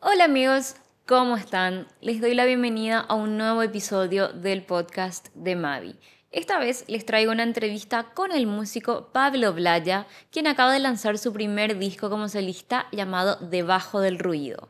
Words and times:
Hola 0.00 0.26
amigos, 0.26 0.76
¿cómo 1.08 1.36
están? 1.36 1.88
Les 2.00 2.20
doy 2.20 2.32
la 2.32 2.44
bienvenida 2.44 3.00
a 3.00 3.16
un 3.16 3.36
nuevo 3.36 3.62
episodio 3.62 4.28
del 4.28 4.62
podcast 4.62 5.26
de 5.34 5.56
Mavi. 5.56 5.96
Esta 6.30 6.60
vez 6.60 6.84
les 6.86 7.04
traigo 7.04 7.32
una 7.32 7.42
entrevista 7.42 8.04
con 8.14 8.30
el 8.30 8.46
músico 8.46 9.08
Pablo 9.12 9.52
Blaya, 9.52 10.06
quien 10.30 10.46
acaba 10.46 10.72
de 10.72 10.78
lanzar 10.78 11.18
su 11.18 11.32
primer 11.32 11.80
disco 11.80 12.10
como 12.10 12.28
solista 12.28 12.86
llamado 12.92 13.38
Debajo 13.40 13.98
del 13.98 14.20
Ruido. 14.20 14.68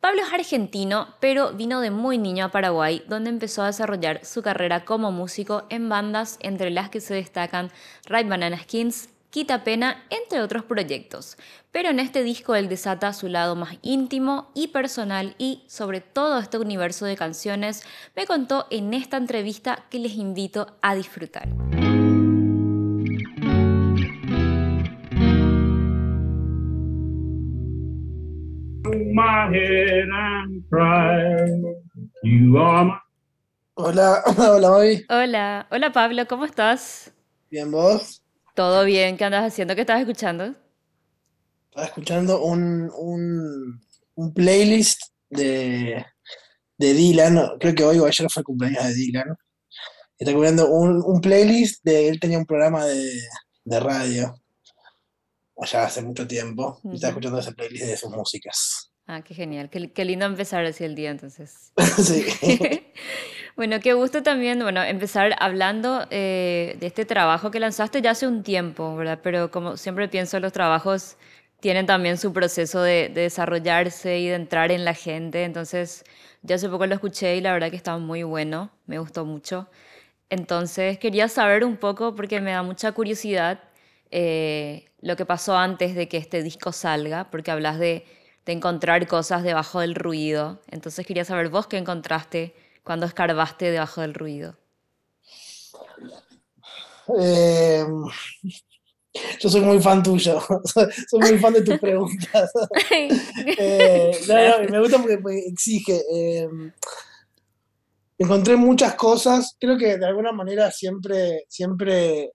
Pablo 0.00 0.20
es 0.20 0.30
argentino, 0.30 1.14
pero 1.20 1.54
vino 1.54 1.80
de 1.80 1.90
muy 1.90 2.18
niño 2.18 2.44
a 2.44 2.50
Paraguay, 2.50 3.02
donde 3.08 3.30
empezó 3.30 3.62
a 3.62 3.68
desarrollar 3.68 4.26
su 4.26 4.42
carrera 4.42 4.84
como 4.84 5.10
músico 5.10 5.64
en 5.70 5.88
bandas 5.88 6.36
entre 6.42 6.68
las 6.68 6.90
que 6.90 7.00
se 7.00 7.14
destacan 7.14 7.70
Right 8.04 8.28
Banana 8.28 8.58
Skins, 8.58 9.08
Quita 9.36 9.64
Pena, 9.64 10.02
entre 10.08 10.40
otros 10.40 10.64
proyectos. 10.64 11.36
Pero 11.70 11.90
en 11.90 12.00
este 12.00 12.22
disco 12.22 12.54
él 12.54 12.70
desata 12.70 13.12
su 13.12 13.28
lado 13.28 13.54
más 13.54 13.76
íntimo 13.82 14.50
y 14.54 14.68
personal 14.68 15.34
y 15.36 15.62
sobre 15.66 16.00
todo 16.00 16.38
este 16.38 16.56
universo 16.56 17.04
de 17.04 17.16
canciones 17.16 17.84
me 18.16 18.24
contó 18.24 18.66
en 18.70 18.94
esta 18.94 19.18
entrevista 19.18 19.84
que 19.90 19.98
les 19.98 20.14
invito 20.14 20.78
a 20.80 20.94
disfrutar. 20.94 21.50
Hola, 33.74 34.22
hola 34.38 34.70
Mavi. 34.70 35.04
Hola, 35.10 35.66
hola 35.70 35.92
Pablo, 35.92 36.26
¿cómo 36.26 36.46
estás? 36.46 37.12
Bien, 37.50 37.70
vos. 37.70 38.25
¿Todo 38.56 38.84
bien? 38.84 39.16
¿Qué 39.16 39.24
andas 39.24 39.44
haciendo? 39.44 39.76
¿Qué 39.76 39.82
estás 39.82 40.00
escuchando? 40.00 40.56
Estaba 41.70 41.86
escuchando 41.86 42.42
un, 42.42 42.90
un, 42.96 43.80
un 44.14 44.34
playlist 44.34 45.00
de, 45.28 46.04
de 46.78 46.94
Dylan. 46.94 47.58
Creo 47.60 47.74
que 47.74 47.84
hoy 47.84 47.98
o 47.98 48.06
ayer 48.06 48.30
fue 48.30 48.40
el 48.40 48.44
cumpleaños 48.44 48.84
de 48.84 48.94
Dylan. 48.94 49.36
Está 50.18 50.30
escuchando 50.30 50.68
un, 50.70 51.02
un 51.04 51.20
playlist 51.20 51.84
de. 51.84 52.08
Él 52.08 52.18
tenía 52.18 52.38
un 52.38 52.46
programa 52.46 52.86
de, 52.86 53.20
de 53.64 53.80
radio 53.80 54.34
allá 55.58 55.84
hace 55.84 56.02
mucho 56.02 56.26
tiempo. 56.26 56.80
Y 56.84 56.94
estaba 56.94 57.10
escuchando 57.10 57.38
ese 57.38 57.52
playlist 57.52 57.84
de 57.84 57.96
sus 57.96 58.10
músicas. 58.10 58.90
Ah, 59.06 59.22
qué 59.22 59.34
genial. 59.34 59.70
Qué, 59.70 59.92
qué 59.92 60.04
lindo 60.04 60.26
empezar 60.26 60.64
así 60.64 60.84
el 60.84 60.94
día 60.94 61.10
entonces. 61.10 61.72
Sí. 62.02 62.24
Bueno, 63.56 63.80
qué 63.80 63.94
gusto 63.94 64.22
también, 64.22 64.58
bueno, 64.60 64.82
empezar 64.82 65.34
hablando 65.38 66.06
eh, 66.10 66.76
de 66.78 66.86
este 66.86 67.06
trabajo 67.06 67.50
que 67.50 67.58
lanzaste 67.58 68.02
ya 68.02 68.10
hace 68.10 68.26
un 68.26 68.42
tiempo, 68.42 68.94
¿verdad? 68.96 69.20
Pero 69.22 69.50
como 69.50 69.78
siempre 69.78 70.08
pienso, 70.08 70.38
los 70.40 70.52
trabajos 70.52 71.16
tienen 71.60 71.86
también 71.86 72.18
su 72.18 72.34
proceso 72.34 72.82
de, 72.82 73.08
de 73.08 73.22
desarrollarse 73.22 74.18
y 74.18 74.28
de 74.28 74.34
entrar 74.34 74.70
en 74.72 74.84
la 74.84 74.92
gente. 74.92 75.44
Entonces, 75.44 76.04
ya 76.42 76.56
hace 76.56 76.68
poco 76.68 76.86
lo 76.86 76.94
escuché 76.94 77.36
y 77.36 77.40
la 77.40 77.52
verdad 77.54 77.70
que 77.70 77.76
estaba 77.76 77.98
muy 77.98 78.22
bueno, 78.24 78.70
me 78.86 78.98
gustó 78.98 79.24
mucho. 79.24 79.68
Entonces, 80.30 80.98
quería 80.98 81.28
saber 81.28 81.64
un 81.64 81.76
poco, 81.76 82.14
porque 82.14 82.40
me 82.40 82.52
da 82.52 82.62
mucha 82.62 82.92
curiosidad, 82.92 83.60
eh, 84.10 84.86
lo 85.00 85.16
que 85.16 85.24
pasó 85.26 85.56
antes 85.56 85.94
de 85.94 86.08
que 86.08 86.16
este 86.18 86.42
disco 86.42 86.72
salga, 86.72 87.30
porque 87.30 87.50
hablas 87.52 87.78
de, 87.78 88.04
de 88.44 88.52
encontrar 88.52 89.06
cosas 89.06 89.42
debajo 89.44 89.80
del 89.80 89.94
ruido. 89.94 90.60
Entonces, 90.70 91.06
quería 91.06 91.24
saber 91.24 91.48
vos 91.48 91.66
qué 91.68 91.78
encontraste 91.78 92.54
cuando 92.86 93.04
escarbaste 93.04 93.72
debajo 93.72 94.00
del 94.00 94.14
ruido. 94.14 94.56
Eh, 97.18 97.84
yo 99.40 99.48
soy 99.48 99.60
muy 99.60 99.80
fan 99.80 100.04
tuyo. 100.04 100.40
Soy, 101.10 101.20
muy 101.20 101.38
fan 101.38 101.54
de 101.54 101.62
tus 101.62 101.78
preguntas. 101.78 102.50
Eh, 103.58 104.10
no, 104.28 104.62
no, 104.62 104.68
me 104.70 104.80
gusta 104.80 104.98
porque, 104.98 105.18
exige. 105.48 106.00
eh, 106.14 106.48
encontré 108.18 108.54
muchas 108.56 108.94
cosas. 108.94 109.56
Creo 109.58 109.76
que 109.76 109.98
de 109.98 110.06
alguna 110.06 110.30
manera 110.30 110.70
siempre, 110.70 111.44
siempre 111.48 112.32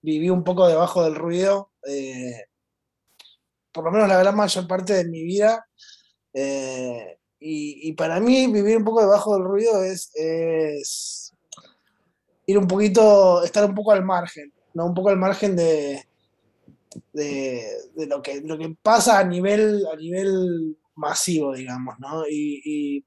viví 0.00 0.30
un 0.30 0.44
poco 0.44 0.68
debajo 0.68 1.02
del 1.02 1.16
ruido. 1.16 1.72
eh, 1.88 2.44
por 3.72 3.84
lo 3.84 3.90
menos 3.90 4.08
la 4.08 4.18
gran 4.18 4.36
mayor 4.36 4.68
parte 4.68 4.92
de 4.92 5.04
mi 5.08 5.24
vida. 5.24 5.66
eh, 6.32 7.18
y, 7.46 7.92
para 7.94 8.20
mí 8.20 8.46
vivir 8.52 8.76
un 8.78 8.84
poco 8.84 9.00
debajo 9.02 9.34
del 9.34 9.44
ruido 9.44 9.82
es, 9.84 10.10
es 10.14 11.32
ir 12.46 12.58
un 12.58 12.66
poquito, 12.68 13.42
estar 13.42 13.64
un 13.64 13.74
poco 13.74 13.92
al 13.92 14.04
margen, 14.04 14.52
¿no? 14.74 14.86
Un 14.86 14.94
poco 14.94 15.08
al 15.10 15.16
margen 15.18 15.56
de, 15.56 16.02
de, 17.12 18.06
lo, 18.06 18.22
que, 18.22 18.40
lo 18.42 18.58
que 18.58 18.74
pasa 18.82 19.18
a 19.18 19.24
nivel, 19.24 19.84
a 19.92 19.96
nivel 19.96 20.76
masivo, 20.96 21.54
digamos, 21.54 21.94
¿no? 21.98 22.24
Y, 22.28 23.04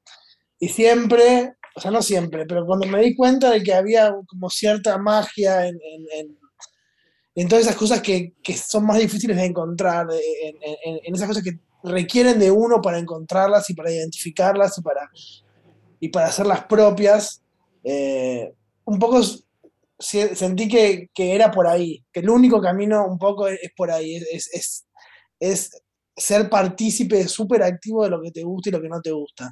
y- 0.60 0.70
siempre, 0.70 1.54
o 1.76 1.82
sea, 1.82 1.92
no 1.92 2.02
siempre, 2.02 2.46
pero 2.48 2.66
cuando 2.66 2.88
me 2.88 3.02
di 3.02 3.16
cuenta 3.16 3.52
de 3.52 3.64
que 3.64 3.74
había 3.74 4.14
como 4.28 4.50
cierta 4.50 4.98
magia 4.98 5.68
en, 5.68 5.80
en- 7.36 7.48
todas 7.48 7.66
esas 7.66 7.76
cosas 7.76 8.02
que, 8.02 8.34
que 8.44 8.54
son 8.54 8.86
más 8.86 8.98
difíciles 9.00 9.38
de 9.38 9.46
encontrar, 9.46 10.08
en 11.06 11.16
esas 11.16 11.28
cosas 11.28 11.44
que 11.44 11.60
requieren 11.84 12.40
de 12.40 12.52
uno 12.52 12.82
para 12.82 13.00
encontrarlas 13.00 13.70
y 13.70 13.74
para 13.76 13.92
identificarlas 13.92 14.78
y 14.78 14.82
para, 14.82 15.10
y 16.00 16.10
para 16.10 16.28
hacerlas 16.28 16.66
propias, 16.66 17.44
eh, 17.84 18.54
un 18.86 19.00
poco 19.00 19.22
se- 20.00 20.36
sentí 20.36 20.68
que, 20.68 21.10
que 21.14 21.36
era 21.36 21.52
por 21.52 21.68
ahí, 21.68 22.06
que 22.12 22.20
el 22.22 22.30
único 22.30 22.62
camino 22.62 23.06
un 23.08 23.18
poco 23.18 23.48
es, 23.48 23.60
es 23.62 23.72
por 23.76 23.92
ahí, 23.92 24.16
es, 24.18 24.50
es, 24.54 24.86
es- 25.40 25.72
ser 26.16 26.50
partícipe 26.50 27.28
súper 27.28 27.62
activo 27.64 28.04
de 28.04 28.10
lo 28.10 28.22
que 28.22 28.32
te 28.32 28.44
gusta 28.44 28.70
y 28.70 28.72
lo 28.72 28.82
que 28.82 28.90
no 28.90 29.02
te 29.02 29.12
gusta. 29.12 29.52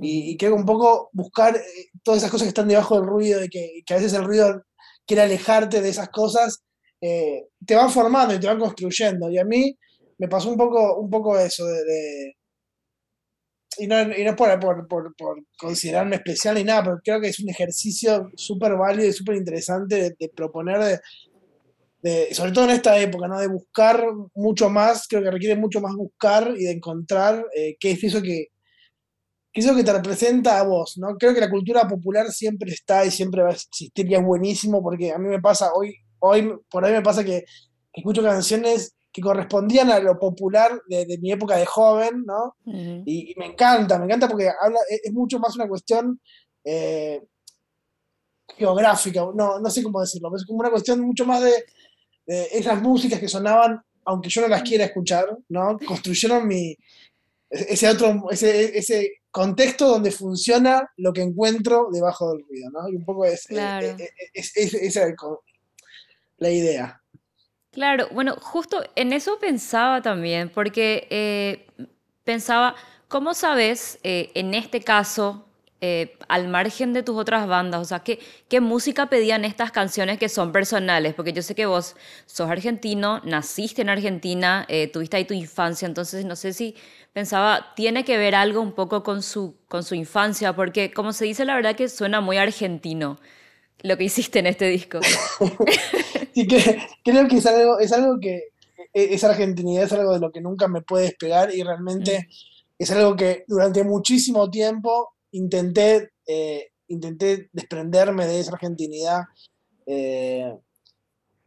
Y, 0.00 0.32
y 0.32 0.36
Ujú. 0.36 0.38
creo 0.38 0.52
que 0.54 0.60
un 0.60 0.66
poco 0.66 1.10
buscar 1.12 1.56
eh, 1.56 1.62
todas 2.04 2.18
esas 2.18 2.30
cosas 2.30 2.44
que 2.44 2.50
están 2.50 2.68
debajo 2.68 2.96
del 2.96 3.06
ruido, 3.08 3.40
de 3.40 3.48
que, 3.48 3.82
que 3.84 3.94
a 3.94 3.96
veces 3.96 4.12
el 4.14 4.24
ruido 4.24 4.62
quiere 5.06 5.22
alejarte 5.22 5.80
de 5.82 5.88
esas 5.88 6.08
cosas, 6.10 6.62
eh, 7.00 7.46
te 7.66 7.74
van 7.74 7.90
formando 7.90 8.32
y 8.34 8.40
te 8.40 8.46
van 8.46 8.60
construyendo. 8.60 9.28
Y 9.30 9.38
a 9.38 9.44
mí 9.44 9.76
me 10.24 10.28
pasó 10.28 10.50
un 10.50 10.56
poco, 10.58 10.96
un 10.98 11.10
poco 11.10 11.38
eso 11.38 11.64
de, 11.66 11.84
de- 11.84 12.36
y 13.78 13.86
no, 13.88 14.00
y 14.16 14.24
no 14.24 14.36
por, 14.36 14.58
por, 14.60 14.86
por- 14.86 15.14
por 15.16 15.38
considerarme 15.58 16.16
especial 16.16 16.54
ni 16.54 16.64
nada, 16.64 16.84
pero 16.84 17.00
creo 17.04 17.20
que 17.20 17.28
es 17.28 17.40
un 17.40 17.50
ejercicio 17.50 18.30
súper 18.36 18.76
válido 18.76 19.08
y 19.08 19.12
súper 19.12 19.36
interesante 19.36 19.96
de, 19.96 20.16
de 20.18 20.28
proponer, 20.28 20.78
de, 20.78 21.00
de- 22.02 22.34
sobre 22.34 22.52
todo 22.52 22.64
en 22.64 22.70
esta 22.72 22.98
época, 22.98 23.28
¿no? 23.28 23.38
de 23.40 23.48
buscar 23.48 24.04
mucho 24.34 24.68
más, 24.70 25.06
creo 25.08 25.22
que 25.22 25.30
requiere 25.30 25.56
mucho 25.56 25.80
más 25.80 25.94
buscar 25.94 26.52
y 26.56 26.64
de 26.64 26.72
encontrar 26.72 27.46
eh, 27.56 27.76
qué 27.80 27.92
es 27.92 28.04
eso 28.04 28.20
que, 28.22 28.48
qué 29.52 29.60
es 29.60 29.66
eso 29.66 29.76
que 29.76 29.84
te 29.84 29.92
representa 29.92 30.58
a 30.58 30.64
vos. 30.64 30.94
¿no? 30.98 31.16
Creo 31.16 31.34
que 31.34 31.40
la 31.40 31.50
cultura 31.50 31.86
popular 31.88 32.30
siempre 32.32 32.72
está 32.72 33.04
y 33.04 33.10
siempre 33.10 33.42
va 33.42 33.50
a 33.50 33.52
existir 33.52 34.10
y 34.10 34.14
es 34.14 34.22
buenísimo 34.22 34.82
porque 34.82 35.12
a 35.12 35.18
mí 35.18 35.28
me 35.28 35.40
pasa, 35.40 35.72
hoy, 35.74 35.94
hoy 36.20 36.52
por 36.70 36.84
ahí 36.84 36.92
me 36.92 37.02
pasa 37.02 37.24
que, 37.24 37.40
que 37.92 38.00
escucho 38.00 38.22
canciones 38.22 38.94
que 39.14 39.22
correspondían 39.22 39.90
a 39.92 40.00
lo 40.00 40.18
popular 40.18 40.82
de, 40.88 41.06
de 41.06 41.18
mi 41.18 41.30
época 41.30 41.56
de 41.56 41.64
joven, 41.66 42.24
¿no? 42.26 42.56
Y, 43.06 43.30
y 43.30 43.34
me 43.36 43.46
encanta, 43.46 43.96
me 43.96 44.06
encanta 44.06 44.26
porque 44.26 44.50
habla, 44.60 44.80
es, 44.90 45.02
es 45.04 45.12
mucho 45.12 45.38
más 45.38 45.54
una 45.54 45.68
cuestión 45.68 46.20
eh, 46.64 47.22
geográfica, 48.58 49.20
no, 49.34 49.60
no 49.60 49.70
sé 49.70 49.82
cómo 49.84 50.00
decirlo, 50.00 50.30
pero 50.30 50.40
es 50.40 50.46
como 50.46 50.58
una 50.60 50.70
cuestión 50.70 51.00
mucho 51.00 51.24
más 51.24 51.42
de, 51.42 51.52
de 52.26 52.48
esas 52.52 52.82
músicas 52.82 53.20
que 53.20 53.28
sonaban, 53.28 53.80
aunque 54.04 54.28
yo 54.28 54.40
no 54.42 54.48
las 54.48 54.62
quiera 54.62 54.84
escuchar, 54.86 55.26
¿no? 55.48 55.78
Construyeron 55.86 56.46
mi, 56.46 56.76
ese 57.50 57.88
otro, 57.88 58.24
ese, 58.30 58.76
ese 58.76 59.22
contexto 59.30 59.88
donde 59.88 60.10
funciona 60.10 60.90
lo 60.96 61.12
que 61.12 61.22
encuentro 61.22 61.88
debajo 61.92 62.30
del 62.32 62.44
ruido, 62.48 62.70
¿no? 62.70 62.88
Y 62.88 62.96
un 62.96 63.04
poco 63.04 63.24
es, 63.26 63.44
eh, 63.46 63.54
Claro. 63.54 63.96
es- 64.32 64.56
es- 64.56 64.74
esa 64.74 65.06
la 66.38 66.50
idea. 66.50 67.00
Claro, 67.74 68.06
bueno, 68.12 68.36
justo 68.40 68.84
en 68.94 69.12
eso 69.12 69.36
pensaba 69.40 70.00
también, 70.00 70.48
porque 70.48 71.08
eh, 71.10 71.66
pensaba, 72.22 72.76
¿cómo 73.08 73.34
sabes 73.34 73.98
eh, 74.04 74.30
en 74.34 74.54
este 74.54 74.80
caso, 74.80 75.44
eh, 75.80 76.16
al 76.28 76.46
margen 76.46 76.92
de 76.92 77.02
tus 77.02 77.16
otras 77.16 77.48
bandas, 77.48 77.80
o 77.80 77.84
sea, 77.84 77.98
¿qué, 77.98 78.20
qué 78.48 78.60
música 78.60 79.06
pedían 79.06 79.44
estas 79.44 79.72
canciones 79.72 80.18
que 80.20 80.28
son 80.28 80.52
personales? 80.52 81.14
Porque 81.14 81.32
yo 81.32 81.42
sé 81.42 81.56
que 81.56 81.66
vos 81.66 81.96
sos 82.26 82.48
argentino, 82.48 83.20
naciste 83.24 83.82
en 83.82 83.88
Argentina, 83.88 84.68
tuviste 84.92 85.16
ahí 85.16 85.24
tu 85.24 85.34
infancia, 85.34 85.86
entonces 85.86 86.24
no 86.24 86.36
sé 86.36 86.52
si 86.52 86.76
pensaba, 87.12 87.72
tiene 87.74 88.04
que 88.04 88.16
ver 88.18 88.36
algo 88.36 88.60
un 88.60 88.72
poco 88.72 89.02
con 89.02 89.20
su, 89.22 89.56
con 89.66 89.82
su 89.82 89.96
infancia, 89.96 90.54
porque 90.54 90.92
como 90.92 91.12
se 91.12 91.24
dice, 91.24 91.44
la 91.44 91.56
verdad 91.56 91.74
que 91.74 91.88
suena 91.88 92.20
muy 92.20 92.36
argentino 92.38 93.18
lo 93.82 93.96
que 93.98 94.04
hiciste 94.04 94.38
en 94.40 94.46
este 94.46 94.66
disco. 94.68 95.00
Sí, 96.42 96.46
que, 96.46 96.78
creo 97.04 97.28
que 97.28 97.36
es 97.36 97.46
algo, 97.46 97.78
es 97.78 97.92
algo 97.92 98.18
que 98.20 98.48
e- 98.92 99.14
esa 99.14 99.30
argentinidad 99.30 99.84
es 99.84 99.92
algo 99.92 100.12
de 100.12 100.20
lo 100.20 100.32
que 100.32 100.40
nunca 100.40 100.68
me 100.68 100.82
puede 100.82 101.04
despegar 101.04 101.54
y 101.54 101.62
realmente 101.62 102.28
es 102.78 102.90
algo 102.90 103.14
que 103.16 103.44
durante 103.46 103.84
muchísimo 103.84 104.50
tiempo 104.50 105.14
intenté, 105.32 106.10
eh, 106.26 106.70
intenté 106.88 107.48
desprenderme 107.52 108.26
de 108.26 108.40
esa 108.40 108.52
argentinidad 108.52 109.22
eh, 109.86 110.52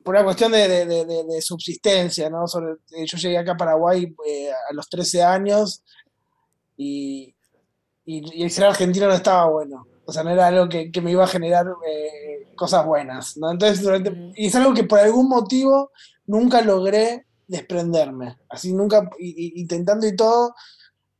por 0.03 0.15
una 0.15 0.23
cuestión 0.23 0.51
de, 0.53 0.67
de- 0.69 0.85
de- 0.85 1.05
de- 1.05 1.23
de 1.25 1.41
subsistencia, 1.41 2.29
¿no? 2.29 2.47
Sobre- 2.47 2.73
eh, 2.95 3.05
yo 3.05 3.17
llegué 3.17 3.37
acá 3.37 3.53
a 3.53 3.57
Paraguay 3.57 4.15
eh, 4.25 4.49
a 4.51 4.73
los 4.73 4.87
13 4.89 5.21
años 5.21 5.83
y, 6.77 7.35
y, 8.05 8.43
el 8.43 8.51
ser 8.51 8.65
argentino 8.65 9.07
no 9.07 9.13
estaba 9.13 9.49
bueno. 9.49 9.85
O 10.09 10.13
sea, 10.13 10.23
no 10.23 10.29
era 10.29 10.47
algo 10.47 10.69
que, 10.69 10.89
me 11.01 11.11
iba 11.11 11.25
a 11.25 11.27
generar 11.27 11.67
eh, 11.85 12.53
cosas 12.55 12.85
buenas. 12.85 13.35
¿no? 13.35 13.51
Entonces, 13.51 13.85
y 14.35 14.47
es 14.47 14.55
algo 14.55 14.73
que 14.73 14.85
por 14.85 14.99
algún 14.99 15.27
motivo 15.27 15.91
nunca 16.25 16.61
logré 16.61 17.25
desprenderme. 17.45 18.37
Así 18.49 18.73
nunca, 18.73 19.09
intentando 19.19 20.07
y 20.07 20.15
todo, 20.15 20.55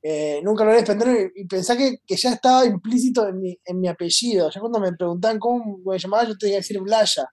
eh, 0.02 0.40
nunca 0.42 0.64
logré 0.64 0.78
desprenderme 0.78 1.32
y, 1.36 1.46
pensé 1.46 1.76
que, 1.76 2.16
ya 2.16 2.32
estaba 2.32 2.66
implícito 2.66 3.28
en 3.28 3.42
mi, 3.42 3.60
en 3.66 3.78
mi, 3.78 3.90
apellido. 3.90 4.50
Ya 4.50 4.62
cuando 4.62 4.80
me 4.80 4.94
preguntaban 4.94 5.38
cómo 5.38 5.80
me 5.86 6.00
llamaba, 6.00 6.24
yo 6.24 6.38
tenía 6.38 6.56
que 6.56 6.62
decir 6.62 6.80
Blaya. 6.80 7.30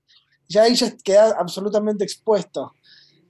Ya 0.49 0.65
ahí 0.65 0.75
ya 0.75 0.93
quedaba 1.05 1.37
absolutamente 1.39 2.03
expuesto. 2.03 2.73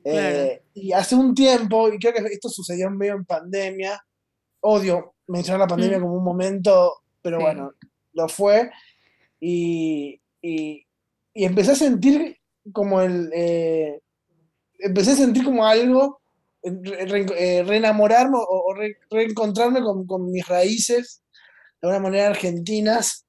Eh, 0.03 0.63
y 0.73 0.93
hace 0.93 1.15
un 1.15 1.35
tiempo, 1.35 1.93
y 1.93 1.99
creo 1.99 2.15
que 2.15 2.33
esto 2.33 2.49
sucedió 2.49 2.91
medio 2.91 3.17
en 3.17 3.27
pandemia, 3.27 4.03
odio 4.61 5.15
mencionar 5.27 5.61
la 5.61 5.67
pandemia 5.67 5.99
mm. 5.99 6.03
como 6.03 6.15
un 6.15 6.25
momento, 6.25 7.03
pero 7.21 7.39
bueno, 7.39 7.73
lo 8.15 8.29
fue. 8.29 8.71
Y, 9.41 10.21
empecé 11.35 11.73
a 11.73 11.77
sentir 11.77 12.39
como 12.73 13.01
el. 13.01 13.31
Eh, 13.35 14.01
empecé 14.79 15.13
a 15.13 15.17
sentir 15.17 15.45
como 15.45 15.67
algo, 15.67 16.21
eh, 16.63 17.63
reenamorarme 17.67 18.39
o, 18.39 18.75
reencontrarme 19.11 19.81
con, 19.83 20.31
mis 20.31 20.47
raíces 20.47 21.23
de 21.81 21.89
una 21.89 22.01
manera 22.01 22.29
argentinas, 22.29 23.27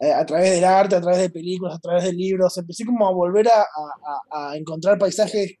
eh, 0.00 0.12
a 0.12 0.26
través 0.26 0.50
del 0.50 0.64
arte, 0.64 0.96
a 0.96 1.00
través 1.00 1.20
de 1.20 1.30
películas, 1.30 1.76
a 1.76 1.80
través 1.80 2.04
de 2.04 2.12
libros. 2.12 2.58
Empecé 2.58 2.84
como 2.84 3.06
a 3.06 3.12
volver 3.12 3.48
a, 3.48 4.56
encontrar 4.56 4.98
paisajes 4.98 5.54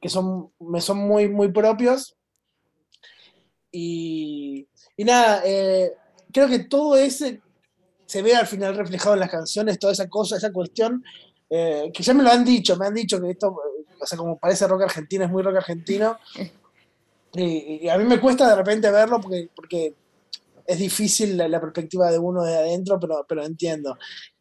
que 0.00 0.08
son, 0.08 0.52
me 0.60 0.80
son 0.80 0.98
muy, 0.98 1.28
muy 1.28 1.52
propios. 1.52 2.16
Y, 3.72 4.68
y 4.96 5.04
nada, 5.04 5.42
creo 6.32 6.48
que 6.48 6.60
todo 6.60 6.96
ese 6.96 7.40
se 8.10 8.22
ve 8.22 8.34
al 8.34 8.48
final 8.48 8.74
reflejado 8.74 9.14
en 9.14 9.20
las 9.20 9.30
canciones, 9.30 9.78
toda 9.78 9.92
esa 9.92 10.08
cosa, 10.08 10.36
esa 10.36 10.50
cuestión, 10.50 11.04
eh, 11.48 11.92
que 11.94 12.02
ya 12.02 12.12
me 12.12 12.24
lo 12.24 12.30
han 12.30 12.44
dicho, 12.44 12.76
me 12.76 12.88
han 12.88 12.94
dicho 12.94 13.20
que 13.20 13.30
esto, 13.30 13.56
o 14.00 14.04
sea, 14.04 14.18
como 14.18 14.36
parece 14.36 14.66
rock 14.66 14.82
argentino, 14.82 15.24
es 15.24 15.30
muy 15.30 15.42
rock 15.42 15.56
argentino. 15.58 16.18
Y, 17.32 17.88
a 17.88 17.96
mí 17.96 18.02
me 18.02 18.18
cuesta 18.18 18.48
de 18.48 18.56
repente 18.56 18.90
verlo 18.90 19.20
porque, 19.20 19.48
porque 19.54 19.94
es 20.66 20.78
difícil 20.80 21.36
la, 21.36 21.60
perspectiva 21.60 22.10
de 22.10 22.18
uno 22.18 22.42
de 22.42 22.56
adentro, 22.56 22.98
pero, 22.98 23.24
pero 23.28 23.44
entiendo. 23.44 23.96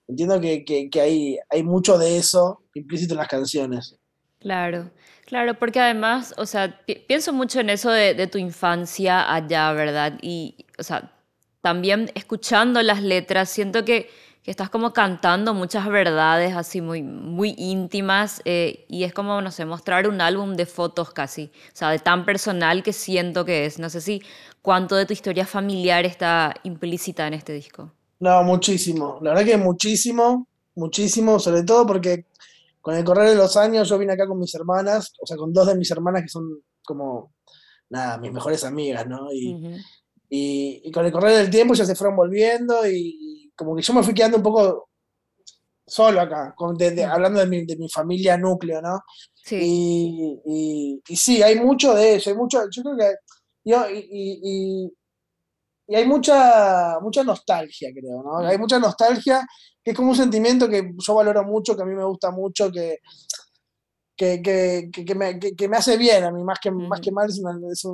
Entiendo 0.07 0.42
que, 0.42 0.66
que, 0.66 1.00
hay, 1.00 1.38
hay 1.51 1.62
mucho 1.62 2.00
de 2.00 2.18
eso 2.18 2.63
implícito 2.74 3.13
en 3.13 3.19
las 3.19 3.27
canciones. 3.27 3.95
Claro, 4.39 4.89
claro, 5.27 5.54
porque 5.60 5.80
además, 5.80 6.33
o 6.36 6.48
sea, 6.48 6.81
pienso 7.07 7.31
mucho 7.31 7.60
en 7.60 7.69
eso 7.69 7.92
de, 7.92 8.16
de 8.16 8.25
tu 8.25 8.39
infancia 8.39 9.31
allá, 9.31 9.71
¿verdad? 9.74 10.18
Y, 10.24 10.66
o 10.80 10.81
sea, 10.81 11.13
también 11.61 12.11
escuchando 12.15 12.81
las 12.81 13.01
letras, 13.03 13.50
siento 13.50 13.85
que, 13.85 14.09
estás 14.45 14.71
como 14.71 14.94
cantando 14.94 15.53
muchas 15.53 15.88
verdades 15.88 16.56
así 16.56 16.81
muy, 16.81 17.03
muy 17.03 17.53
íntimas 17.57 18.41
eh, 18.45 18.85
y 18.89 19.03
es 19.03 19.13
como, 19.13 19.41
no 19.44 19.51
sé, 19.51 19.63
mostrar 19.63 20.07
un 20.07 20.21
álbum 20.21 20.56
de 20.56 20.65
fotos 20.65 21.11
casi, 21.11 21.51
o 21.71 21.75
sea, 21.75 21.91
de 21.91 22.00
tan 22.00 22.25
personal 22.25 22.81
que 22.81 22.91
siento 22.91 23.45
que 23.45 23.65
es. 23.65 23.77
No 23.77 23.91
sé 23.91 24.01
si 24.01 24.23
cuánto 24.63 24.95
de 24.95 25.06
tu 25.06 25.13
historia 25.13 25.45
familiar 25.45 26.03
está 26.06 26.56
implícita 26.63 27.27
en 27.27 27.35
este 27.35 27.53
disco. 27.53 27.91
No, 28.19 28.41
muchísimo, 28.44 29.19
la 29.21 29.31
verdad 29.31 29.45
que 29.45 29.57
muchísimo, 29.57 30.47
muchísimo, 30.73 31.38
sobre 31.39 31.61
todo 31.63 31.85
porque 31.85 32.25
con 32.81 32.95
el 32.95 33.03
correr 33.03 33.29
de 33.29 33.35
los 33.35 33.56
años 33.56 33.88
yo 33.88 34.00
vine 34.00 34.13
acá 34.13 34.25
con 34.25 34.39
mis 34.39 34.56
hermanas, 34.56 35.13
o 35.21 35.27
sea, 35.27 35.38
con 35.38 35.53
dos 35.53 35.67
de 35.67 35.75
mis 35.75 35.91
hermanas 35.91 36.23
que 36.23 36.29
son 36.29 36.59
como, 36.83 37.33
nada, 37.89 38.17
mis 38.17 38.31
mejores 38.31 38.63
amigas, 38.63 39.06
¿no? 39.07 39.31
Y, 39.31 39.79
y, 40.30 40.92
con 40.92 41.06
el 41.06 41.12
correr 41.12 41.38
del 41.38 41.50
tiempo 41.50 41.74
ya 41.74 41.86
se 41.86 41.96
fueron 41.96 42.16
volviendo 42.16 42.88
y, 42.88 43.52
como 43.56 43.76
que 43.76 43.81
yo 43.81 43.94
me 43.94 44.04
fui 44.04 44.14
quedando 44.14 44.38
un 44.38 44.44
poco 44.44 44.90
solo 45.86 46.22
acá, 46.22 46.56
hablando 47.12 47.40
de 47.40 47.48
mi, 47.48 47.66
de 47.66 47.76
mi, 47.76 47.90
familia 47.90 48.38
núcleo, 48.38 48.81
¿no? 48.81 49.02
Sí. 49.34 49.58
Y, 50.46 51.02
y, 51.08 51.16
sí, 51.16 51.42
hay 51.42 51.60
mucho 51.60 51.94
de 51.96 52.16
eso, 52.16 52.30
hay 52.30 52.36
mucho, 52.36 52.62
yo 52.72 52.84
creo 52.84 52.98
que, 52.98 53.16
yo, 53.66 53.90
y, 53.90 54.92
y, 55.88 55.96
hay 55.96 56.06
mucha, 56.06 57.00
mucha 57.02 57.24
nostalgia, 57.24 57.90
creo, 57.92 58.22
¿no? 58.24 58.38
Hay 58.48 58.60
mucha 58.60 58.78
nostalgia, 58.78 59.46
que 59.84 59.92
es 59.92 59.98
como 59.98 60.12
un 60.12 60.16
sentimiento 60.16 60.70
que 60.70 60.92
yo 60.96 61.16
valoro 61.16 61.44
mucho, 61.44 61.76
que 61.76 61.81
a 61.81 61.86
mí 61.86 61.96
me 61.96 62.06
gusta 62.06 62.30
mucho, 62.30 62.72
que, 62.72 63.00
que, 64.19 64.42
que, 64.42 64.92
que, 64.92 65.16
me, 65.16 65.39
que, 65.39 65.68
me, 65.69 65.77
hace 65.77 65.95
bien 65.95 66.25
a 66.25 66.31
mí, 66.31 66.44
más 66.44 66.60
que, 66.60 66.71
más 66.71 67.00
que 67.00 67.10
mal, 67.10 67.30
es, 67.30 67.42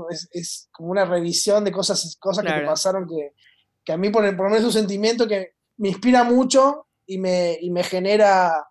es, 0.10 0.28
es, 0.32 0.70
como 0.72 0.90
una 0.90 1.06
revisión 1.06 1.64
de 1.64 1.72
cosas, 1.72 2.18
cosas 2.20 2.44
que 2.44 2.52
me 2.52 2.66
pasaron 2.66 3.08
que, 3.08 3.94
a 3.94 3.96
mí 3.96 4.10
por, 4.10 4.24
por 4.36 4.46
lo 4.46 4.50
menos 4.50 4.62
es 4.62 4.66
un 4.66 4.82
sentimiento 4.82 5.28
que 5.28 5.52
me 5.78 5.90
inspira 5.90 6.24
mucho 6.24 6.88
y 7.06 7.20
me, 7.20 7.60
y 7.62 7.70
me 7.70 7.84
genera 7.84 8.66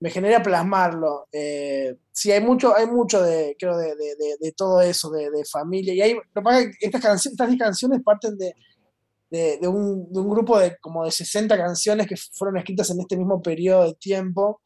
me 0.00 0.10
genera 0.10 0.42
plasmarlo. 0.42 1.28
Eh, 1.32 1.96
sí, 2.10 2.32
hay 2.32 2.42
mucho, 2.42 2.76
hay 2.76 2.86
mucho 2.86 3.22
de, 3.22 3.56
creo, 3.58 3.78
de, 3.78 3.94
de, 3.94 4.36
de 4.38 4.52
todo 4.52 4.80
eso, 4.80 5.08
de, 5.10 5.44
familia. 5.50 5.94
Y 5.94 6.02
hay, 6.02 6.14
lo 6.14 6.22
que 6.22 6.42
pasa 6.42 6.60
es 6.60 6.66
que 6.66 6.86
estas, 6.86 7.00
canciones, 7.00 7.40
estas 7.40 7.56
canciones 7.56 8.02
parten 8.04 8.36
de, 8.36 8.54
de, 9.30 9.68
un, 9.68 10.12
de 10.12 10.20
un 10.20 10.28
grupo 10.28 10.58
de 10.58 10.76
como 10.80 11.04
de 11.04 11.12
60 11.12 11.56
canciones 11.56 12.06
que 12.06 12.16
fueron 12.16 12.58
escritas 12.58 12.90
en 12.90 13.00
este 13.00 13.16
mismo 13.16 13.40
periodo 13.40 13.84
de 13.84 13.94
tiempo. 13.94 14.60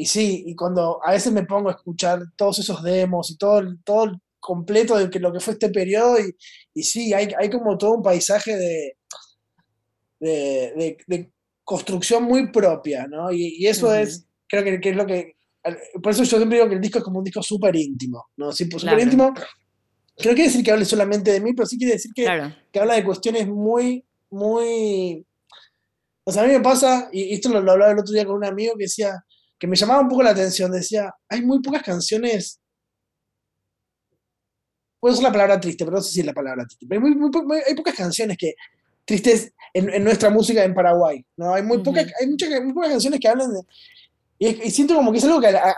Y 0.00 0.06
sí, 0.06 0.44
y 0.46 0.54
cuando 0.54 1.04
a 1.04 1.10
veces 1.10 1.32
me 1.32 1.42
pongo 1.42 1.70
a 1.70 1.72
escuchar 1.72 2.20
todos 2.36 2.60
esos 2.60 2.84
demos 2.84 3.32
y 3.32 3.36
todo, 3.36 3.60
todo 3.82 4.04
el 4.04 4.20
completo 4.38 4.96
de 4.96 5.10
que, 5.10 5.18
lo 5.18 5.32
que 5.32 5.40
fue 5.40 5.54
este 5.54 5.70
periodo, 5.70 6.20
y, 6.20 6.36
y 6.72 6.84
sí, 6.84 7.12
hay, 7.12 7.30
hay 7.36 7.50
como 7.50 7.76
todo 7.76 7.94
un 7.94 8.02
paisaje 8.02 8.56
de, 8.56 8.96
de, 10.20 11.32
construcción 11.64 12.22
muy 12.22 12.52
propia, 12.52 13.08
¿no? 13.08 13.32
Y, 13.32 13.66
eso 13.66 13.92
es, 13.92 14.24
creo 14.46 14.62
que, 14.62 14.80
que, 14.80 14.90
es 14.90 14.96
lo 14.96 15.04
que... 15.04 15.34
Por 16.00 16.12
eso 16.12 16.22
yo 16.22 16.36
siempre 16.36 16.58
digo 16.58 16.68
que 16.68 16.76
el 16.76 16.80
disco 16.80 16.98
es 16.98 17.04
como 17.04 17.18
un 17.18 17.24
disco 17.24 17.42
súper 17.42 17.74
íntimo, 17.74 18.28
¿no? 18.36 18.52
Sí, 18.52 18.66
pues, 18.66 18.82
súper 18.82 19.00
íntimo. 19.00 19.34
Que 19.34 20.28
no 20.28 20.34
quiere 20.36 20.44
decir 20.44 20.64
que 20.64 20.70
hable 20.70 20.84
solamente 20.84 21.32
de 21.32 21.40
mí, 21.40 21.54
pero 21.54 21.66
sí 21.66 21.76
quiere 21.76 21.94
decir 21.94 22.12
que, 22.14 22.24
que 22.70 22.78
habla 22.78 22.94
de 22.94 23.04
cuestiones 23.04 23.48
muy, 23.48 24.04
muy... 24.30 25.26
O 26.22 26.30
sea, 26.30 26.44
a 26.44 26.46
mí 26.46 26.52
me 26.52 26.60
pasa, 26.60 27.08
y 27.12 27.34
esto 27.34 27.48
lo, 27.48 27.60
lo 27.60 27.72
hablaba 27.72 27.90
el 27.90 27.98
otro 27.98 28.14
día 28.14 28.24
con 28.24 28.36
un 28.36 28.44
amigo 28.44 28.74
que 28.78 28.84
decía, 28.84 29.24
que 29.58 29.66
me 29.66 29.76
llamaba 29.76 30.00
un 30.00 30.08
poco 30.08 30.22
la 30.22 30.30
atención. 30.30 30.70
Decía, 30.70 31.12
hay 31.28 31.42
muy 31.42 31.60
pocas 31.60 31.82
canciones. 31.82 32.60
Puedo 35.00 35.14
usar 35.14 35.24
la 35.24 35.32
palabra 35.32 35.60
triste, 35.60 35.84
pero 35.84 35.96
no 35.96 36.02
sé 36.02 36.12
si 36.12 36.20
es 36.20 36.26
la 36.26 36.32
palabra 36.32 36.64
triste. 36.64 36.86
Pero 36.88 37.06
hay, 37.06 37.74
pocas 37.74 37.94
canciones 37.94 38.36
que 38.36 38.54
tristes 39.04 39.52
en, 39.72 40.04
nuestra 40.04 40.30
música 40.30 40.64
en 40.64 40.74
Paraguay. 40.74 41.24
¿no? 41.36 41.54
Hay, 41.54 41.62
muy, 41.62 41.82
pocas, 41.82 42.06
hay 42.20 42.28
muchas, 42.28 42.48
muy 42.62 42.72
pocas 42.72 42.90
canciones 42.90 43.20
que 43.20 43.28
hablan 43.28 43.52
de. 43.52 43.60
Y, 44.40 44.70
siento 44.70 44.94
como 44.94 45.10
que 45.10 45.18
es 45.18 45.24
algo 45.24 45.40
que 45.40 45.48
a, 45.48 45.74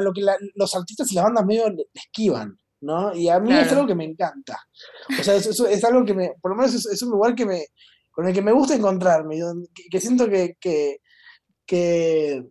lo 0.00 0.12
que 0.12 0.22
los 0.54 0.74
artistas 0.74 1.10
y 1.12 1.14
las 1.14 1.24
bandas 1.24 1.46
medio 1.46 1.70
le, 1.70 1.86
esquivan. 1.94 2.58
¿no? 2.80 3.14
Y 3.14 3.28
a 3.28 3.38
mí 3.38 3.52
es 3.52 3.70
algo 3.72 3.86
que 3.86 3.94
me 3.94 4.04
encanta. 4.04 4.58
O 5.18 5.22
sea, 5.22 5.36
es, 5.36 5.46
es, 5.46 5.84
algo 5.84 6.04
que 6.04 6.14
me. 6.14 6.32
Por 6.40 6.50
lo 6.50 6.56
menos 6.56 6.74
es, 6.74 7.02
un 7.02 7.10
lugar 7.10 7.34
que 7.34 7.46
me, 7.46 7.66
con 8.10 8.26
el 8.26 8.34
que 8.34 8.42
me 8.42 8.52
gusta 8.52 8.74
encontrarme. 8.74 9.38
Que, 9.90 10.00
siento 10.00 10.28
que, 10.28 10.56
que 10.60 10.98
que 11.66 12.44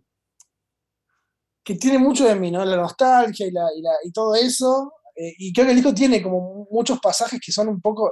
tiene 1.63 1.97
mucho 1.97 2.25
de 2.25 2.35
mí, 2.35 2.51
¿no? 2.51 2.63
La 2.65 2.75
nostalgia 2.75 3.47
y, 3.47 3.51
la, 3.51 3.67
y, 3.75 3.81
la, 3.81 3.91
y 4.03 4.11
todo 4.11 4.35
eso. 4.35 4.93
Eh, 5.15 5.33
y 5.37 5.53
creo 5.53 5.65
que 5.65 5.71
el 5.71 5.77
disco 5.77 5.93
tiene 5.93 6.21
como 6.21 6.67
muchos 6.71 6.99
pasajes 6.99 7.39
que 7.43 7.51
son 7.51 7.69
un 7.69 7.81
poco. 7.81 8.11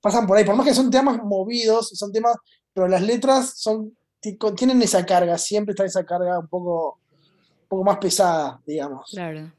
pasan 0.00 0.26
por 0.26 0.36
ahí. 0.36 0.44
Por 0.44 0.54
más 0.56 0.66
que 0.66 0.74
son 0.74 0.90
temas 0.90 1.22
movidos, 1.22 1.90
son 1.90 2.12
temas. 2.12 2.36
pero 2.72 2.88
las 2.88 3.02
letras 3.02 3.54
son 3.56 3.96
tienen 4.56 4.80
esa 4.82 5.04
carga, 5.04 5.36
siempre 5.36 5.72
está 5.72 5.84
esa 5.84 6.04
carga 6.04 6.38
un 6.38 6.46
poco, 6.46 7.00
un 7.62 7.68
poco 7.68 7.84
más 7.84 7.98
pesada, 7.98 8.60
digamos. 8.66 9.10
Claro. 9.10 9.52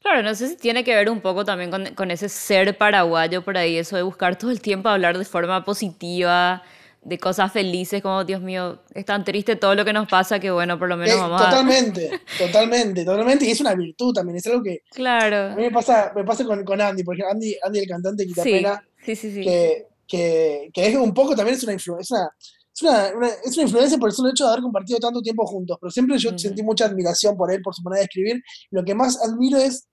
Claro, 0.00 0.22
no 0.22 0.34
sé 0.34 0.48
si 0.48 0.56
tiene 0.56 0.82
que 0.82 0.94
ver 0.94 1.10
un 1.10 1.20
poco 1.20 1.44
también 1.44 1.70
con, 1.70 1.94
con 1.94 2.10
ese 2.10 2.28
ser 2.28 2.76
paraguayo 2.76 3.42
por 3.44 3.58
ahí, 3.58 3.76
eso 3.76 3.96
de 3.96 4.02
buscar 4.02 4.36
todo 4.36 4.50
el 4.50 4.60
tiempo 4.60 4.88
hablar 4.88 5.18
de 5.18 5.24
forma 5.26 5.62
positiva, 5.62 6.62
de 7.02 7.18
cosas 7.18 7.50
felices, 7.52 8.02
como 8.02 8.24
Dios 8.24 8.42
mío, 8.42 8.82
es 8.94 9.04
tan 9.06 9.24
triste 9.24 9.56
todo 9.56 9.74
lo 9.74 9.84
que 9.84 9.92
nos 9.92 10.06
pasa 10.08 10.38
que 10.38 10.50
bueno, 10.50 10.78
por 10.78 10.88
lo 10.88 10.96
menos 10.96 11.18
vamos 11.18 11.42
totalmente, 11.42 12.10
Totalmente, 12.38 13.04
totalmente, 13.04 13.46
y 13.46 13.50
es 13.50 13.60
una 13.60 13.74
virtud 13.74 14.12
también, 14.12 14.36
es 14.36 14.46
algo 14.46 14.62
que 14.62 14.82
claro. 14.90 15.52
a 15.52 15.56
mí 15.56 15.62
me 15.62 15.70
pasa, 15.70 16.12
me 16.14 16.24
pasa 16.24 16.44
con, 16.44 16.62
con 16.64 16.80
Andy, 16.80 17.02
porque 17.02 17.22
Andy, 17.22 17.56
Andy 17.62 17.78
el 17.78 17.88
cantante 17.88 18.26
Quita 18.26 18.42
sí, 18.42 18.62
sí, 19.04 19.16
sí, 19.16 19.34
sí. 19.34 19.42
Que, 19.42 19.86
que, 20.06 20.70
que, 20.74 20.86
es 20.88 20.96
un 20.96 21.14
poco 21.14 21.34
también 21.34 21.56
es 21.56 21.64
una 21.64 21.72
influencia, 21.72 22.30
es 22.74 22.82
una, 22.82 23.06
es 23.44 23.56
una, 23.56 23.62
influencia 23.62 23.96
por 23.98 24.10
el 24.10 24.14
solo 24.14 24.30
hecho 24.30 24.44
de 24.44 24.50
haber 24.50 24.62
compartido 24.62 24.98
tanto 24.98 25.22
tiempo 25.22 25.46
juntos, 25.46 25.78
pero 25.80 25.90
siempre 25.90 26.18
yo 26.18 26.36
sentí 26.36 26.62
mucha 26.62 26.84
admiración 26.84 27.34
por 27.34 27.50
él, 27.50 27.62
por 27.62 27.74
su 27.74 27.82
manera 27.82 28.00
de 28.00 28.04
escribir, 28.04 28.42
lo 28.70 28.84
que 28.84 28.94
más 28.94 29.18
admiro 29.24 29.56
es 29.56 29.88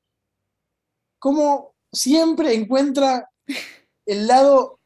cómo 1.20 1.74
siempre 1.92 2.54
encuentra 2.54 3.30
el 4.06 4.28
lado 4.28 4.77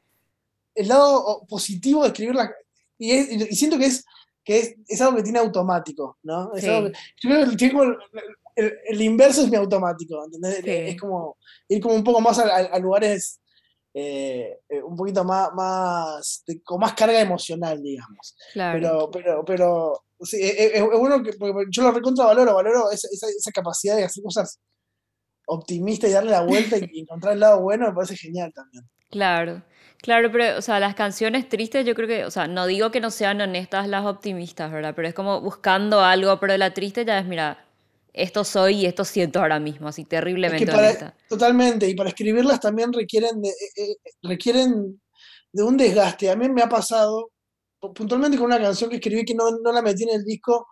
el 0.76 0.88
lado 0.88 1.46
positivo 1.48 2.02
de 2.02 2.08
escribirla. 2.10 2.52
Y, 2.98 3.14
y, 3.14 3.56
siento 3.56 3.78
que 3.78 3.86
es, 3.86 4.06
que 4.44 4.76
es, 4.88 5.02
algo 5.02 5.18
que 5.18 5.24
tiene 5.24 5.40
automático, 5.40 6.18
¿no? 6.24 6.56
yo 6.58 6.92
creo 7.22 7.58
que 7.58 7.72
el, 8.56 9.02
inverso 9.02 9.44
es 9.44 9.50
mi 9.50 9.58
automático, 9.58 10.24
¿entendés? 10.24 10.62
Es 10.66 11.00
como 11.00 11.38
ir 11.68 11.82
como 11.82 11.96
un 11.96 12.04
poco 12.04 12.22
más 12.22 12.40
a, 12.40 12.78
lugares 12.80 13.40
eh, 13.94 14.60
eh, 14.70 14.82
un 14.82 14.96
poquito 14.96 15.24
más, 15.24 15.54
más 15.54 16.44
con 16.64 16.80
más 16.80 16.94
carga 16.94 17.20
emocional, 17.20 17.82
digamos. 17.82 18.36
Pero, 18.54 19.10
pero, 19.12 19.46
pero 19.46 20.04
sí, 20.22 20.38
es, 20.42 20.82
bueno 20.84 21.24
que 21.24 21.32
yo 21.70 21.84
lo 21.84 21.92
recontra 21.92 22.26
valoro, 22.26 22.56
valoro 22.56 22.92
esa, 22.92 23.08
esa, 23.12 23.52
capacidad 23.52 23.98
de 23.98 24.06
hacer 24.06 24.24
cosas 24.24 24.60
optimistas 25.48 26.10
y 26.10 26.14
darle 26.14 26.32
la 26.32 26.44
vuelta 26.44 26.78
y, 26.78 27.00
encontrar 27.02 27.34
el 27.34 27.40
lado 27.40 27.62
bueno, 27.62 27.88
me 27.88 27.94
parece 27.94 28.16
genial 28.16 28.52
también. 28.54 28.90
Claro. 29.10 29.64
Claro, 30.02 30.32
pero, 30.32 30.58
o 30.58 30.62
sea, 30.62 30.80
las 30.80 30.96
canciones 30.96 31.48
tristes, 31.48 31.86
yo 31.86 31.94
creo 31.94 32.08
que, 32.08 32.26
o 32.26 32.32
sea, 32.32 32.48
no 32.48 32.66
digo 32.66 32.90
que 32.90 33.00
no 33.00 33.12
sean 33.12 33.40
honestas 33.40 33.88
las 33.88 34.06
optimistas, 34.06 34.72
¿verdad? 34.72 34.94
Pero 34.96 35.08
es 35.08 35.14
como 35.14 35.42
buscando 35.42 36.02
algo, 36.02 36.40
pero 36.40 36.58
la 36.58 36.74
triste 36.74 37.06
ya 37.06 37.20
es, 37.20 37.26
mira, 37.26 37.66
esto 38.14 38.44
soy 38.44 38.78
y 38.78 38.86
esto 38.88 39.06
siento 39.06 39.40
ahora 39.40 39.60
mismo, 39.60 39.88
así 39.88 40.04
terriblemente 40.04 40.66
Totalmente, 41.30 41.88
y 41.88 41.96
para 41.96 42.10
escribirlas 42.10 42.60
también 42.60 42.92
requieren 42.92 43.42
de, 43.42 43.50
eh, 43.50 43.54
eh, 43.78 43.96
requieren 44.24 45.00
de 45.52 45.64
un 45.64 45.78
desgaste. 45.78 46.32
A 46.32 46.36
mí 46.36 46.50
me 46.50 46.64
ha 46.64 46.70
pasado, 46.70 47.30
puntualmente 47.80 48.38
con 48.38 48.48
una 48.48 48.60
canción 48.60 48.90
que 48.90 48.98
escribí 48.98 49.24
que 49.24 49.36
no, 49.36 49.52
no 49.64 49.72
la 49.72 49.82
metí 49.82 50.04
en 50.04 50.16
el 50.16 50.24
disco, 50.24 50.68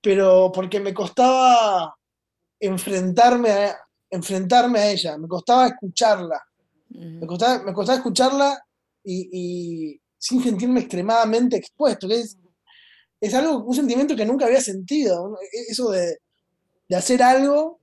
pero 0.00 0.52
porque 0.54 0.80
me 0.80 0.94
costaba 0.94 1.94
enfrentarme 2.60 3.50
a, 3.50 3.76
enfrentarme 4.10 4.78
a 4.78 4.90
ella, 4.90 5.18
me 5.18 5.28
costaba 5.28 5.66
escucharla. 5.66 6.40
Me, 6.90 7.26
costaba, 7.26 7.62
me 7.64 7.72
costaba 7.72 7.98
escucharla 7.98 8.62
y, 9.04 9.28
y, 9.32 10.00
sin 10.18 10.42
sentirme 10.42 10.80
extremadamente 10.80 11.56
expuesto, 11.56 12.08
que 12.08 12.20
es 12.20 12.38
es 13.20 13.34
algo, 13.34 13.64
un 13.64 13.74
sentimiento 13.74 14.14
que 14.16 14.26
nunca 14.26 14.46
había 14.46 14.60
sentido. 14.60 15.38
E, 15.40 15.72
eso 15.72 15.90
de, 15.90 16.18
hacer 16.94 17.22
algo 17.22 17.80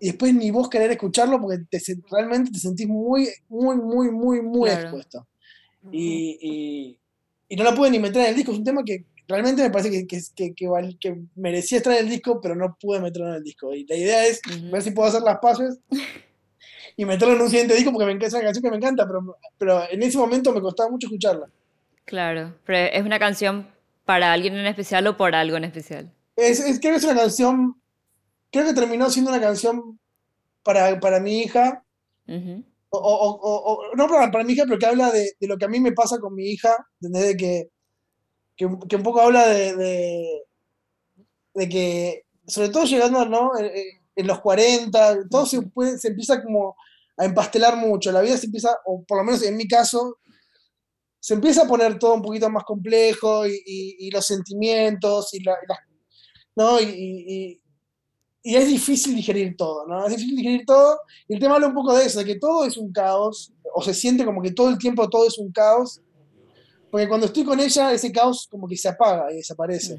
y 0.00 0.08
después 0.08 0.34
ni 0.34 0.50
vos 0.50 0.68
querer 0.68 0.90
escucharlo 0.90 1.40
porque 1.40 1.64
te, 1.70 1.80
realmente 2.10 2.50
te 2.50 2.58
sentís 2.58 2.86
muy, 2.86 3.28
muy, 3.48 3.76
muy, 3.76 4.10
muy, 4.10 4.42
muy 4.42 4.70
expuesto. 4.70 5.26
Y, 5.92 6.98
no 7.56 7.62
la 7.62 7.74
pude 7.74 7.90
ni 7.90 8.00
meter 8.00 8.22
en 8.22 8.28
el 8.30 8.36
disco. 8.36 8.50
Es 8.50 8.58
un 8.58 8.64
tema 8.64 8.82
que 8.84 9.04
realmente 9.28 9.62
me 9.62 9.70
parece 9.70 9.90
que, 9.90 10.06
que, 10.34 10.54
que, 10.54 11.22
merecía 11.36 11.78
estar 11.78 11.92
en 11.92 12.04
el 12.04 12.10
disco, 12.10 12.40
pero 12.40 12.56
no 12.56 12.76
pude 12.80 13.00
meterlo 13.00 13.28
en 13.28 13.36
el 13.36 13.44
disco. 13.44 13.72
Y 13.72 13.86
la 13.86 13.96
idea 13.96 14.26
es 14.26 14.40
ver 14.72 14.82
si 14.82 14.90
puedo 14.90 15.08
hacer 15.08 15.22
las 15.22 15.38
pases 15.38 15.78
y 16.96 17.04
meterlo 17.04 17.34
en 17.34 17.42
un 17.42 17.50
siguiente 17.50 17.74
disco 17.74 17.92
porque 17.92 18.06
me, 18.06 18.24
es 18.24 18.32
una 18.32 18.44
canción 18.44 18.62
que 18.62 18.70
me 18.70 18.76
encanta, 18.76 19.06
pero, 19.06 19.36
pero 19.58 19.82
en 19.90 20.02
ese 20.02 20.18
momento 20.18 20.52
me 20.52 20.60
costaba 20.60 20.90
mucho 20.90 21.06
escucharla. 21.06 21.48
Claro, 22.04 22.54
pero 22.64 22.78
es 22.92 23.04
una 23.04 23.18
canción 23.18 23.66
para 24.04 24.32
alguien 24.32 24.56
en 24.56 24.66
especial 24.66 25.06
o 25.06 25.16
por 25.16 25.34
algo 25.34 25.56
en 25.56 25.64
especial? 25.64 26.12
Es, 26.36 26.60
creo 26.80 26.92
que 26.92 26.96
es 26.96 27.04
una 27.04 27.16
canción, 27.16 27.80
creo 28.50 28.66
que 28.66 28.74
terminó 28.74 29.08
siendo 29.10 29.30
una 29.30 29.40
canción 29.40 29.98
para, 30.62 30.98
para 31.00 31.20
mi 31.20 31.40
hija, 31.40 31.84
o, 32.90 32.98
o, 32.98 33.96
no 33.96 34.08
para, 34.08 34.30
para, 34.30 34.44
mi 34.44 34.52
hija, 34.52 34.64
pero 34.66 34.78
que 34.78 34.86
habla 34.86 35.10
de, 35.10 35.32
de, 35.38 35.46
lo 35.46 35.58
que 35.58 35.64
a 35.64 35.68
mí 35.68 35.80
me 35.80 35.92
pasa 35.92 36.18
con 36.18 36.34
mi 36.34 36.46
hija, 36.46 36.86
desde 37.00 37.36
que, 37.36 37.68
que, 38.56 38.68
que 38.88 38.96
un 38.96 39.02
poco 39.02 39.20
habla 39.20 39.46
de, 39.48 39.76
de, 39.76 40.42
de, 41.54 41.68
que, 41.68 42.24
sobre 42.46 42.68
todo 42.68 42.84
llegando 42.84 43.24
¿no? 43.26 43.52
En, 44.16 44.26
los 44.26 44.40
40, 44.40 45.28
todo 45.28 45.46
se, 45.46 45.62
puede, 45.62 45.98
se 45.98 46.08
empieza 46.08 46.42
como 46.42 46.76
a 47.16 47.24
empastelar 47.24 47.76
mucho, 47.76 48.10
la 48.10 48.20
vida 48.20 48.36
se 48.36 48.46
empieza, 48.46 48.76
o 48.86 49.02
por 49.04 49.18
lo 49.18 49.24
menos 49.24 49.42
en 49.42 49.56
mi 49.56 49.68
caso, 49.68 50.18
se 51.20 51.34
empieza 51.34 51.62
a 51.62 51.66
poner 51.66 51.98
todo 51.98 52.14
un 52.14 52.22
poquito 52.22 52.50
más 52.50 52.64
complejo 52.64 53.46
y, 53.46 54.10
los 54.10 54.26
sentimientos 54.26 55.32
y, 55.32 55.42
la, 55.42 55.56
¿no? 56.56 56.80
Y, 56.80 57.60
es 58.42 58.68
difícil 58.68 59.16
digerir 59.16 59.56
todo, 59.56 59.86
¿no? 59.86 60.04
Es 60.04 60.10
difícil 60.10 60.36
digerir 60.36 60.66
todo 60.66 60.98
y 61.26 61.34
el 61.34 61.40
tema 61.40 61.54
habla 61.54 61.68
un 61.68 61.74
poco 61.74 61.96
de 61.96 62.04
eso, 62.04 62.18
de 62.18 62.26
que 62.26 62.38
todo 62.38 62.66
es 62.66 62.76
un 62.76 62.92
caos, 62.92 63.54
o 63.74 63.80
se 63.80 63.94
siente 63.94 64.24
como 64.24 64.42
que 64.42 64.50
todo 64.50 64.68
el 64.68 64.76
tiempo 64.76 65.08
todo 65.08 65.26
es 65.26 65.38
un 65.38 65.50
caos, 65.50 66.02
porque 66.90 67.08
cuando 67.08 67.26
estoy 67.26 67.42
con 67.44 67.58
ella 67.58 67.92
ese 67.92 68.12
caos 68.12 68.46
como 68.50 68.68
que 68.68 68.76
se 68.76 68.88
apaga 68.88 69.32
y 69.32 69.36
desaparece. 69.36 69.98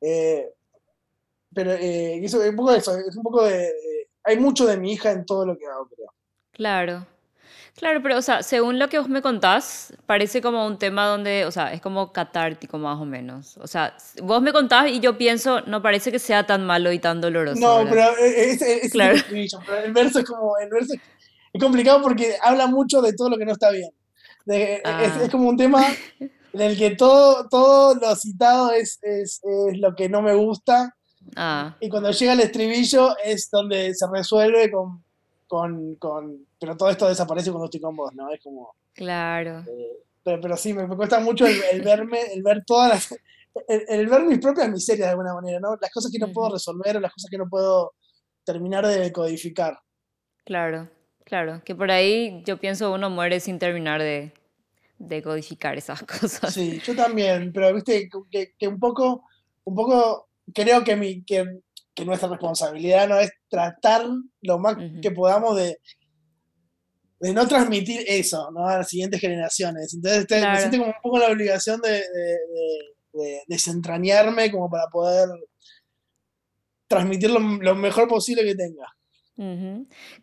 Eh, 0.00 0.52
pero 1.56 1.72
eh, 1.72 2.22
eso, 2.22 2.42
es 2.42 2.50
un 2.50 2.56
poco 2.56 2.72
de 2.72 2.78
eso, 2.78 2.96
es 2.96 3.16
un 3.16 3.22
poco 3.22 3.44
de, 3.44 3.72
Hay 4.22 4.38
mucho 4.38 4.66
de 4.66 4.76
mi 4.76 4.92
hija 4.92 5.10
en 5.10 5.24
todo 5.24 5.46
lo 5.46 5.56
que 5.56 5.66
hago, 5.66 5.88
creo. 5.88 6.12
Claro. 6.52 7.06
Claro, 7.76 8.02
pero, 8.02 8.16
o 8.16 8.22
sea, 8.22 8.42
según 8.42 8.78
lo 8.78 8.88
que 8.88 8.98
vos 8.98 9.08
me 9.08 9.20
contás, 9.20 9.92
parece 10.06 10.40
como 10.40 10.66
un 10.66 10.78
tema 10.78 11.06
donde, 11.06 11.44
o 11.44 11.50
sea, 11.50 11.72
es 11.72 11.80
como 11.80 12.12
catártico 12.12 12.78
más 12.78 12.98
o 12.98 13.04
menos. 13.04 13.58
O 13.58 13.66
sea, 13.66 13.94
vos 14.22 14.40
me 14.40 14.52
contás 14.52 14.90
y 14.90 15.00
yo 15.00 15.18
pienso, 15.18 15.60
no 15.62 15.82
parece 15.82 16.10
que 16.12 16.18
sea 16.18 16.46
tan 16.46 16.64
malo 16.64 16.90
y 16.92 16.98
tan 16.98 17.20
doloroso. 17.20 17.60
No, 17.60 17.88
pero 17.88 18.16
es, 18.16 18.90
claro. 18.92 19.16
el 19.84 19.92
verso 19.92 20.20
es 20.20 20.24
como, 20.24 20.56
el 20.58 20.70
verso 20.70 20.94
es 21.52 21.60
complicado 21.60 22.00
porque 22.00 22.36
habla 22.42 22.66
mucho 22.66 23.02
de 23.02 23.12
todo 23.12 23.28
lo 23.28 23.36
que 23.36 23.44
no 23.44 23.52
está 23.52 23.70
bien. 23.70 23.90
Ah. 24.84 25.20
es, 25.22 25.30
como 25.30 25.48
un 25.48 25.56
tema 25.56 25.84
en 26.18 26.60
el 26.60 26.78
que 26.78 26.90
todo, 26.90 27.48
todo 27.48 27.94
lo 27.94 28.16
citado 28.16 28.72
es, 28.72 28.98
es, 29.02 29.40
lo 29.74 29.94
que 29.94 30.08
no 30.08 30.22
me 30.22 30.34
gusta. 30.34 30.95
Ah. 31.34 31.76
Y 31.80 31.88
cuando 31.88 32.10
llega 32.10 32.32
el 32.32 32.40
estribillo 32.40 33.16
es 33.24 33.50
donde 33.50 33.94
se 33.94 34.06
resuelve 34.08 34.70
con 34.70 35.04
con, 35.46 35.94
con, 35.96 36.46
pero 36.58 36.76
todo 36.76 36.90
esto 36.90 37.08
desaparece 37.08 37.50
cuando 37.50 37.66
estoy 37.66 37.80
con 37.80 37.96
vos, 37.96 38.12
¿no? 38.14 38.32
Es 38.32 38.40
como... 38.42 38.74
Claro. 38.92 39.64
Eh, 39.66 40.02
pero, 40.22 40.40
pero, 40.40 40.56
sí, 40.56 40.74
me, 40.74 40.88
cuesta 40.88 41.20
mucho 41.20 41.46
el, 41.46 41.82
verme, 41.82 42.20
el 42.32 42.42
ver 42.42 42.64
todas 42.64 42.88
las... 42.90 43.20
El, 43.68 44.06
ver 44.08 44.24
mis 44.24 44.38
propias 44.38 44.68
miserias 44.68 45.06
de 45.06 45.10
alguna 45.12 45.34
manera, 45.34 45.60
¿no? 45.60 45.76
Las 45.80 45.90
cosas 45.90 46.10
que 46.10 46.18
no 46.18 46.32
puedo 46.32 46.52
resolver 46.52 46.96
o 46.96 47.00
las 47.00 47.12
cosas 47.12 47.30
que 47.30 47.38
no 47.38 47.48
puedo 47.48 47.94
terminar 48.44 48.86
de 48.86 49.10
codificar. 49.12 49.78
Claro, 50.44 50.90
claro. 51.24 51.62
Que 51.64 51.74
por 51.74 51.90
ahí 51.90 52.42
yo 52.44 52.58
pienso 52.58 52.92
uno 52.92 53.08
muere 53.08 53.40
sin 53.40 53.58
terminar 53.58 54.02
de, 54.02 54.32
de 54.98 55.22
codificar 55.22 55.78
esas 55.78 56.02
cosas. 56.20 56.52
Sí, 56.52 56.80
yo 56.84 56.94
también, 56.94 57.50
pero 57.52 57.72
viste 57.72 58.10
que, 58.30 58.52
que 58.58 58.68
un 58.68 58.78
poco, 58.78 59.24
un 59.64 59.74
poco 59.74 60.28
creo 60.54 60.84
que 60.84 60.96
mi, 60.96 61.24
que 61.24 61.44
que 61.96 62.04
nuestra 62.04 62.28
responsabilidad 62.28 63.08
no 63.08 63.18
es 63.18 63.32
tratar 63.48 64.06
lo 64.42 64.58
más 64.58 64.76
que 65.00 65.10
podamos 65.10 65.56
de, 65.56 65.78
de 67.18 67.32
no 67.32 67.48
transmitir 67.48 68.04
eso 68.06 68.50
¿no? 68.52 68.68
a 68.68 68.78
las 68.78 68.88
siguientes 68.88 69.18
generaciones. 69.18 69.94
Entonces 69.94 70.26
me 70.28 70.58
siento 70.58 70.78
como 70.78 70.90
un 70.90 71.02
poco 71.02 71.18
la 71.18 71.28
obligación 71.28 71.80
de, 71.80 72.04
de, 73.14 73.42
desentrañarme 73.48 74.52
como 74.52 74.68
para 74.68 74.88
poder 74.88 75.26
transmitir 76.86 77.30
lo, 77.30 77.40
mejor 77.40 78.08
posible 78.08 78.44
que 78.44 78.54
tenga. 78.54 78.86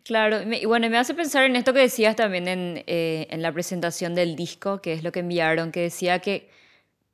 Claro, 0.04 0.42
y 0.42 0.64
bueno, 0.66 0.88
me 0.88 0.98
hace 0.98 1.12
pensar 1.12 1.44
en 1.44 1.56
esto 1.56 1.72
que 1.72 1.80
decías 1.80 2.14
también 2.14 2.46
en, 2.46 2.84
eh, 2.86 3.26
en 3.30 3.42
la 3.42 3.52
presentación 3.52 4.14
del 4.14 4.36
disco, 4.36 4.80
que 4.80 4.92
es 4.92 5.02
lo 5.02 5.10
que 5.10 5.20
enviaron, 5.20 5.72
que 5.72 5.80
decía 5.80 6.20
que 6.20 6.48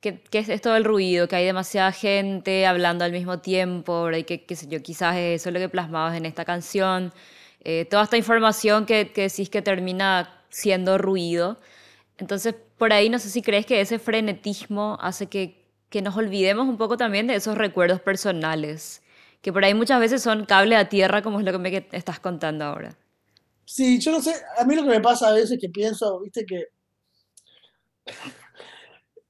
que, 0.01 0.21
es 0.31 0.49
esto 0.49 0.73
del 0.73 0.83
ruido, 0.83 1.27
que 1.27 1.35
hay 1.37 1.45
demasiada 1.45 1.91
gente 1.91 2.65
hablando 2.65 3.05
al 3.05 3.11
mismo 3.11 3.39
tiempo, 3.39 4.11
y 4.11 4.23
que, 4.23 4.43
qué 4.43 4.55
sé 4.55 4.67
yo, 4.67 4.81
quizás 4.81 5.15
eso 5.15 5.49
es 5.49 5.53
lo 5.53 5.59
que 5.59 5.69
plasmabas 5.69 6.17
en 6.17 6.25
esta 6.25 6.43
canción. 6.43 7.13
Eh, 7.61 7.85
toda 7.85 8.03
esta 8.03 8.17
información 8.17 8.85
que, 8.85 9.11
que, 9.13 9.23
decís 9.23 9.49
que 9.49 9.61
termina 9.61 10.43
siendo 10.49 10.97
ruido. 10.97 11.59
Entonces, 12.17 12.55
por 12.77 12.93
ahí 12.93 13.09
no 13.09 13.19
sé 13.19 13.29
si 13.29 13.41
crees 13.43 13.65
que 13.65 13.79
ese 13.81 13.99
frenetismo 13.99 14.97
hace 15.01 15.27
que, 15.27 15.65
que 15.89 16.01
nos 16.01 16.17
olvidemos 16.17 16.67
un 16.67 16.77
poco 16.77 16.97
también 16.97 17.27
de 17.27 17.35
esos 17.35 17.57
recuerdos 17.57 18.01
personales, 18.01 19.03
que 19.41 19.53
por 19.53 19.63
ahí 19.63 19.73
muchas 19.75 19.99
veces 19.99 20.23
son 20.23 20.45
cable 20.45 20.75
a 20.75 20.89
tierra, 20.89 21.21
como 21.21 21.39
es 21.39 21.45
lo 21.45 21.51
que 21.51 21.59
me 21.59 21.87
estás 21.91 22.19
contando 22.19 22.65
ahora. 22.65 22.97
Sí, 23.65 23.99
yo 23.99 24.11
no 24.11 24.21
sé, 24.21 24.33
a 24.57 24.65
mí 24.65 24.75
lo 24.75 24.83
que 24.83 24.89
me 24.89 24.99
pasa 24.99 25.29
a 25.29 25.33
veces 25.33 25.59
que 25.61 25.69
pienso, 25.69 26.19
viste 26.19 26.45
que 26.45 26.65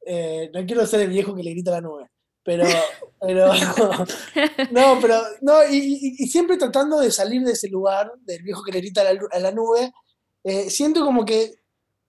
eh, 0.05 0.49
no 0.53 0.65
quiero 0.65 0.85
ser 0.85 1.01
el 1.01 1.09
viejo 1.09 1.35
que 1.35 1.43
le 1.43 1.51
grita 1.51 1.71
a 1.71 1.75
la 1.75 1.81
nube, 1.81 2.09
pero, 2.43 2.65
pero 3.21 3.53
no, 4.71 4.99
pero, 5.01 5.21
no, 5.41 5.63
y, 5.69 6.15
siempre 6.27 6.57
tratando 6.57 6.99
de 6.99 7.11
salir 7.11 7.43
de 7.43 7.53
ese 7.53 7.69
lugar, 7.69 8.11
del 8.21 8.41
viejo 8.43 8.63
que 8.63 8.71
le 8.71 8.79
grita 8.79 9.01
a 9.01 9.39
la, 9.39 9.51
nube, 9.51 9.91
eh, 10.43 10.69
siento 10.69 11.05
como 11.05 11.23
que 11.25 11.53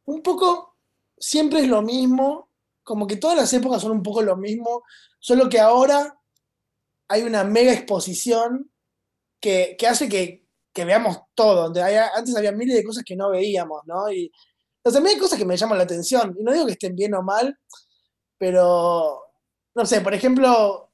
un 0.05 0.23
poco 0.23 0.77
siempre 1.19 1.61
es 1.61 1.69
lo 1.69 1.83
mismo, 1.83 2.49
como 2.83 3.07
que 3.07 3.17
todas 3.17 3.37
las 3.37 3.53
épocas 3.53 3.83
son 3.83 3.93
un 3.93 4.03
poco 4.03 4.23
lo 4.23 4.37
mismo, 4.37 4.83
solo 5.19 5.49
que 5.49 5.61
ahora 5.61 6.19
hay 7.09 7.23
una 7.23 7.45
mega 7.45 7.73
exposición 7.73 8.71
que, 9.39 9.77
hace 9.89 10.09
que, 10.09 10.47
veamos 10.75 11.19
todo, 11.35 11.65
donde 11.65 11.83
antes 11.83 12.35
había 12.35 12.53
miles 12.53 12.77
de 12.77 12.85
cosas 12.85 13.05
que 13.05 13.17
no 13.17 13.31
veíamos, 13.31 13.83
¿no? 13.87 14.11
Y, 14.11 14.33
también 14.83 15.15
hay 15.15 15.21
cosas 15.21 15.39
que 15.39 15.45
me 15.45 15.57
llaman 15.57 15.79
la 15.79 15.85
atención, 15.85 16.35
y 16.39 16.43
no 16.43 16.53
digo 16.53 16.67
que 16.67 16.73
estén 16.73 16.97
bien 16.97 17.15
o 17.15 17.23
mal, 17.23 17.57
pero, 18.39 19.23
no 19.75 19.87
sé, 19.87 20.01
por 20.01 20.15
ejemplo, 20.15 20.91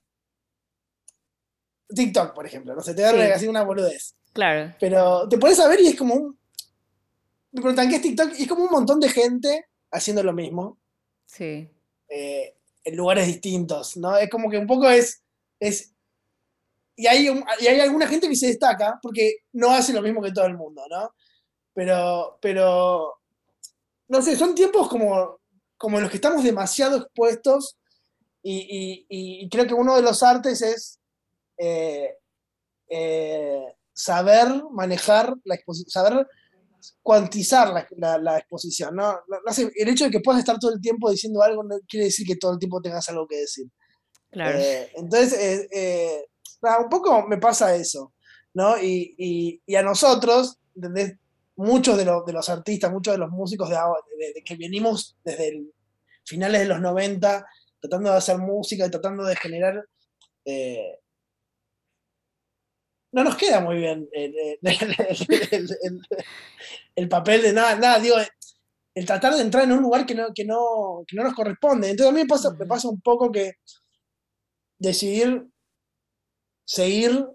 TikTok, 1.89 2.35
por 2.35 2.47
ejemplo, 2.47 2.75
no 2.75 2.83
sé, 2.83 2.95
te 2.95 3.03
da 3.03 3.35
así 3.35 3.47
una 3.47 3.63
boludez. 3.63 4.15
Claro. 4.33 4.75
Pero 4.79 5.29
te 5.29 5.39
pones 5.39 5.59
a 5.61 5.69
ver 5.69 5.81
y 5.81 5.89
es 5.89 5.97
como 5.97 6.15
un. 6.15 6.39
Me 7.51 7.63
preguntan 7.63 7.89
qué 7.89 7.97
es 7.97 8.03
TikTok 8.03 8.39
y 8.39 8.43
es 8.43 8.49
como 8.49 8.65
un 8.65 8.71
montón 8.71 9.01
de 9.01 9.09
gente 9.09 9.67
haciendo 9.91 10.23
lo 10.23 10.35
mismo. 10.35 10.79
Sí. 11.25 11.69
Eh, 12.09 12.55
en 12.85 12.97
lugares 12.97 13.27
distintos, 13.27 13.97
¿no? 13.97 14.17
Es 14.17 14.29
como 14.29 14.51
que 14.51 14.59
un 14.59 14.67
poco 14.67 14.89
es. 14.89 15.23
es 15.59 15.95
y 16.95 17.07
hay, 17.07 17.29
y 17.61 17.67
hay 17.67 17.81
alguna 17.81 18.07
gente 18.07 18.29
que 18.29 18.37
se 18.37 18.49
destaca 18.49 18.99
porque 19.01 19.37
no 19.53 19.71
hace 19.71 19.93
lo 19.93 20.03
mismo 20.03 20.21
que 20.21 20.33
todo 20.33 20.47
el 20.47 20.57
mundo, 20.57 20.83
¿no? 20.91 21.15
pero, 21.79 22.41
pero, 22.43 23.18
no 24.09 24.23
sé, 24.23 24.37
son 24.37 24.55
tiempos 24.55 24.89
como, 24.89 25.39
como 25.77 26.01
los 26.01 26.11
que 26.11 26.17
estamos 26.17 26.43
demasiado 26.43 26.99
expuestos 26.99 27.77
y, 28.43 29.49
creo 29.51 29.67
que 29.67 29.75
uno 29.75 29.97
de 29.97 30.03
los 30.03 30.23
artes 30.23 30.63
es 30.63 30.99
eh, 31.59 32.15
eh, 32.89 33.75
saber 33.93 34.49
manejar 34.71 35.35
la 35.45 35.55
exposición, 35.57 35.91
saber 35.91 36.27
cuantizar 37.03 37.87
la, 37.97 38.39
exposición. 38.39 38.97
¿no? 38.97 39.21
el 39.77 39.89
hecho 39.89 40.05
de 40.05 40.11
que 40.11 40.21
puedas 40.21 40.39
estar 40.39 40.59
todo 40.59 40.73
el 40.73 40.81
tiempo 40.81 41.11
diciendo 41.11 41.43
algo 41.43 41.63
no 41.63 41.77
quiere 41.87 42.07
decir 42.07 42.27
que 42.27 42.37
todo 42.37 42.53
el 42.53 42.59
tiempo 42.59 42.81
tengas 42.81 43.09
algo 43.09 43.27
que 43.27 43.41
decir. 43.41 43.67
Claro. 44.31 44.59
Eh, 44.59 44.93
entonces, 44.95 45.69
un 46.63 46.89
poco 46.89 47.27
me 47.27 47.39
pasa 47.39 47.75
eso. 47.75 48.15
¿no? 48.55 48.77
Y, 48.83 49.61
a 49.77 49.83
nosotros, 49.83 50.59
muchos 51.59 51.99
de, 51.99 52.05
los 52.05 52.49
artistas, 52.49 52.91
muchos 52.91 53.15
de 53.15 53.19
los 53.19 53.31
músicos 53.31 53.69
de, 53.69 54.43
que 54.45 54.57
venimos 54.57 55.19
desde 55.25 55.65
finales 56.25 56.61
de 56.63 56.69
los 56.69 56.81
90 56.81 57.47
tratando 57.81 58.11
de 58.11 58.17
hacer 58.17 58.39
música 58.39 58.87
y 58.87 58.91
tratando 58.91 59.25
de 59.25 59.37
generar... 59.37 59.85
Eh, 60.45 60.99
no 63.11 63.25
nos 63.25 63.37
queda 63.37 63.61
muy 63.61 63.77
bien 63.77 64.09
el, 66.95 67.09
papel 67.09 67.41
de 67.43 67.53
nada, 67.55 67.75
nada, 67.77 67.99
digo, 67.99 68.17
el 68.95 69.07
tratar 69.07 69.35
de 69.35 69.41
entrar 69.41 69.65
en 69.65 69.73
un 69.73 69.83
lugar 69.83 70.05
que 70.05 70.15
no, 70.15 70.27
que 70.35 70.45
no, 70.45 71.05
que 71.07 71.17
no 71.17 71.25
nos 71.25 71.35
corresponde. 71.35 71.89
Entonces 71.91 72.13
a 72.13 72.15
mí 72.15 72.21
me 72.23 72.29
pasa, 72.29 72.53
me 72.53 72.67
pasa 72.67 72.89
un 72.89 73.01
poco 73.01 73.33
que 73.33 73.55
decidir 74.79 75.49
seguir 76.67 77.27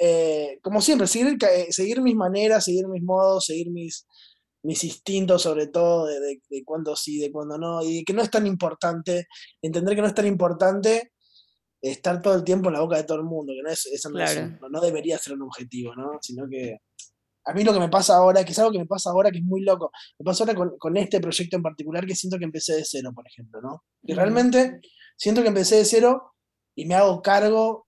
eh, 0.00 0.58
como 0.62 0.80
siempre, 0.80 1.06
seguir, 1.06 1.38
eh, 1.44 1.66
seguir 1.70 2.00
mis 2.00 2.16
maneras, 2.16 2.64
seguir 2.64 2.86
mis 2.88 3.02
modos, 3.02 3.46
seguir 3.46 3.70
mis, 3.70 4.06
mis 4.62 4.84
instintos 4.84 5.42
sobre 5.42 5.68
todo 5.68 6.06
de, 6.06 6.20
de, 6.20 6.64
cuándo 6.64 6.96
sí, 6.96 7.18
de 7.18 7.30
cuándo 7.30 7.58
no, 7.58 7.82
y 7.82 8.04
que 8.04 8.12
no 8.12 8.22
es 8.22 8.30
tan 8.30 8.46
importante, 8.46 9.28
entender 9.62 9.94
que 9.94 10.02
no 10.02 10.08
es 10.08 10.14
tan 10.14 10.26
importante 10.26 11.12
estar 11.80 12.20
todo 12.20 12.34
el 12.34 12.44
tiempo 12.44 12.68
en 12.68 12.74
la 12.74 12.80
boca 12.80 12.96
de 12.96 13.04
todo 13.04 13.18
el 13.18 13.24
mundo, 13.24 13.52
que 13.54 13.62
no 13.62 13.70
es, 13.70 13.86
eso 13.86 14.10
no, 14.10 14.80
debería 14.80 15.18
ser 15.18 15.34
un 15.34 15.42
objetivo, 15.42 15.94
¿no? 15.94 16.18
Sino 16.20 16.48
que 16.48 16.78
a 17.44 17.52
mí 17.54 17.64
lo 17.64 17.72
que 17.72 17.80
me 17.80 17.88
pasa 17.88 18.16
ahora, 18.16 18.44
que 18.44 18.52
es 18.52 18.58
algo 18.58 18.72
que 18.72 18.78
me 18.78 18.86
pasa 18.86 19.10
ahora 19.10 19.30
que 19.30 19.38
es 19.38 19.44
muy 19.44 19.62
loco, 19.62 19.90
me 20.18 20.24
pasa 20.24 20.44
ahora 20.44 20.54
con, 20.78 20.96
este 20.96 21.20
proyecto 21.20 21.56
en 21.56 21.62
particular 21.62 22.06
que 22.06 22.14
siento 22.14 22.38
que 22.38 22.44
empecé 22.44 22.74
de 22.74 22.84
cero, 22.84 23.12
por 23.14 23.26
ejemplo, 23.26 23.60
¿no? 23.62 23.84
Y 24.02 24.14
realmente 24.14 24.80
siento 25.16 25.42
que 25.42 25.48
empecé 25.48 25.76
de 25.76 25.84
cero 25.84 26.34
y 26.74 26.86
me 26.86 26.94
hago 26.94 27.22
cargo 27.22 27.87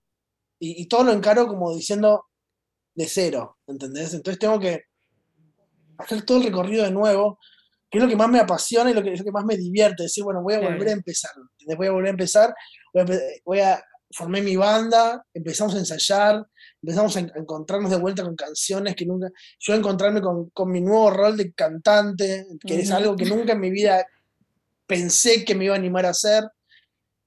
y, 0.63 0.85
todo 0.85 1.03
lo 1.03 1.11
encaro 1.11 1.47
como 1.47 1.73
diciendo 1.75 2.25
de 2.93 3.07
cero, 3.07 3.57
¿entendés? 3.65 4.13
Entonces 4.13 4.37
tengo 4.37 4.59
que 4.59 4.83
hacer 5.97 6.21
todo 6.23 6.37
el 6.37 6.43
recorrido 6.43 6.83
de 6.83 6.91
nuevo, 6.91 7.39
que 7.89 7.97
es 7.97 8.03
lo 8.03 8.09
que 8.09 8.15
más 8.15 8.29
me 8.29 8.39
apasiona 8.39 8.91
y 8.91 8.93
lo 8.93 9.01
que, 9.01 9.13
es 9.13 9.19
lo 9.19 9.25
que 9.25 9.31
más 9.31 9.43
me 9.43 9.57
divierte, 9.57 10.03
decir, 10.03 10.23
bueno, 10.23 10.43
voy 10.43 10.53
a 10.53 10.59
volver 10.59 10.89
a 10.89 10.91
empezar, 10.91 11.31
¿entendés? 11.35 11.77
Voy 11.77 11.87
a 11.87 11.91
volver 11.91 12.07
a 12.07 12.11
empezar, 12.11 12.53
voy 13.43 13.59
a, 13.59 13.83
formé 14.11 14.41
mi 14.41 14.55
banda, 14.55 15.25
empezamos 15.33 15.73
a 15.73 15.79
ensayar, 15.79 16.45
empezamos 16.81 17.17
a, 17.17 17.19
encontrarnos 17.19 17.89
de 17.89 17.97
vuelta 17.97 18.23
con 18.23 18.35
canciones 18.35 18.95
que 18.95 19.07
nunca, 19.07 19.29
yo 19.59 19.73
a 19.73 19.77
encontrarme 19.77 20.21
con, 20.21 20.71
mi 20.71 20.81
nuevo 20.81 21.09
rol 21.09 21.37
de 21.37 21.53
cantante, 21.53 22.45
que 22.59 22.81
es 22.81 22.91
algo 22.91 23.15
que 23.15 23.25
nunca 23.25 23.53
en 23.53 23.59
mi 23.59 23.71
vida 23.71 24.05
pensé 24.85 25.43
que 25.43 25.55
me 25.55 25.65
iba 25.65 25.73
a 25.73 25.77
animar 25.77 26.05
a 26.05 26.09
hacer, 26.09 26.43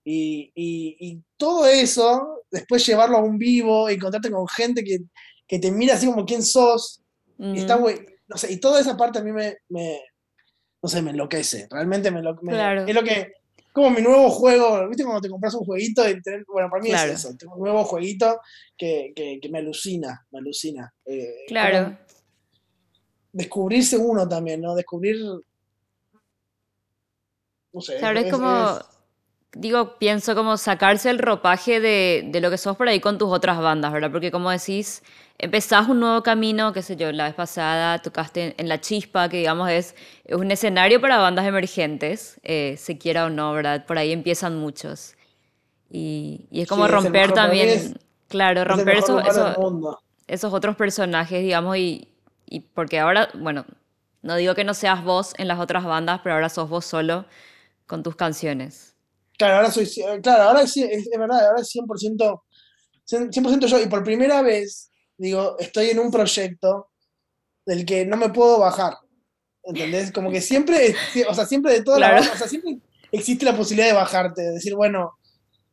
y, 0.05 0.53
y 0.55 1.23
todo 1.37 1.67
eso 1.67 2.35
después 2.55 2.87
llevarlo 2.87 3.19
a 3.19 3.23
un 3.23 3.37
vivo, 3.37 3.89
encontrarte 3.89 4.31
con 4.31 4.49
gente 4.49 4.85
que, 4.85 5.59
te 5.59 5.71
mira 5.71 5.95
así 5.95 6.07
como 6.07 6.25
quién 6.25 6.43
sos, 6.43 7.03
y 7.39 7.59
está 7.59 7.79
no 8.27 8.37
sé, 8.39 8.53
y 8.53 8.59
toda 8.59 8.81
esa 8.81 8.97
parte 8.97 9.19
a 9.19 9.23
mí 9.23 9.33
me, 9.33 9.59
no 9.69 10.89
sé, 10.89 11.03
me 11.03 11.11
enloquece, 11.11 11.67
realmente 11.71 12.11
me, 12.11 12.21
enloquece. 12.21 12.85
es 12.87 12.95
lo 12.95 13.03
que, 13.03 13.33
como 13.73 13.91
mi 13.91 14.01
nuevo 14.01 14.31
juego, 14.31 14.89
¿viste 14.89 15.05
cuando 15.05 15.21
te 15.21 15.29
compras 15.29 15.55
un 15.55 15.65
jueguito? 15.65 16.03
Bueno, 16.53 16.71
para 16.71 16.83
mí 16.83 16.91
es 16.91 17.05
eso, 17.05 17.37
tengo 17.37 17.55
un 17.55 17.63
nuevo 17.63 17.85
jueguito 17.85 18.41
que, 18.79 19.41
me 19.51 19.59
alucina, 19.59 20.25
me 20.31 20.39
alucina. 20.39 20.93
Eh, 21.05 21.45
claro. 21.49 21.99
Descubrirse 23.33 23.97
uno 23.97 24.29
también, 24.29 24.61
¿no? 24.61 24.77
Descubrir... 24.77 25.17
No 27.73 27.81
sé. 27.81 27.97
Claro, 27.97 28.21
es, 28.21 28.31
como 28.31 28.79
digo, 29.55 29.99
pienso 29.99 30.35
como 30.35 30.57
sacarse 30.57 31.11
el 31.11 31.19
ropaje 31.19 31.81
de, 31.81 32.25
de, 32.27 32.41
lo 32.41 32.51
que 32.51 32.59
sos 32.59 32.77
por 32.77 32.89
ahí 32.89 33.01
con 33.01 33.19
tus 33.19 33.31
otras 33.31 33.59
bandas, 33.59 33.93
¿verdad? 33.93 34.11
Porque 34.11 34.31
como 34.31 34.51
decís, 34.51 35.03
empezás 35.39 35.89
un 35.89 36.01
nuevo 36.01 36.23
camino, 36.23 36.73
qué 36.73 36.83
sé 36.83 36.97
yo, 36.97 37.13
la 37.13 37.25
vez 37.25 37.35
pasada 37.35 37.99
tocaste 38.01 38.55
en 38.59 38.69
La 38.69 38.81
Chispa, 38.81 39.29
que 39.29 39.39
digamos 39.39 39.71
es, 39.71 39.95
un 40.31 40.51
escenario 40.51 41.01
para 41.01 41.19
bandas 41.19 41.47
emergentes, 41.47 42.41
eh, 42.43 42.77
se 42.79 42.99
quiera 42.99 43.27
o 43.27 43.31
no, 43.31 43.53
¿verdad? 43.53 43.87
Por 43.87 43.99
ahí 43.99 44.13
empiezan 44.13 44.57
muchos. 44.57 45.15
Y, 45.91 46.47
y 46.51 46.63
es 46.63 46.69
como 46.69 46.89
romper 46.89 47.33
también, 47.33 47.99
claro, 48.29 48.65
romper 48.65 48.97
esos, 48.99 49.23
esos 50.27 50.53
otros 50.53 50.77
personajes, 50.77 51.43
digamos, 51.43 51.77
y, 51.77 52.09
y 52.47 52.61
porque 52.61 52.99
ahora, 52.99 53.29
bueno, 53.35 53.65
no 54.23 54.37
digo 54.37 54.55
que 54.55 54.65
no 54.65 54.75
seas 54.75 55.05
vos 55.05 55.35
en 55.39 55.49
las 55.49 55.61
otras 55.61 55.85
bandas, 55.85 56.21
pero 56.23 56.35
ahora 56.35 56.49
sos 56.49 56.69
vos 56.69 56.85
solo 56.85 57.27
con 57.87 58.03
tus 58.03 58.17
canciones. 58.17 58.94
Claro, 59.37 59.57
ahora 59.57 59.71
soy, 59.71 59.91
claro, 60.23 60.43
ahora 60.45 60.67
sí, 60.67 60.83
es, 60.83 61.09
verdad, 61.19 61.49
ahora 61.49 61.61
es 61.61 61.75
100%, 61.75 62.43
100 63.05 63.61
yo. 63.61 63.81
Y 63.81 63.87
por 63.87 64.05
primera 64.05 64.43
vez, 64.43 64.91
digo, 65.17 65.59
estoy 65.59 65.91
en 65.91 65.99
un 65.99 66.11
proyecto 66.11 66.91
del 67.67 67.85
que 67.85 68.07
no 68.07 68.17
me 68.17 68.31
puedo 68.31 68.61
bajar. 68.61 68.95
¿Entendés? 69.63 70.13
Como 70.13 70.31
que 70.31 70.43
siempre, 70.43 70.95
o 71.29 71.35
sea, 71.35 71.47
siempre 71.47 71.73
de 71.73 71.83
toda 71.83 71.99
la 71.99 72.21
o 72.21 72.37
sea, 72.37 72.47
siempre 72.47 72.79
existe 73.11 73.45
la 73.47 73.57
posibilidad 73.57 73.89
de 73.89 73.95
bajarte, 73.95 74.43
de 74.43 74.53
decir, 74.53 74.75
bueno, 74.75 75.17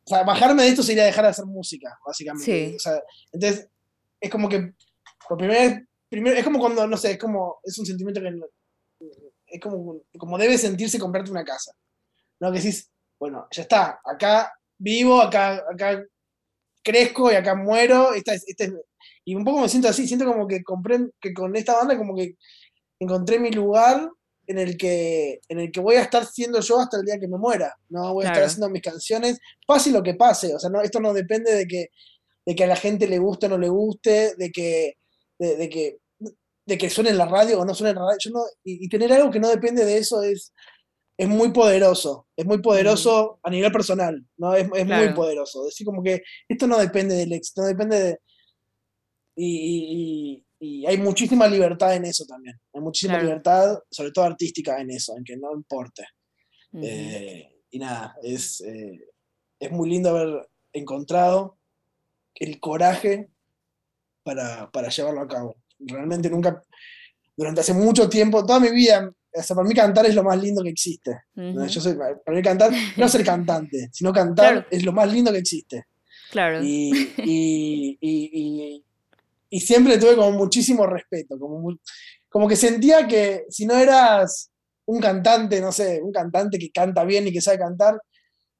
o 0.04 0.08
sea, 0.08 0.24
bajarme 0.24 0.62
de 0.62 0.70
esto 0.70 0.82
sería 0.82 1.04
dejar 1.04 1.24
de 1.24 1.30
hacer 1.30 1.44
música, 1.44 1.96
básicamente. 2.04 2.74
O 2.74 2.78
sea, 2.78 3.02
entonces, 3.32 3.68
es 4.20 4.30
como 4.30 4.48
que, 4.48 4.72
por 5.28 5.36
primera 5.36 5.84
vez, 6.10 6.38
es 6.38 6.44
como 6.44 6.58
cuando, 6.58 6.86
no 6.86 6.96
sé, 6.96 7.12
es 7.12 7.18
como, 7.18 7.60
es 7.62 7.78
un 7.78 7.86
sentimiento 7.86 8.20
que, 8.20 8.30
es 9.46 9.60
como, 9.60 10.00
como 10.18 10.38
debe 10.38 10.56
sentirse 10.56 10.98
comprarte 10.98 11.30
una 11.30 11.44
casa. 11.44 11.72
¿No? 12.40 12.50
Que 12.50 12.58
decís, 12.58 12.91
bueno, 13.22 13.46
ya 13.52 13.62
está, 13.62 14.00
acá 14.04 14.52
vivo, 14.76 15.22
acá, 15.22 15.62
acá 15.72 16.04
crezco 16.82 17.30
y 17.30 17.36
acá 17.36 17.54
muero. 17.54 18.14
Esta 18.14 18.34
este 18.34 18.72
y 19.24 19.36
un 19.36 19.44
poco 19.44 19.60
me 19.60 19.68
siento 19.68 19.86
así, 19.86 20.08
siento 20.08 20.26
como 20.26 20.48
que 20.48 20.64
compré, 20.64 20.98
que 21.20 21.32
con 21.32 21.54
esta 21.54 21.76
banda 21.76 21.96
como 21.96 22.16
que 22.16 22.34
encontré 22.98 23.38
mi 23.38 23.52
lugar 23.52 24.10
en 24.48 24.58
el 24.58 24.76
que, 24.76 25.38
en 25.48 25.60
el 25.60 25.70
que 25.70 25.78
voy 25.78 25.94
a 25.94 26.02
estar 26.02 26.26
siendo 26.26 26.58
yo 26.62 26.80
hasta 26.80 26.96
el 26.96 27.04
día 27.04 27.20
que 27.20 27.28
me 27.28 27.38
muera. 27.38 27.76
No 27.90 28.12
voy 28.12 28.24
a 28.24 28.30
estar 28.30 28.42
haciendo 28.42 28.68
mis 28.70 28.82
canciones, 28.82 29.38
pase 29.68 29.92
lo 29.92 30.02
que 30.02 30.14
pase. 30.14 30.56
O 30.56 30.58
sea, 30.58 30.68
no, 30.68 30.80
esto 30.80 30.98
no 30.98 31.12
depende 31.12 31.54
de 31.54 31.68
que, 31.68 31.90
de 32.44 32.56
que 32.56 32.64
a 32.64 32.66
la 32.66 32.74
gente 32.74 33.06
le 33.06 33.20
guste 33.20 33.46
o 33.46 33.50
no 33.50 33.58
le 33.58 33.68
guste, 33.68 34.34
de 34.36 34.50
que, 34.50 34.96
de, 35.38 35.68
que, 35.68 35.98
de 36.66 36.76
que 36.76 36.90
suene 36.90 37.10
en 37.10 37.18
la 37.18 37.26
radio 37.26 37.60
o 37.60 37.64
no 37.64 37.72
suene 37.72 37.90
en 37.92 37.98
la 37.98 38.06
radio. 38.06 38.18
y, 38.64 38.88
tener 38.88 39.12
algo 39.12 39.30
que 39.30 39.38
no 39.38 39.48
depende 39.48 39.84
de 39.84 39.98
eso 39.98 40.24
es, 40.24 40.52
es 41.22 41.28
muy 41.28 41.52
poderoso, 41.52 42.26
es 42.34 42.44
muy 42.44 42.60
poderoso 42.60 43.38
a 43.44 43.50
nivel 43.50 43.70
personal, 43.70 44.26
¿no? 44.38 44.56
Es, 44.56 44.68
muy 44.68 45.14
poderoso. 45.14 45.64
Decir 45.64 45.86
como 45.86 46.02
que 46.02 46.20
esto 46.48 46.66
no 46.66 46.76
depende 46.78 47.14
del 47.14 47.32
éxito, 47.32 47.62
no 47.62 47.68
depende 47.68 48.02
de... 48.02 48.18
Y, 49.36 50.44
hay 50.86 50.96
muchísima 50.98 51.46
libertad 51.46 51.94
en 51.94 52.06
eso 52.06 52.24
también. 52.24 52.56
Hay 52.72 52.80
muchísima 52.80 53.20
libertad, 53.20 53.78
sobre 53.88 54.10
todo 54.10 54.24
artística, 54.24 54.80
en 54.80 54.90
eso, 54.90 55.16
en 55.16 55.22
que 55.22 55.36
no 55.36 55.52
importe. 55.54 56.04
Eh, 56.74 57.62
y 57.70 57.78
nada, 57.78 58.16
es, 58.22 58.60
eh, 58.60 59.00
es 59.60 59.70
muy 59.70 59.90
lindo 59.90 60.10
haber 60.10 60.48
encontrado 60.72 61.58
el 62.34 62.58
coraje 62.58 63.28
para, 64.24 64.70
para 64.72 64.88
llevarlo 64.88 65.20
a 65.20 65.28
cabo. 65.28 65.56
Realmente 65.78 66.30
nunca, 66.30 66.62
durante 67.36 67.60
hace 67.60 67.74
mucho 67.74 68.08
tiempo, 68.08 68.44
toda 68.44 68.60
mi 68.60 68.70
vida, 68.70 69.12
para 69.32 69.68
mí 69.68 69.74
cantar 69.74 70.06
es 70.06 70.14
lo 70.14 70.22
más 70.22 70.40
lindo 70.40 70.62
que 70.62 70.70
existe. 70.70 71.22
para 71.34 72.36
mí 72.36 72.42
cantar, 72.42 72.70
no 72.96 73.08
ser 73.08 73.24
cantante, 73.24 73.88
sino 73.92 74.12
cantar 74.12 74.66
es 74.70 74.84
lo 74.84 74.92
más 74.92 75.10
lindo 75.12 75.32
que 75.32 75.38
existe. 75.38 75.86
Claro. 76.30 76.62
Y, 76.62 77.12
y, 79.50 79.60
siempre 79.60 79.98
tuve 79.98 80.16
como 80.16 80.32
muchísimo 80.32 80.86
respeto, 80.86 81.38
como, 81.38 81.76
como 82.28 82.48
que 82.48 82.56
sentía 82.56 83.06
que 83.06 83.44
si 83.50 83.66
no 83.66 83.76
eras 83.76 84.50
un 84.86 85.00
cantante, 85.00 85.60
no 85.60 85.70
sé, 85.70 86.00
un 86.02 86.10
cantante 86.10 86.58
que 86.58 86.70
canta 86.70 87.04
bien 87.04 87.26
y 87.28 87.32
que 87.32 87.40
sabe 87.40 87.58
cantar, 87.58 88.00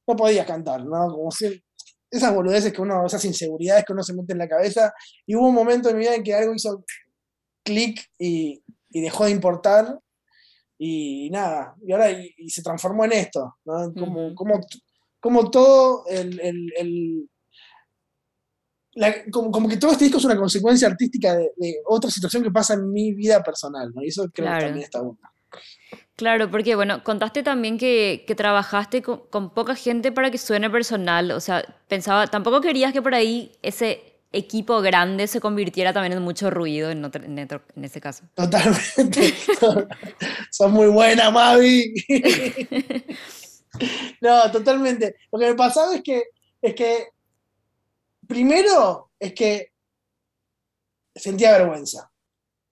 no 0.06 0.16
podías 0.16 0.46
cantar, 0.46 0.84
¿no? 0.84 1.08
Como 1.08 1.30
si, 1.30 1.62
esas 2.10 2.34
boludeces 2.34 2.72
que 2.72 2.82
uno, 2.82 3.06
esas 3.06 3.24
inseguridades 3.24 3.84
que 3.86 3.92
uno 3.94 4.02
se 4.02 4.12
mete 4.12 4.34
en 4.34 4.38
la 4.38 4.48
cabeza. 4.48 4.92
Y 5.26 5.34
hubo 5.34 5.48
un 5.48 5.54
momento 5.54 5.88
en 5.88 5.96
mi 5.96 6.02
vida 6.02 6.14
en 6.14 6.22
que 6.22 6.34
algo 6.34 6.54
hizo 6.54 6.84
clic 7.64 8.06
y, 8.18 8.62
y 8.90 9.00
dejó 9.00 9.24
de 9.24 9.30
importar 9.30 9.98
y 10.84 11.30
nada, 11.30 11.76
y 11.86 11.92
ahora 11.92 12.10
y, 12.10 12.50
se 12.50 12.60
transformó 12.60 13.04
en 13.04 13.12
esto, 13.12 13.56
¿no? 13.64 13.94
Como, 13.94 14.34
como, 14.34 14.60
como 15.20 15.48
todo 15.48 16.04
el, 16.08 16.40
el, 16.40 17.30
como, 19.30 19.68
que 19.68 19.76
todo 19.76 19.92
este 19.92 20.06
disco 20.06 20.18
es 20.18 20.24
una 20.24 20.36
consecuencia 20.36 20.88
artística 20.88 21.36
de, 21.36 21.76
otra 21.86 22.10
situación 22.10 22.42
que 22.42 22.50
pasa 22.50 22.74
en 22.74 22.90
mi 22.90 23.14
vida 23.14 23.44
personal, 23.44 23.92
¿no? 23.94 24.02
Y 24.02 24.08
eso 24.08 24.28
creo 24.34 24.52
que 24.52 24.64
también 24.64 24.84
está 24.84 25.00
bueno. 25.02 25.20
Claro, 26.16 26.50
porque 26.50 26.74
bueno, 26.74 27.04
contaste 27.04 27.44
también 27.44 27.78
que, 27.78 28.24
trabajaste 28.36 29.02
con, 29.02 29.54
poca 29.54 29.76
gente 29.76 30.10
para 30.10 30.32
que 30.32 30.38
suene 30.38 30.68
personal, 30.68 31.30
o 31.30 31.38
sea, 31.38 31.62
pensaba, 31.86 32.26
tampoco 32.26 32.60
querías 32.60 32.92
que 32.92 33.02
por 33.02 33.14
ahí 33.14 33.52
ese 33.62 34.11
equipo 34.32 34.80
grande 34.80 35.26
se 35.26 35.40
convirtiera 35.40 35.92
también 35.92 36.14
en 36.14 36.22
mucho 36.22 36.50
ruido 36.50 36.90
en, 36.90 37.04
en, 37.04 37.84
ese 37.84 38.00
caso. 38.00 38.24
Totalmente. 38.34 39.34
Son 40.50 40.72
muy 40.72 40.88
buena, 40.88 41.30
Mavi. 41.30 41.94
no, 44.20 44.50
totalmente. 44.50 45.16
Lo 45.30 45.38
que 45.38 45.46
me 45.46 45.54
pasaba 45.54 45.94
es 45.94 46.02
que, 46.02 46.22
es 46.60 46.74
que 46.74 47.08
primero 48.26 49.10
es 49.18 49.34
que 49.34 49.72
sentía 51.14 51.58
vergüenza. 51.58 52.10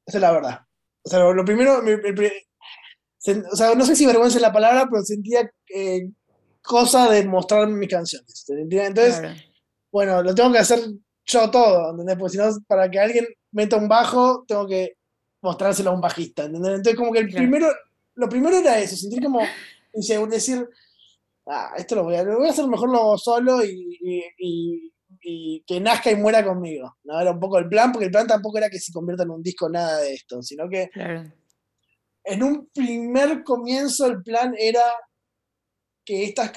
Esa 0.06 0.18
es 0.18 0.22
la 0.22 0.32
verdad. 0.32 0.60
O 1.02 1.08
sea, 1.08 1.20
lo, 1.20 1.44
primero, 1.44 1.80
o 1.80 3.56
sea, 3.56 3.74
no 3.74 3.84
sé 3.84 3.96
si 3.96 4.06
vergüenza 4.06 4.38
es 4.38 4.42
la 4.42 4.52
palabra, 4.52 4.86
pero 4.90 5.02
sentía 5.02 5.50
eh, 5.74 6.10
cosa 6.62 7.10
de 7.10 7.24
mostrar 7.24 7.68
mis 7.68 7.88
canciones. 7.88 8.44
Entonces, 8.48 9.42
bueno, 9.90 10.22
lo 10.22 10.34
tengo 10.34 10.52
que 10.52 10.58
hacer 10.58 10.80
yo 11.26 11.50
todo, 11.50 11.90
¿entendés? 11.90 12.16
Porque 12.16 12.32
si 12.32 12.38
no, 12.38 12.50
para 12.66 12.90
que 12.90 12.98
alguien 12.98 13.26
meta 13.52 13.76
un 13.76 13.88
bajo, 13.88 14.44
tengo 14.46 14.66
que 14.66 14.94
mostrárselo 15.42 15.90
a 15.90 15.94
un 15.94 16.00
bajista, 16.00 16.44
¿entendés? 16.44 16.72
Entonces, 16.72 16.96
como 16.96 17.12
que 17.12 17.20
el 17.20 17.28
primero, 17.28 17.68
lo 18.14 18.28
primero 18.28 18.56
era 18.56 18.78
eso, 18.78 18.96
sentir 18.96 19.22
como, 19.22 19.40
decir, 20.30 20.68
ah, 21.46 21.72
esto 21.76 21.94
lo 21.94 22.04
voy 22.04 22.16
a, 22.16 22.22
lo 22.22 22.38
voy 22.38 22.48
a 22.48 22.50
hacer 22.50 22.66
mejor 22.66 22.90
lo 22.90 23.16
solo 23.16 23.64
y, 23.64 24.92
que 25.66 25.80
nazca 25.80 26.10
y 26.10 26.16
muera 26.16 26.44
conmigo, 26.44 26.96
¿no? 27.04 27.20
Era 27.20 27.32
un 27.32 27.40
poco 27.40 27.58
el 27.58 27.68
plan, 27.68 27.92
porque 27.92 28.06
el 28.06 28.10
plan 28.10 28.26
tampoco 28.26 28.58
era 28.58 28.70
que 28.70 28.78
se 28.78 28.92
convierta 28.92 29.24
en 29.24 29.30
un 29.30 29.42
disco 29.42 29.68
nada 29.68 29.98
de 29.98 30.14
esto, 30.14 30.42
sino 30.42 30.68
que 30.68 30.90
en 32.24 32.42
un 32.42 32.68
primer 32.72 33.42
comienzo 33.44 34.06
el 34.06 34.22
plan 34.22 34.54
era 34.56 34.82
que 36.04 36.24
estas 36.24 36.50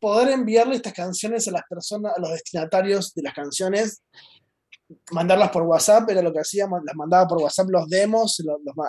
poder 0.00 0.30
enviarle 0.30 0.76
estas 0.76 0.92
canciones 0.92 1.46
a 1.48 1.52
las 1.52 1.62
personas, 1.68 2.12
a 2.16 2.20
los 2.20 2.30
destinatarios 2.30 3.14
de 3.14 3.22
las 3.22 3.34
canciones, 3.34 4.02
mandarlas 5.10 5.50
por 5.50 5.62
WhatsApp, 5.62 6.08
era 6.10 6.22
lo 6.22 6.32
que 6.32 6.40
hacíamos, 6.40 6.80
las 6.84 6.94
mandaba 6.94 7.26
por 7.26 7.38
WhatsApp 7.38 7.68
los 7.70 7.88
demos, 7.88 8.38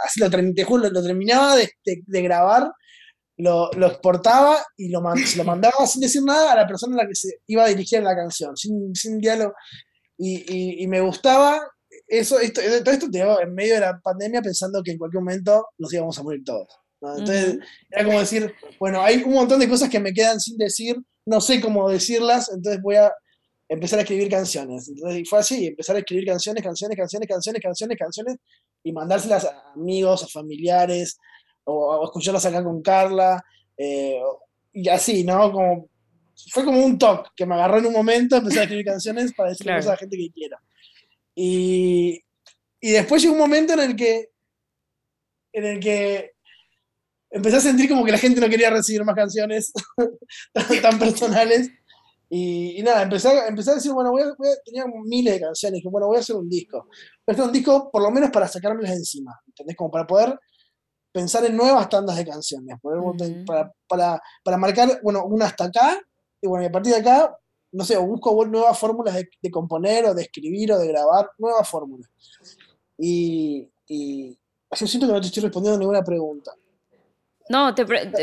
así 0.03 0.19
lo, 0.19 0.29
lo, 0.29 1.01
terminaba 1.01 1.55
de, 1.55 2.21
grabar, 2.21 2.71
lo, 3.37 3.69
exportaba 3.87 4.57
y 4.77 4.89
lo, 4.89 5.01
se 5.25 5.37
lo 5.37 5.43
mandaba 5.43 5.85
sin 5.85 6.01
decir 6.01 6.23
nada 6.23 6.53
a 6.53 6.55
la 6.55 6.67
persona 6.67 6.95
a 6.95 7.03
la 7.03 7.07
que 7.07 7.15
se 7.15 7.29
iba 7.47 7.63
a 7.63 7.67
dirigir 7.67 8.01
la 8.01 8.15
canción, 8.15 8.55
sin, 8.55 8.93
sin 8.93 9.19
diálogo. 9.19 9.53
Y, 10.17 10.83
y, 10.83 10.87
me 10.87 11.01
gustaba 11.01 11.59
eso, 12.07 12.39
esto, 12.39 12.61
todo 12.83 12.93
esto 12.93 13.09
te 13.09 13.19
en 13.19 13.53
medio 13.53 13.75
de 13.75 13.81
la 13.81 13.99
pandemia 13.99 14.41
pensando 14.41 14.81
que 14.83 14.91
en 14.91 14.97
cualquier 14.97 15.21
momento 15.21 15.65
nos 15.77 15.91
íbamos 15.93 16.17
a 16.17 16.23
morir 16.23 16.43
todos. 16.45 16.67
Entonces, 17.11 17.59
era 17.89 18.05
como 18.05 18.19
decir, 18.19 18.53
bueno, 18.79 19.01
hay 19.01 19.23
un 19.23 19.33
montón 19.33 19.59
de 19.59 19.69
cosas 19.69 19.89
que 19.89 19.99
me 19.99 20.13
quedan 20.13 20.39
sin 20.39 20.57
decir, 20.57 20.95
no 21.25 21.41
sé 21.41 21.61
cómo 21.61 21.89
decirlas, 21.89 22.49
entonces 22.53 22.81
voy 22.81 22.95
a 22.95 23.11
empezar 23.67 23.99
a 23.99 24.03
escribir 24.03 24.29
canciones. 24.29 24.87
Entonces, 24.89 25.21
y 25.21 25.25
fue 25.25 25.39
así, 25.39 25.67
empezar 25.67 25.95
a 25.95 25.99
escribir 25.99 26.25
canciones, 26.25 26.63
canciones, 26.63 26.97
canciones, 26.97 27.27
canciones, 27.27 27.61
canciones, 27.61 27.97
canciones, 27.97 28.35
y 28.83 28.91
mandárselas 28.91 29.45
a 29.45 29.71
amigos, 29.73 30.23
a 30.23 30.27
familiares, 30.27 31.17
o, 31.63 32.03
escucharlas 32.03 32.45
acá 32.45 32.63
con 32.63 32.81
Carla, 32.81 33.43
eh, 33.77 34.19
y 34.73 34.89
así, 34.89 35.23
¿no? 35.23 35.51
Como, 35.51 35.89
fue 36.51 36.65
como 36.65 36.83
un 36.83 36.97
toque 36.97 37.29
que 37.35 37.45
me 37.45 37.55
agarró 37.55 37.77
en 37.77 37.87
un 37.87 37.93
momento, 37.93 38.35
empecé 38.35 38.59
a 38.59 38.63
escribir 38.63 38.85
canciones 38.85 39.33
para 39.33 39.49
decirle 39.49 39.75
cosas 39.75 39.87
a 39.87 39.91
la 39.91 39.97
gente 39.97 40.17
que 40.17 40.31
quiera. 40.31 40.59
Y, 41.35 42.21
y 42.79 42.91
después 42.91 43.21
llegó 43.21 43.33
un 43.33 43.39
momento 43.39 43.73
en 43.73 43.79
el 43.79 43.95
que 43.95 44.29
en 45.53 45.65
el 45.65 45.79
que 45.79 46.32
empecé 47.33 47.57
a 47.57 47.61
sentir 47.61 47.89
como 47.89 48.05
que 48.05 48.11
la 48.11 48.17
gente 48.17 48.39
no 48.39 48.47
quería 48.47 48.69
recibir 48.69 49.03
más 49.03 49.15
canciones 49.15 49.73
tan, 50.81 50.99
personales. 50.99 51.71
Y, 52.29 52.81
nada, 52.81 53.03
empecé, 53.03 53.29
a 53.29 53.75
decir, 53.75 53.91
bueno, 53.91 54.11
voy 54.11 54.21
a, 54.21 54.33
tenía 54.63 54.85
miles 55.03 55.33
de 55.33 55.41
canciones, 55.41 55.83
y 55.83 55.87
bueno, 55.87 56.07
voy 56.07 56.17
a 56.17 56.19
hacer 56.19 56.35
un 56.35 56.49
disco. 56.49 56.85
Voy 56.85 57.27
a 57.27 57.31
hacer 57.33 57.45
un 57.45 57.51
disco 57.51 57.91
por 57.91 58.01
lo 58.01 58.11
menos 58.11 58.31
para 58.31 58.47
sacármelas 58.47 58.91
de 58.91 58.97
encima, 58.97 59.39
¿entendés? 59.47 59.75
Como 59.75 59.91
para 59.91 60.07
poder 60.07 60.39
pensar 61.11 61.45
en 61.45 61.55
nuevas 61.55 61.89
tandas 61.89 62.15
de 62.17 62.25
canciones, 62.25 62.77
para, 63.45 63.71
para, 63.87 64.21
para, 64.43 64.57
marcar, 64.57 64.99
bueno, 65.03 65.25
una 65.25 65.45
hasta 65.45 65.65
acá, 65.65 66.01
y 66.41 66.47
bueno, 66.47 66.63
y 66.63 66.67
a 66.67 66.71
partir 66.71 66.93
de 66.93 66.99
acá, 66.99 67.37
no 67.71 67.83
sé, 67.83 67.97
busco 67.97 68.45
nuevas 68.45 68.77
fórmulas 68.79 69.15
de, 69.15 69.51
componer 69.51 70.05
o 70.05 70.13
de 70.13 70.23
escribir 70.23 70.71
o 70.71 70.79
de 70.79 70.87
grabar, 70.87 71.29
nuevas 71.37 71.67
fórmulas. 71.69 72.09
Y, 72.97 73.69
y 73.87 74.37
yo 74.71 74.87
siento 74.87 75.07
que 75.07 75.13
no 75.13 75.21
te 75.21 75.27
estoy 75.27 75.43
respondiendo 75.43 75.75
a 75.75 75.79
ninguna 75.79 76.03
pregunta. 76.03 76.51
No, 77.49 77.75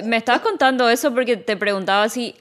me 0.04 0.16
estabas 0.16 0.40
contando 0.40 0.88
eso 0.88 1.12
porque 1.12 1.36
te 1.36 1.56
preguntaba 1.56 2.08
si 2.08 2.34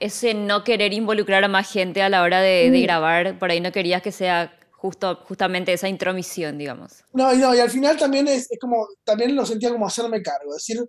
ese 0.00 0.34
no 0.34 0.64
querer 0.64 0.92
involucrar 0.92 1.44
a 1.44 1.48
más 1.48 1.70
gente 1.70 2.02
a 2.02 2.08
la 2.08 2.22
hora 2.22 2.40
de, 2.40 2.70
mm. 2.70 2.82
grabar, 2.82 3.38
por 3.38 3.50
ahí 3.50 3.60
no 3.60 3.72
querías 3.72 4.02
que 4.02 4.12
sea 4.12 4.54
justo, 4.72 5.16
justamente 5.26 5.72
esa 5.72 5.88
intromisión, 5.88 6.58
digamos. 6.58 7.04
No, 7.12 7.32
y 7.32 7.38
no, 7.38 7.54
y 7.54 7.58
al 7.58 7.70
final 7.70 7.96
también 7.96 8.28
es, 8.28 8.48
como, 8.60 8.86
también 9.04 9.34
lo 9.34 9.44
sentía 9.46 9.70
como 9.70 9.86
hacerme 9.86 10.22
cargo, 10.22 10.50
es 10.56 10.66
decir, 10.66 10.86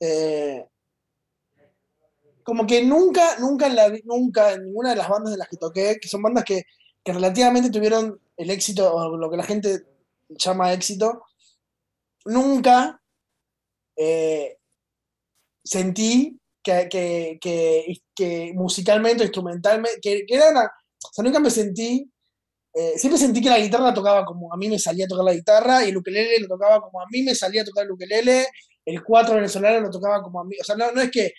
eh, 0.00 0.64
como 2.42 2.66
que 2.66 2.84
nunca, 2.84 3.38
nunca 3.40 3.66
en, 3.66 3.76
la, 3.76 3.92
nunca 4.04 4.52
en 4.52 4.66
ninguna 4.66 4.90
de 4.90 4.96
las 4.96 5.08
bandas 5.08 5.32
de 5.32 5.38
las 5.38 5.48
que 5.48 5.56
toqué, 5.56 5.96
que 6.00 6.08
son 6.08 6.22
bandas 6.22 6.44
que, 6.44 6.62
que 7.02 7.12
relativamente 7.12 7.70
tuvieron 7.70 8.20
el 8.36 8.50
éxito, 8.50 8.94
o 8.94 9.16
lo 9.16 9.30
que 9.30 9.36
la 9.36 9.42
gente 9.42 9.82
llama 10.28 10.72
éxito, 10.72 11.22
nunca 12.24 13.00
eh, 13.96 14.58
sentí 15.64 16.38
que, 16.62 16.88
que, 16.88 17.98
que, 18.14 18.52
musicalmente, 18.54 19.24
instrumentalmente, 19.24 20.00
que, 20.00 20.24
era 20.28 20.50
una, 20.50 20.64
o 20.64 21.12
sea, 21.12 21.24
nunca 21.24 21.40
me 21.40 21.50
sentí, 21.50 22.10
eh, 22.74 22.94
siempre 22.96 23.18
sentí 23.18 23.40
que 23.40 23.48
la 23.48 23.58
guitarra 23.58 23.94
tocaba 23.94 24.24
como 24.24 24.52
a 24.52 24.56
mí 24.56 24.68
me 24.68 24.78
salía 24.78 25.06
a 25.06 25.08
tocar 25.08 25.24
la 25.24 25.34
guitarra 25.34 25.84
y 25.84 25.90
el 25.90 25.96
ukelele 25.96 26.40
lo 26.40 26.48
tocaba 26.48 26.80
como 26.80 27.00
a 27.00 27.06
mí 27.10 27.22
me 27.22 27.34
salía 27.34 27.62
a 27.62 27.64
tocar 27.64 27.84
el 27.84 27.92
ukelele, 27.92 28.46
el 28.84 29.02
cuatro 29.02 29.36
venezolano 29.36 29.80
lo 29.80 29.90
tocaba 29.90 30.22
como 30.22 30.40
a 30.40 30.44
mí, 30.44 30.56
o 30.60 30.64
sea, 30.64 30.76
no, 30.76 30.90
no 30.92 31.00
es 31.00 31.10
que, 31.10 31.32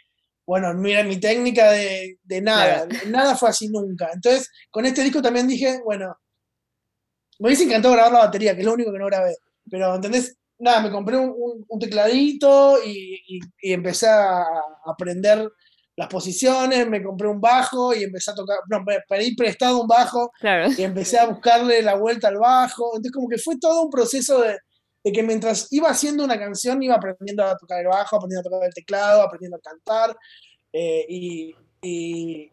bueno, 0.46 0.74
mira 0.74 1.04
mi 1.04 1.20
técnica 1.20 1.72
de, 1.72 2.20
de 2.24 2.42
nada, 2.42 2.88
nada 3.08 3.36
fue 3.36 3.50
así 3.50 3.68
nunca. 3.68 4.10
Entonces, 4.14 4.50
con 4.72 4.86
este 4.86 5.04
disco 5.04 5.22
también 5.22 5.48
dije, 5.48 5.82
bueno, 5.84 6.16
me 7.40 7.48
hubiese 7.48 7.64
encantado 7.66 7.94
grabar 7.94 8.14
la 8.14 8.20
batería, 8.20 8.54
que 8.56 8.62
es 8.62 8.66
lo 8.66 8.74
único 8.74 8.92
que 8.92 9.00
no 9.00 9.08
grabé, 9.08 9.36
pero, 9.70 9.94
¿entendés? 9.96 10.38
Nada, 10.60 10.82
me 10.82 10.92
compré 10.92 11.18
un, 11.18 11.80
tecladito 11.80 12.78
y, 12.84 13.40
empecé 13.62 14.08
a 14.08 14.46
aprender 14.86 15.50
las 15.98 16.08
posiciones, 16.08 16.88
me 16.88 17.04
compré 17.04 17.28
un 17.28 17.42
bajo 17.42 17.94
y 17.94 18.04
empecé 18.04 18.30
a 18.30 18.36
tocar, 18.36 18.60
no, 18.70 18.86
pedí 19.10 19.36
prestado 19.36 19.82
un 19.82 19.88
bajo 19.88 20.32
y 20.78 20.84
empecé 20.84 21.18
a 21.18 21.26
buscarle 21.26 21.82
la 21.82 21.96
vuelta 21.96 22.28
al 22.28 22.38
bajo. 22.38 22.92
Entonces 22.92 23.12
como 23.12 23.28
que 23.28 23.40
fue 23.40 23.58
todo 23.60 23.82
un 23.82 23.90
proceso 23.90 24.42
de, 24.42 24.60
que 25.12 25.24
mientras 25.24 25.68
iba 25.72 25.90
haciendo 25.90 26.24
una 26.24 26.38
canción 26.38 26.84
iba 26.84 26.96
aprendiendo 26.96 27.44
a 27.44 27.58
tocar 27.58 27.80
el 27.80 27.88
bajo, 27.88 28.16
aprendiendo 28.16 28.48
a 28.48 28.52
tocar 28.52 28.68
el 28.68 28.74
teclado, 28.76 29.22
aprendiendo 29.24 29.58
a 29.58 29.62
cantar. 29.62 30.16
Eh, 30.72 31.06
y, 31.10 32.52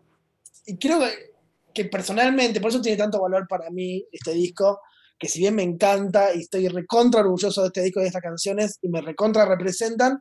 creo 0.81 1.01
que, 1.01 1.35
que 1.75 1.85
personalmente, 1.85 2.63
por 2.63 2.71
eso 2.71 2.81
tiene 2.81 2.97
tanto 2.97 3.21
valor 3.21 3.47
para 3.47 3.69
mí 3.69 4.07
este 4.11 4.33
disco, 4.33 4.81
que 5.19 5.29
si 5.29 5.41
bien 5.41 5.55
me 5.55 5.63
encanta 5.63 6.35
y 6.35 6.41
estoy 6.41 6.69
recontra 6.69 7.21
orgulloso 7.21 7.63
de 7.63 7.69
este 7.69 7.83
disco 7.83 8.01
y 8.01 8.03
de 8.03 8.09
estas 8.09 8.23
canciones 8.23 8.79
y 8.83 8.89
me 8.89 9.01
recontra 9.01 9.45
representan, 9.45 10.21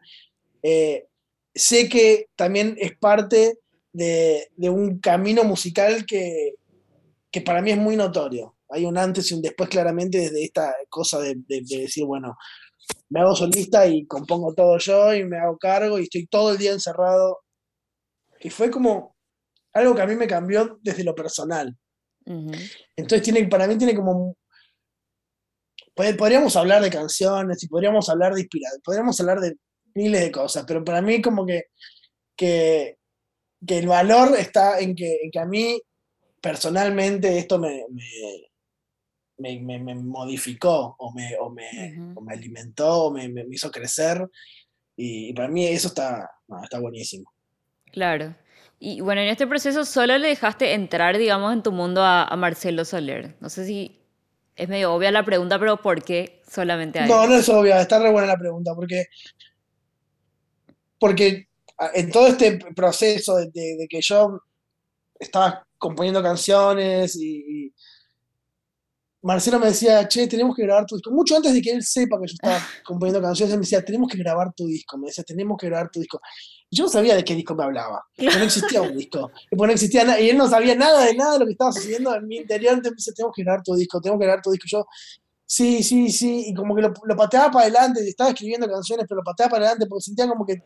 eh, 0.62 1.08
sé 1.54 1.90
que 1.90 2.28
también 2.36 2.76
es 2.80 2.98
parte 2.98 3.60
de, 3.92 4.50
un 4.58 5.00
camino 5.00 5.44
musical 5.44 6.06
que, 6.06 6.56
para 7.46 7.62
mí 7.62 7.72
es 7.72 7.78
muy 7.78 7.96
notorio. 7.96 8.56
Hay 8.70 8.86
un 8.86 8.98
antes 8.98 9.30
y 9.30 9.36
un 9.36 9.42
después 9.42 9.70
claramente 9.70 10.18
desde 10.18 10.44
esta 10.44 10.74
cosa 10.90 11.20
de, 11.20 11.36
decir, 11.48 12.06
bueno, 12.06 12.38
me 13.10 13.22
hago 13.22 13.36
solista 13.36 13.86
y 13.88 14.06
compongo 14.08 14.54
todo 14.54 14.78
yo 14.78 15.14
y 15.14 15.26
me 15.26 15.38
hago 15.38 15.58
cargo 15.58 16.00
y 16.00 16.04
estoy 16.04 16.26
todo 16.28 16.52
el 16.52 16.58
día 16.58 16.72
encerrado. 16.72 17.40
Y 18.40 18.50
fue 18.50 18.72
como 18.72 19.16
algo 19.74 19.96
que 19.96 20.02
a 20.02 20.08
mí 20.08 20.16
me 20.16 20.28
cambió 20.28 20.80
desde 20.82 21.04
lo 21.04 21.14
personal. 21.14 21.78
Entonces 22.96 23.22
tiene, 23.22 23.46
para 23.48 23.68
mí 23.68 23.78
tiene 23.78 23.96
como 23.96 24.36
podríamos 25.94 26.56
hablar 26.56 26.82
de 26.82 26.90
canciones 26.90 27.64
y 27.64 27.68
podríamos 27.68 28.10
hablar 28.10 28.34
de 28.34 28.42
inspiración, 28.42 28.82
podríamos 28.84 29.20
hablar 29.20 29.40
de 29.40 29.56
miles 29.94 30.22
de 30.22 30.32
cosas, 30.32 30.66
pero 30.68 30.84
para 30.84 31.02
mí 31.02 31.22
como 31.22 31.46
que, 31.46 31.66
que, 32.36 32.98
el 33.68 33.88
valor 33.88 34.36
está 34.38 34.80
en 34.80 34.96
que, 34.96 35.30
a 35.40 35.46
mí 35.46 35.82
personalmente 36.42 37.38
esto 37.38 37.60
me, 37.60 37.86
me, 39.38 39.96
modificó 39.96 40.96
o 40.98 41.14
me, 41.14 41.32
me, 41.52 42.34
alimentó 42.34 43.06
o 43.06 43.12
me, 43.12 43.32
hizo 43.52 43.72
crecer 43.72 44.28
y, 44.96 45.34
para 45.34 45.48
mí 45.48 45.66
eso 45.66 45.88
está, 45.90 46.30
está 46.64 46.80
buenísimo. 46.80 47.32
Claro. 47.92 48.36
Y 48.86 49.00
bueno, 49.00 49.22
en 49.22 49.30
este 49.30 49.48
proceso 49.48 49.86
solo 49.86 50.18
le 50.18 50.28
dejaste 50.28 50.74
entrar, 50.74 51.18
digamos, 51.18 51.54
en 51.54 51.64
tu 51.64 51.72
mundo 51.72 52.04
a, 52.04 52.36
Marcelo 52.36 52.84
Soler. 52.84 53.38
No 53.40 53.50
sé 53.50 53.66
si 53.66 54.03
es 54.56 54.70
medio 54.70 54.94
obvia 54.94 55.12
la 55.12 55.26
pregunta, 55.26 55.60
pero 55.60 55.82
¿por 55.82 56.04
qué 56.04 56.42
solamente 56.50 57.00
a 57.00 57.04
él? 57.04 57.10
No, 57.10 57.28
no 57.28 57.36
es 57.36 57.50
obvia, 57.50 57.82
está 57.82 58.00
re 58.00 58.12
buena 58.12 58.28
la 58.28 58.38
pregunta, 58.38 58.74
porque, 58.76 59.06
porque 61.00 61.48
en 61.94 62.12
todo 62.12 62.28
este 62.28 62.60
proceso 62.76 63.36
de, 63.38 63.88
que 63.90 64.02
yo 64.02 64.40
estaba 65.20 65.66
componiendo 65.78 66.22
canciones 66.22 67.16
y, 67.16 67.74
Marcelo 69.26 69.58
me 69.58 69.68
decía, 69.68 70.06
che, 70.06 70.28
tenemos 70.28 70.54
que 70.54 70.64
grabar 70.64 70.86
tu 70.86 70.96
disco. 70.96 71.10
Mucho 71.10 71.38
antes 71.38 71.54
de 71.54 71.62
que 71.62 71.72
él 71.72 71.82
sepa 71.82 72.20
que 72.20 72.28
yo 72.28 72.34
estaba 72.34 72.60
componiendo 72.84 73.22
canciones, 73.22 73.54
él 73.54 73.60
me 73.60 73.64
decía, 73.64 73.82
tenemos 73.82 74.10
que 74.12 74.18
grabar 74.18 74.54
tu 74.54 74.68
disco. 74.68 74.98
Me 74.98 75.08
decía, 75.08 75.24
tenemos 75.24 75.58
que 75.58 75.68
grabar 75.68 75.90
tu 75.90 76.02
disco. 76.02 76.20
Yo 76.74 76.84
no 76.86 76.90
sabía 76.90 77.16
de 77.16 77.24
qué 77.24 77.36
disco 77.36 77.56
me 77.56 77.64
hablaba. 77.64 78.04
No 78.18 78.26
existía 78.44 78.82
un 78.82 78.98
disco. 78.98 79.32
no 79.52 79.66
existía 79.66 80.20
y 80.20 80.30
él 80.30 80.38
no 80.38 80.48
sabía 80.48 80.76
nada 80.76 81.06
de 81.06 81.16
nada 81.16 81.34
de 81.34 81.40
lo 81.40 81.46
que 81.46 81.52
estaba 81.52 81.72
sucediendo 81.72 82.14
en 82.16 82.28
mi 82.28 82.38
interior. 82.38 82.74
Entonces 82.74 82.92
me 82.92 82.96
decía, 82.98 83.14
tenemos 83.16 83.36
que 83.36 83.44
grabar 83.44 83.64
tu 83.64 83.76
disco, 83.76 84.02
tenemos 84.02 84.20
que 84.20 84.26
grabar 84.26 84.44
tu 84.44 84.52
disco. 84.52 84.66
yo, 84.68 84.86
sí, 85.46 85.84
sí, 85.84 86.10
sí. 86.12 86.46
Y 86.48 86.54
como 86.54 86.76
que 86.76 86.82
lo, 86.82 86.94
lo 87.04 87.16
pateaba 87.16 87.52
para 87.52 87.66
adelante. 87.66 88.08
Estaba 88.08 88.32
escribiendo 88.32 88.68
canciones, 88.68 89.06
pero 89.08 89.22
lo 89.22 89.24
pateaba 89.24 89.52
para 89.52 89.66
adelante 89.66 89.88
porque 89.88 90.04
sentía 90.04 90.28
como 90.28 90.46
que 90.46 90.64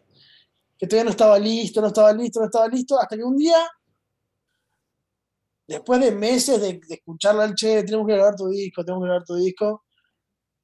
que 0.77 0.87
todavía 0.87 1.05
no 1.05 1.11
estaba 1.11 1.39
listo, 1.39 1.81
no 1.81 1.87
estaba 1.87 2.13
listo, 2.13 2.39
no 2.39 2.45
estaba 2.45 2.67
listo, 2.67 2.99
hasta 2.99 3.17
que 3.17 3.23
un 3.23 3.35
día, 3.35 3.57
después 5.67 5.99
de 5.99 6.11
meses 6.11 6.61
de, 6.61 6.79
de 6.87 6.95
escucharla 6.95 7.43
al 7.45 7.55
Che, 7.55 7.83
tenemos 7.83 8.07
que 8.07 8.13
grabar 8.13 8.35
tu 8.35 8.47
disco, 8.47 8.83
tenemos 8.83 9.03
que 9.03 9.07
grabar 9.07 9.25
tu 9.25 9.35
disco, 9.35 9.85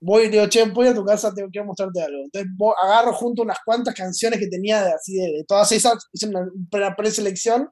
voy 0.03 0.25
y 0.25 0.29
digo, 0.29 0.47
Che, 0.47 0.65
voy 0.69 0.87
a 0.87 0.93
tu 0.93 1.05
casa, 1.05 1.33
tengo 1.33 1.49
que 1.51 1.63
mostrarte 1.63 2.01
algo. 2.01 2.23
Entonces 2.23 2.51
agarro 2.83 3.13
junto 3.13 3.41
unas 3.41 3.57
cuantas 3.65 3.95
canciones 3.95 4.39
que 4.39 4.47
tenía 4.47 4.83
de, 4.83 4.91
así 4.91 5.15
de, 5.15 5.45
todas 5.47 5.71
esas, 5.71 6.07
hice 6.11 6.27
una, 6.27 6.95
preselección, 6.95 7.69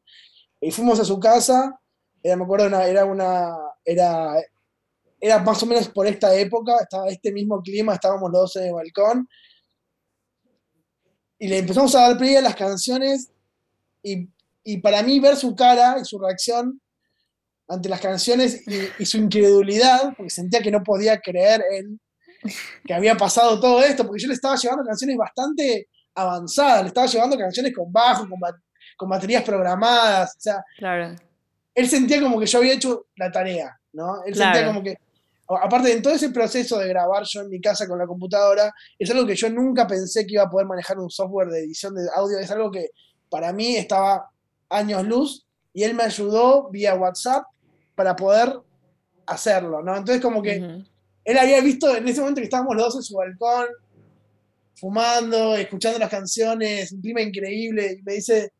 y 0.61 0.71
fuimos 0.71 0.99
a 0.99 1.05
su 1.05 1.19
casa, 1.19 1.77
era, 2.23 2.37
me 2.37 2.43
acuerdo, 2.43 2.67
era 2.79 3.05
una, 3.05 3.53
era, 3.83 4.35
era 5.19 5.39
más 5.39 5.61
o 5.61 5.65
menos 5.65 5.89
por 5.89 6.07
esta 6.07 6.33
época, 6.35 6.77
estaba 6.81 7.09
este 7.09 7.31
mismo 7.33 7.61
clima, 7.61 7.95
estábamos 7.95 8.31
los 8.31 8.41
dos 8.41 8.55
en 8.57 8.67
el 8.67 8.73
balcón, 8.73 9.27
y 11.37 11.47
le 11.47 11.57
empezamos 11.57 11.93
a 11.95 12.01
dar 12.01 12.17
play 12.17 12.35
a 12.35 12.41
las 12.41 12.55
canciones 12.55 13.31
y, 14.03 14.27
para 14.77 15.01
mí 15.01 15.19
ver 15.19 15.35
su 15.35 15.55
cara 15.55 15.97
y 15.99 16.05
su 16.05 16.19
reacción 16.19 16.79
ante 17.67 17.89
las 17.89 17.99
canciones 17.99 18.63
y, 18.67 19.05
su 19.05 19.17
incredulidad, 19.17 20.13
porque 20.15 20.29
sentía 20.29 20.61
que 20.61 20.71
no 20.71 20.83
podía 20.83 21.19
creer 21.19 21.63
en 21.71 21.99
que 22.85 22.93
había 22.93 23.15
pasado 23.15 23.59
todo 23.59 23.83
esto, 23.83 24.05
porque 24.05 24.21
yo 24.21 24.27
le 24.27 24.33
estaba 24.33 24.55
llevando 24.55 24.83
canciones 24.83 25.17
bastante 25.17 25.87
avanzadas, 26.15 26.81
le 26.81 26.87
estaba 26.87 27.07
llevando 27.07 27.37
canciones 27.37 27.73
con 27.75 27.91
bajo, 27.91 28.27
con, 28.27 28.39
con 28.97 29.09
baterías 29.09 29.43
programadas, 29.43 30.35
o 30.37 30.41
sea, 30.41 30.63
claro. 30.77 31.15
él 31.73 31.89
sentía 31.89 32.21
como 32.21 32.39
que 32.39 32.45
yo 32.45 32.59
había 32.59 32.73
hecho 32.73 33.07
la 33.15 33.31
tarea, 33.31 33.79
¿no? 33.93 34.23
Él 34.25 34.35
sentía 34.35 34.65
como 34.65 34.83
que 34.83 34.97
aparte 35.61 35.95
de 35.95 36.01
todo 36.01 36.13
ese 36.13 36.29
proceso 36.29 36.77
de 36.77 36.87
grabar 36.87 37.23
yo 37.25 37.41
en 37.41 37.49
mi 37.49 37.59
casa 37.59 37.87
con 37.87 37.97
la 37.97 38.07
computadora, 38.07 38.73
es 38.97 39.09
algo 39.11 39.25
que 39.25 39.35
yo 39.35 39.49
nunca 39.49 39.87
pensé 39.87 40.25
que 40.25 40.33
iba 40.33 40.43
a 40.43 40.49
poder 40.49 40.67
manejar 40.67 40.99
un 40.99 41.09
software 41.09 41.49
de 41.49 41.59
edición 41.59 41.95
de 41.95 42.07
audio, 42.15 42.39
es 42.39 42.51
algo 42.51 42.71
que 42.71 42.89
para 43.29 43.51
mí 43.51 43.75
estaba 43.75 44.29
años 44.69 45.05
luz 45.05 45.45
y 45.73 45.83
él 45.83 45.93
me 45.93 46.03
ayudó 46.03 46.69
vía 46.69 46.95
WhatsApp 46.95 47.45
para 47.95 48.15
poder 48.15 48.53
hacerlo, 49.25 49.81
¿no? 49.81 49.95
Entonces 49.95 50.21
como 50.21 50.41
que 50.41 50.83
él 51.31 51.37
había 51.37 51.61
visto 51.61 51.95
en 51.95 52.07
ese 52.07 52.19
momento 52.19 52.41
que 52.41 52.45
estábamos 52.45 52.75
los 52.75 52.85
dos 52.85 52.95
en 52.97 53.03
su 53.03 53.15
balcón, 53.15 53.67
fumando, 54.75 55.55
escuchando 55.55 55.99
las 55.99 56.09
canciones, 56.09 56.91
un 56.91 57.01
clima 57.01 57.21
increíble, 57.21 57.97
y 57.99 58.03
me 58.03 58.13
dice, 58.13 58.51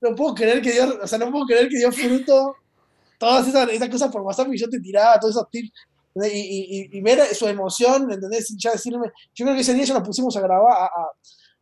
no 0.00 0.14
puedo 0.14 0.34
creer 0.34 0.62
que 0.62 0.72
dio, 0.72 0.98
o 1.02 1.06
sea, 1.06 1.18
no 1.18 1.30
puedo 1.30 1.46
creer 1.46 1.68
que 1.68 1.78
dio 1.78 1.90
fruto 1.90 2.54
todas 3.18 3.48
esas, 3.48 3.68
esas, 3.70 3.88
cosas 3.88 4.12
por 4.12 4.22
WhatsApp 4.22 4.48
y 4.52 4.58
yo 4.58 4.68
te 4.68 4.80
tiraba 4.80 5.18
todos 5.18 5.34
esos 5.34 5.50
tips 5.50 5.72
y, 6.30 6.88
y, 6.96 7.00
ver 7.00 7.34
su 7.34 7.46
emoción, 7.46 8.10
¿entendés? 8.10 8.54
Ya 8.56 8.72
decirme, 8.72 9.10
yo 9.34 9.44
creo 9.44 9.54
que 9.54 9.60
ese 9.60 9.74
día 9.74 9.84
ya 9.84 9.94
nos 9.94 10.02
pusimos 10.02 10.36
a 10.36 10.40
grabar, 10.40 10.72
a, 10.72 10.90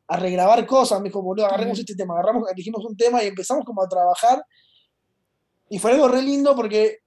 a, 0.09 0.16
regrabar 0.18 0.64
cosas, 0.66 1.00
me 1.00 1.09
dijo, 1.09 1.22
boludo, 1.22 1.46
agarremos 1.46 1.79
este 1.79 1.94
tema, 1.94 2.14
agarramos, 2.14 2.50
elegimos 2.50 2.85
un 2.85 2.96
tema 2.96 3.22
y 3.22 3.26
empezamos 3.26 3.64
como 3.64 3.83
a 3.83 3.88
trabajar 3.88 4.42
y 5.68 5.79
fue 5.79 5.92
algo 5.92 6.09
re 6.09 6.22
lindo 6.22 6.55
porque 6.55 7.00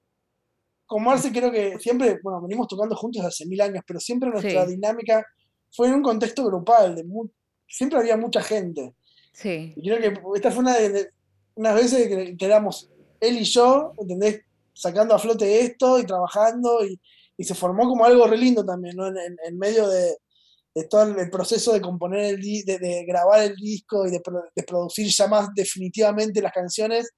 con 0.90 1.04
Marce 1.04 1.32
creo 1.32 1.52
que 1.52 1.78
siempre, 1.78 2.20
bueno, 2.24 2.42
venimos 2.42 2.68
tocando 2.68 2.96
juntos 2.96 3.24
hace 3.24 3.46
mil 3.46 3.62
años, 3.62 3.84
pero 3.86 4.00
siempre 4.00 4.32
nuestra 4.32 4.66
dinámica 4.66 5.24
fue 5.72 5.88
en 5.88 5.94
un 5.94 6.02
contexto 6.02 6.44
grupal, 6.44 6.96
de 6.96 7.06
siempre 7.68 8.00
había 8.00 8.18
mucha 8.18 8.42
gente. 8.42 8.96
Sí. 9.32 9.72
Y 9.76 9.88
creo 9.88 10.00
que 10.00 10.20
esta 10.36 10.50
fue 10.50 10.64
una 10.64 10.76
de, 10.76 11.12
unas 11.54 11.76
veces 11.76 12.08
que, 12.08 12.36
que 12.36 12.46
éramos 12.46 12.90
él 13.20 13.38
y 13.38 13.44
yo, 13.44 13.94
¿entendés? 14.00 14.42
Sacando 14.74 15.14
a 15.14 15.20
flote 15.20 15.62
esto 15.62 16.00
y 16.00 16.06
trabajando 16.06 16.84
y, 16.84 17.00
se 17.44 17.54
formó 17.54 17.88
como 17.88 18.04
algo 18.04 18.26
re 18.26 18.38
lindo 18.38 18.66
también, 18.66 18.96
¿no? 18.96 19.08
En, 19.08 19.58
medio 19.60 19.88
de, 19.88 20.18
todo 20.90 21.04
el 21.04 21.30
proceso 21.30 21.72
de 21.72 21.82
componer, 21.82 22.34
el 22.34 22.42
de, 22.42 23.06
grabar 23.08 23.44
el 23.44 23.56
disco 23.56 24.08
y 24.08 24.12
de, 24.12 24.64
producir 24.66 25.08
ya 25.08 25.28
más 25.28 25.50
definitivamente 25.54 26.42
las 26.42 26.52
canciones, 26.52 27.12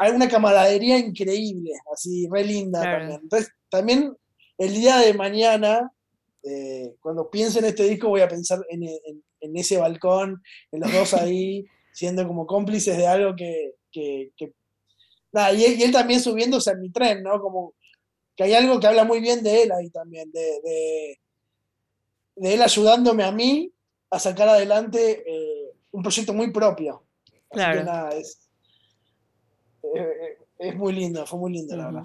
hay 0.00 0.12
una 0.12 0.28
camaradería 0.28 0.96
increíble, 0.96 1.72
así, 1.92 2.26
re 2.32 2.42
linda 2.42 2.80
también. 2.80 3.20
Entonces, 3.22 3.52
también 3.68 4.16
el 4.56 4.72
día 4.72 4.96
de 4.96 5.12
mañana, 5.12 5.92
eh, 6.42 6.94
cuando 7.00 7.28
piense 7.28 7.58
en 7.58 7.66
este 7.66 7.82
disco, 7.84 8.08
voy 8.08 8.22
a 8.22 8.28
pensar 8.28 8.64
en, 8.70 8.82
en, 8.84 9.56
ese 9.56 9.76
balcón, 9.76 10.42
en 10.72 10.80
los 10.80 10.90
dos 10.90 11.12
ahí, 11.12 11.66
siendo 11.92 12.26
como 12.26 12.46
cómplices 12.46 12.96
de 12.96 13.06
algo 13.06 13.36
que, 13.36 13.74
que, 13.92 14.32
y, 14.38 15.82
él, 15.82 15.92
también 15.92 16.20
subiéndose 16.20 16.70
a 16.70 16.76
mi 16.76 16.90
tren, 16.90 17.22
¿no? 17.22 17.38
Como 17.38 17.74
que 18.34 18.44
hay 18.44 18.54
algo 18.54 18.80
que 18.80 18.86
habla 18.86 19.04
muy 19.04 19.20
bien 19.20 19.42
de 19.42 19.64
él 19.64 19.72
ahí 19.72 19.90
también, 19.90 20.32
de, 20.32 21.18
de, 22.36 22.54
él 22.54 22.62
ayudándome 22.62 23.22
a 23.22 23.32
mí 23.32 23.70
a 24.10 24.18
sacar 24.18 24.48
adelante 24.48 25.24
eh, 25.26 25.72
un 25.90 26.02
proyecto 26.02 26.32
muy 26.32 26.50
propio. 26.50 27.04
Claro. 27.50 27.84
nada, 27.84 28.10
es, 28.10 28.49
es 30.58 30.76
muy 30.76 30.92
lindo, 30.92 31.26
fue 31.26 31.38
muy 31.38 31.52
lindo, 31.52 31.76
la 31.76 31.86
verdad. 31.86 32.02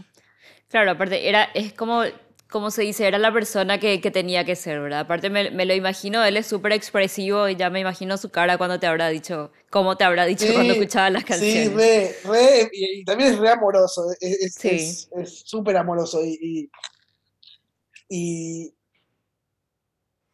Claro, 0.68 0.92
aparte, 0.92 1.28
era, 1.28 1.44
es 1.54 1.74
como 1.74 2.04
como 2.50 2.72
se 2.72 2.84
dice, 2.84 3.08
era 3.08 3.18
la 3.18 3.34
persona 3.34 3.80
que, 3.80 4.00
tenía 4.00 4.46
que 4.46 4.56
ser, 4.56 4.80
¿verdad? 4.80 5.02
Aparte 5.02 5.30
me, 5.30 5.50
lo 5.50 5.74
imagino, 5.74 6.24
él 6.24 6.38
es 6.38 6.46
súper 6.46 6.72
expresivo 6.74 7.50
y 7.50 7.56
ya 7.56 7.70
me 7.70 7.80
imagino 7.80 8.18
su 8.18 8.30
cara 8.30 8.58
cuando 8.58 8.80
te 8.80 8.88
habrá 8.88 9.10
dicho, 9.10 9.52
cómo 9.70 9.98
te 9.98 10.04
habrá 10.04 10.26
dicho 10.26 10.46
cuando 10.54 10.74
escuchaba 10.74 11.10
las 11.10 11.26
canciones. 11.26 11.68
Sí, 11.68 11.74
re, 11.74 12.16
re, 12.24 12.70
y, 12.72 13.04
también 13.04 13.34
es 13.34 13.40
re 13.40 13.50
amoroso, 13.50 14.06
es 14.22 15.44
súper 15.44 15.76
amoroso 15.76 16.24
y, 16.24 16.70
y, 18.08 18.74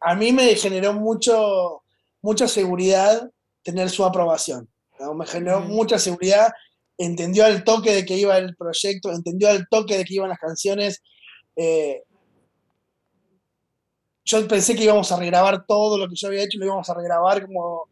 a 0.00 0.14
mí 0.14 0.32
me 0.32 0.54
generó 0.54 0.92
mucho, 0.92 1.82
mucha 2.20 2.46
seguridad 2.46 3.30
tener 3.62 3.88
su 3.88 4.04
aprobación, 4.04 4.68
me 5.16 5.26
generó 5.26 5.60
mucha 5.60 5.98
seguridad, 5.98 6.52
entendió 6.98 7.44
al 7.44 7.64
toque 7.64 7.92
de 7.92 8.04
que 8.04 8.16
iba 8.16 8.36
el 8.38 8.56
proyecto, 8.56 9.10
entendió 9.10 9.48
al 9.48 9.66
toque 9.68 9.98
de 9.98 10.04
que 10.04 10.14
iban 10.14 10.28
las 10.28 10.38
canciones, 10.38 11.02
eh, 11.56 12.02
yo 14.24 14.46
pensé 14.48 14.74
que 14.74 14.84
íbamos 14.84 15.10
a 15.10 15.16
regrabar 15.16 15.66
todo 15.66 15.98
lo 15.98 16.08
que 16.08 16.14
yo 16.14 16.28
había 16.28 16.44
hecho, 16.44 16.58
lo 16.58 16.66
íbamos 16.66 16.88
a 16.88 16.94
regrabar 16.94 17.44
como... 17.44 17.88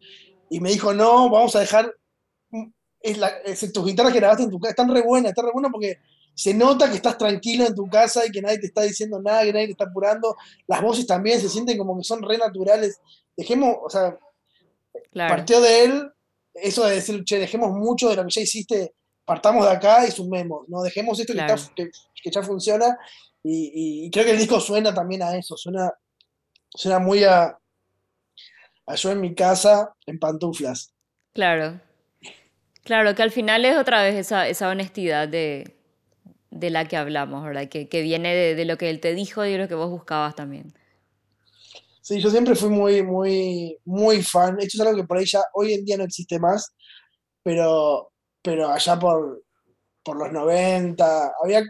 Y 0.48 0.60
me 0.60 0.70
dijo, 0.70 0.92
no, 0.92 1.28
vamos 1.28 1.54
a 1.56 1.60
dejar... 1.60 1.92
Es 3.00 3.18
la, 3.18 3.32
tus 3.72 3.84
guitarras 3.84 4.12
que 4.12 4.18
grabaste 4.18 4.44
en 4.44 4.50
tu 4.50 4.60
casa 4.60 4.70
están 4.70 4.92
re 4.92 5.02
buenas, 5.02 5.30
están 5.30 5.46
re 5.46 5.52
buenas 5.52 5.72
porque 5.72 5.98
se 6.34 6.52
nota 6.52 6.88
que 6.88 6.96
estás 6.96 7.16
tranquilo 7.16 7.66
en 7.66 7.74
tu 7.74 7.88
casa 7.88 8.26
y 8.26 8.30
que 8.30 8.42
nadie 8.42 8.58
te 8.58 8.66
está 8.66 8.82
diciendo 8.82 9.20
nada, 9.22 9.42
que 9.42 9.52
nadie 9.52 9.66
te 9.66 9.72
está 9.72 9.84
apurando. 9.84 10.36
Las 10.66 10.82
voces 10.82 11.06
también 11.06 11.40
se 11.40 11.48
sienten 11.48 11.78
como 11.78 11.96
que 11.96 12.04
son 12.04 12.22
re 12.22 12.36
naturales. 12.36 13.00
Dejemos, 13.36 13.76
o 13.82 13.88
sea, 13.88 14.18
partió 15.12 15.60
de 15.60 15.84
él 15.84 16.12
eso 16.54 16.84
de 16.84 16.96
decir, 16.96 17.24
che, 17.24 17.38
dejemos 17.38 17.70
mucho 17.72 18.08
de 18.08 18.16
lo 18.16 18.24
que 18.24 18.30
ya 18.30 18.42
hiciste, 18.42 18.94
partamos 19.24 19.64
de 19.64 19.72
acá 19.72 20.06
y 20.06 20.10
sumemos, 20.10 20.68
¿no? 20.68 20.82
Dejemos 20.82 21.18
esto 21.20 21.32
que, 21.76 21.90
que, 22.22 22.30
ya 22.30 22.42
funciona 22.42 22.98
y, 23.42 24.10
creo 24.10 24.24
que 24.24 24.32
el 24.32 24.38
disco 24.38 24.60
suena 24.60 24.92
también 24.92 25.22
a 25.22 25.36
eso, 25.36 25.56
suena, 25.56 25.92
suena 26.68 26.98
muy 26.98 27.24
a, 27.24 27.56
a 28.86 28.94
yo 28.94 29.10
en 29.12 29.20
mi 29.20 29.34
casa 29.34 29.94
en 30.06 30.18
pantuflas. 30.18 30.92
Claro. 31.32 31.80
Claro, 32.82 33.14
que 33.14 33.22
al 33.22 33.30
final 33.30 33.64
es 33.64 33.76
otra 33.76 34.02
vez 34.02 34.16
esa, 34.16 34.48
esa 34.48 34.68
honestidad 34.68 35.28
de, 35.28 35.76
de, 36.50 36.70
la 36.70 36.88
que 36.88 36.96
hablamos, 36.96 37.44
¿verdad? 37.44 37.68
Que, 37.68 37.88
que 37.88 38.02
viene 38.02 38.34
de, 38.34 38.54
de, 38.54 38.64
lo 38.64 38.78
que 38.78 38.90
él 38.90 39.00
te 39.00 39.14
dijo 39.14 39.44
y 39.44 39.52
de 39.52 39.58
lo 39.58 39.68
que 39.68 39.74
vos 39.74 39.90
buscabas 39.90 40.34
también. 40.34 40.72
Sí, 42.10 42.18
yo 42.20 42.28
siempre 42.28 42.56
fui 42.56 42.70
muy, 42.70 43.04
muy, 43.04 43.78
muy 43.84 44.20
fan. 44.20 44.56
Esto 44.58 44.78
es 44.78 44.80
algo 44.80 45.00
que 45.00 45.06
por 45.06 45.16
ahí 45.16 45.26
ya 45.26 45.44
hoy 45.54 45.74
en 45.74 45.84
día 45.84 45.96
no 45.96 46.02
existe 46.02 46.40
más, 46.40 46.74
pero, 47.40 48.10
pero 48.42 48.68
allá 48.68 48.98
por, 48.98 49.44
por 50.02 50.16
los 50.16 50.32
90, 50.32 51.32
había 51.40 51.62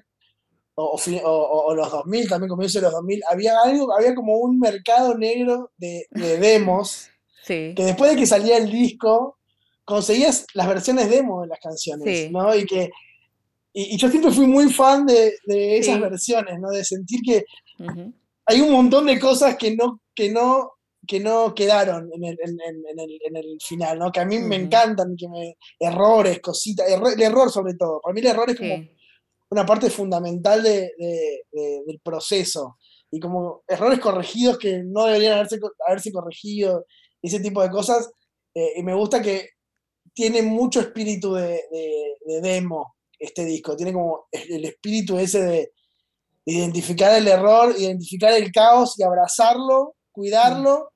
o, 0.76 1.74
los 1.74 1.90
2000, 1.90 2.26
también 2.26 2.48
comienzo 2.48 2.79
de 2.79 2.85
los 2.85 2.92
2000, 2.92 3.20
había 3.29 3.53
algo, 3.62 3.94
había 3.94 4.14
como 4.14 4.38
un 4.38 4.59
mercado 4.59 5.14
negro 5.14 5.72
de, 5.76 6.07
demos, 6.40 7.11
que 7.46 7.74
después 7.76 8.12
de 8.12 8.16
que 8.16 8.24
salía 8.24 8.57
el 8.57 8.70
disco, 8.70 9.37
conseguías 9.85 10.46
las 10.55 10.68
versiones 10.68 11.11
demo 11.11 11.42
de 11.42 11.48
las 11.48 11.61
canciones, 11.61 12.31
¿no? 12.31 12.55
Y 12.55 12.64
que 12.64 12.88
y, 13.74 13.98
yo 13.98 14.09
siempre 14.09 14.33
fui 14.33 14.46
muy 14.46 14.72
fan 14.72 15.05
de, 15.05 15.35
esas 15.76 16.00
versiones, 16.00 16.59
¿no? 16.59 16.70
De 16.70 16.83
sentir 16.83 17.20
que 17.20 17.44
hay 18.46 18.61
un 18.62 18.72
montón 18.72 19.05
de 19.05 19.20
cosas 19.20 19.57
que 19.57 19.76
no, 19.76 20.00
que 20.20 20.30
no, 20.30 20.72
que 21.06 21.18
no 21.18 21.54
quedaron 21.54 22.11
en 22.12 22.24
el, 22.24 22.38
en, 22.42 23.37
el, 23.37 23.59
final, 23.59 23.98
¿no? 23.98 24.12
Que 24.12 24.20
a 24.20 24.26
mí 24.26 24.38
me 24.38 24.56
encantan, 24.56 25.16
que 25.16 25.28
me, 25.28 25.56
errores, 25.78 26.40
cositas, 26.40 26.87
el 26.87 27.22
error 27.22 27.50
sobre 27.50 27.72
todo. 27.74 28.02
Para 28.02 28.12
mí 28.12 28.20
el 28.20 28.26
error 28.26 28.50
es 28.50 28.59
como 28.59 28.85
una 29.48 29.64
parte 29.64 29.88
fundamental 29.88 30.62
del 30.62 32.00
proceso. 32.04 32.76
Y 33.11 33.18
como 33.18 33.62
errores 33.66 33.98
corregidos 33.98 34.59
que 34.59 34.83
no 34.85 35.06
deberían 35.06 35.38
haberse, 35.38 35.59
haberse 35.88 36.12
corregido, 36.12 36.85
ese 37.22 37.40
tipo 37.40 37.62
de 37.62 37.70
cosas. 37.70 38.11
Eh, 38.54 38.74
y 38.76 38.83
me 38.83 38.94
gusta 38.94 39.22
que 39.22 39.48
tiene 40.12 40.42
mucho 40.42 40.80
espíritu 40.80 41.33
de, 41.33 41.64
demo 42.42 42.96
este 43.18 43.46
disco. 43.46 43.74
Tiene 43.74 43.94
como 43.94 44.26
el 44.33 44.66
espíritu 44.66 45.18
ese 45.18 45.42
de 45.42 45.72
identificar 46.44 47.16
el 47.16 47.26
error, 47.26 47.74
identificar 47.78 48.35
el 48.35 48.52
caos 48.52 48.98
y 48.98 49.02
abrazarlo, 49.02 49.96
cuidarlo 50.12 50.92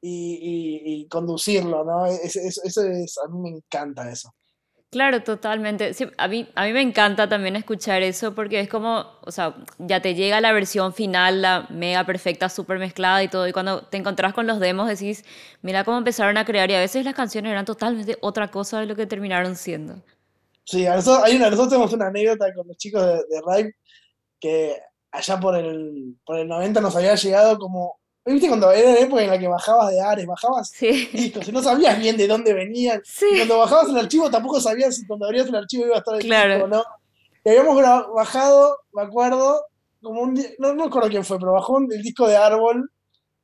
y, 0.00 1.06
conducirlo, 1.10 1.84
¿no? 1.84 2.06
Eso, 2.06 2.40
es, 2.40 3.18
a 3.18 3.28
mí 3.28 3.40
me 3.40 3.48
encanta 3.50 4.10
eso. 4.10 4.32
Claro, 4.90 5.22
totalmente. 5.22 5.92
a, 6.16 6.28
mí, 6.28 6.48
a 6.54 6.64
mí 6.64 6.72
me 6.72 6.80
encanta 6.80 7.28
también 7.28 7.56
escuchar 7.56 8.02
eso 8.02 8.34
porque 8.34 8.58
es 8.60 8.70
como, 8.70 9.04
o 9.20 9.30
sea, 9.30 9.54
ya 9.78 10.00
te 10.00 10.14
llega 10.14 10.40
la 10.40 10.52
versión 10.52 10.94
final, 10.94 11.42
la 11.42 11.66
mega 11.68 12.04
perfecta, 12.04 12.48
súper 12.48 12.78
mezclada 12.78 13.22
y 13.22 13.28
todo, 13.28 13.46
y 13.46 13.52
cuando 13.52 13.82
te 13.82 13.98
encontrás 13.98 14.32
con 14.32 14.46
los 14.46 14.60
demos 14.60 14.88
decís, 14.88 15.24
mira 15.60 15.84
cómo 15.84 15.98
empezaron 15.98 16.38
a 16.38 16.46
crear 16.46 16.70
y 16.70 16.74
a 16.74 16.80
veces 16.80 17.04
las 17.04 17.14
canciones 17.14 17.52
eran 17.52 17.66
totalmente 17.66 18.16
otra 18.22 18.50
cosa 18.50 18.80
de 18.80 18.86
lo 18.86 18.96
que 18.96 19.06
terminaron 19.06 19.56
siendo. 19.56 20.02
Sí, 20.64 20.86
nosotros, 20.86 21.22
hay 21.24 21.36
una, 21.36 21.50
nosotros 21.50 21.68
tenemos 21.68 21.92
una 21.92 22.06
anécdota 22.06 22.46
con 22.54 22.66
los 22.68 22.76
chicos 22.78 23.02
de, 23.02 23.14
de 23.14 23.74
que 24.40 24.80
allá 25.10 25.38
por 25.38 25.54
el, 25.54 26.16
por 26.24 26.38
el 26.38 26.48
90 26.48 26.80
nos 26.80 26.96
había 26.96 27.14
llegado 27.14 27.58
como 27.58 27.98
¿Viste 28.24 28.48
cuando 28.48 28.70
era 28.70 28.92
la 28.92 29.00
época 29.00 29.22
en 29.22 29.30
la 29.30 29.38
que 29.38 29.48
bajabas 29.48 29.90
de 29.90 30.00
Ares, 30.00 30.26
bajabas 30.26 30.72
discos 31.12 31.48
y 31.48 31.52
no 31.52 31.62
sabías 31.62 31.98
bien 31.98 32.16
de 32.16 32.26
dónde 32.26 32.52
venían? 32.52 33.00
cuando 33.36 33.58
bajabas 33.58 33.88
el 33.88 33.96
archivo 33.96 34.30
tampoco 34.30 34.60
sabías 34.60 34.96
si 34.96 35.06
cuando 35.06 35.26
abrías 35.26 35.48
el 35.48 35.54
archivo 35.54 35.86
iba 35.86 35.96
a 35.96 35.98
estar 35.98 36.14
el 36.14 36.22
disco 36.22 36.64
o 36.64 36.68
no. 36.68 36.84
Y 37.44 37.48
habíamos 37.48 37.82
bajado, 38.14 38.78
me 38.92 39.02
acuerdo, 39.02 39.62
como 40.02 40.22
un 40.22 40.34
no, 40.58 40.68
no 40.68 40.74
me 40.74 40.84
acuerdo 40.84 41.08
quién 41.08 41.24
fue, 41.24 41.38
pero 41.38 41.52
bajó 41.52 41.78
el 41.78 42.02
disco 42.02 42.28
de 42.28 42.36
Árbol, 42.36 42.90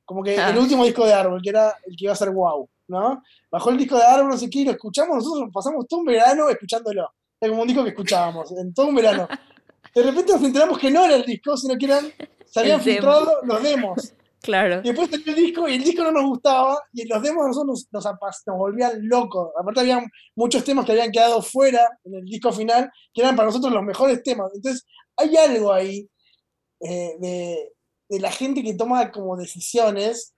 como 0.05 0.23
que 0.23 0.35
el 0.35 0.41
ah. 0.41 0.55
último 0.59 0.85
disco 0.85 1.07
de 1.07 1.15
Árbol, 1.15 1.41
que 1.43 1.51
era 1.51 1.75
el 1.87 1.97
que 1.97 2.05
iba 2.05 2.13
a 2.13 2.17
ser 2.17 2.31
wow, 2.31 2.69
¿no? 2.89 3.23
Bajó 3.51 3.71
el 3.71 3.79
disco 3.79 3.97
de 3.97 4.05
Árbol, 4.05 4.29
no 4.29 4.37
sé 4.37 4.51
qué, 4.51 4.61
y 4.61 4.65
lo 4.65 4.73
escuchamos, 4.73 5.17
nosotros 5.17 5.49
pasamos 5.53 5.87
todo 5.89 6.01
un 6.01 6.07
verano 6.07 6.49
escuchándolo. 6.49 7.09
Era 7.41 7.51
como 7.51 7.63
un 7.63 7.69
disco 7.69 7.83
que 7.83 7.91
escuchábamos, 7.91 8.53
en 8.53 8.75
todo 8.75 8.87
un 8.87 8.95
verano. 8.95 9.29
De 9.95 10.03
repente 10.03 10.33
nos 10.33 10.43
enteramos 10.43 10.79
que 10.79 10.91
no 10.91 11.05
era 11.05 11.15
el 11.17 11.25
disco, 11.25 11.57
sino 11.57 11.79
que 11.79 11.87
eran, 11.87 12.13
se 12.45 12.61
habían 12.61 12.81
filtrado 12.81 13.41
los 13.45 13.63
demos. 13.63 14.13
Claro. 14.45 14.83
Y 14.85 14.89
después 14.89 15.09
salió 15.09 15.33
el 15.33 15.37
disco 15.37 15.67
y 15.67 15.75
el 15.75 15.83
disco 15.83 16.03
no 16.05 16.13
nos 16.13 16.27
gustaba 16.27 16.79
y 16.93 17.07
los 17.07 17.23
demos 17.23 17.47
nosotros 17.47 17.89
nos, 17.91 18.05
nos, 18.05 18.59
volvían 18.59 19.09
locos. 19.09 19.53
Aparte 19.59 19.81
había 19.81 20.05
muchos 20.37 20.63
temas 20.63 20.85
que 20.85 20.93
habían 20.93 21.11
quedado 21.11 21.41
fuera 21.41 21.81
en 22.05 22.17
el 22.17 22.25
disco 22.27 22.53
final 22.53 22.91
que 23.15 23.23
eran 23.23 23.35
para 23.35 23.47
nosotros 23.47 23.73
los 23.73 23.83
mejores 23.83 24.23
temas. 24.23 24.53
Entonces 24.55 24.85
hay 25.17 25.35
algo 25.35 25.73
ahí 25.73 26.07
eh, 26.81 27.15
de, 27.19 28.21
la 28.21 28.31
gente 28.31 28.63
que 28.63 28.75
toma 28.75 29.11
como 29.11 29.35
decisiones 29.35 30.35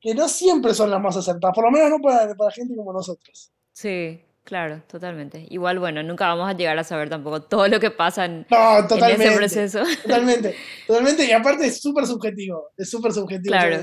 que 0.00 0.12
no 0.12 0.28
siempre 0.28 0.74
son 0.74 0.90
las 0.90 1.00
más 1.00 1.16
acertadas, 1.16 1.54
por 1.54 1.64
lo 1.64 1.70
menos 1.70 1.90
no 1.90 2.00
para, 2.00 2.34
para 2.34 2.50
gente 2.50 2.74
como 2.74 2.92
nosotros. 2.92 3.52
Sí, 3.72 4.20
Claro, 4.48 4.82
totalmente. 4.86 5.46
Igual, 5.50 5.78
bueno, 5.78 6.02
nunca 6.02 6.26
vamos 6.26 6.48
a 6.48 6.56
llegar 6.56 6.78
a 6.78 6.82
saber 6.82 7.10
tampoco 7.10 7.42
todo 7.42 7.68
lo 7.68 7.78
que 7.78 7.90
pasa 7.90 8.24
en, 8.24 8.46
ese 8.48 9.32
proceso. 9.36 9.82
Totalmente, 10.02 10.54
totalmente. 10.86 11.26
Y 11.26 11.32
aparte 11.32 11.66
es 11.66 11.82
súper 11.82 12.06
subjetivo, 12.06 12.70
es 12.74 12.88
súper 12.88 13.12
subjetivo. 13.12 13.52
Claro. 13.52 13.76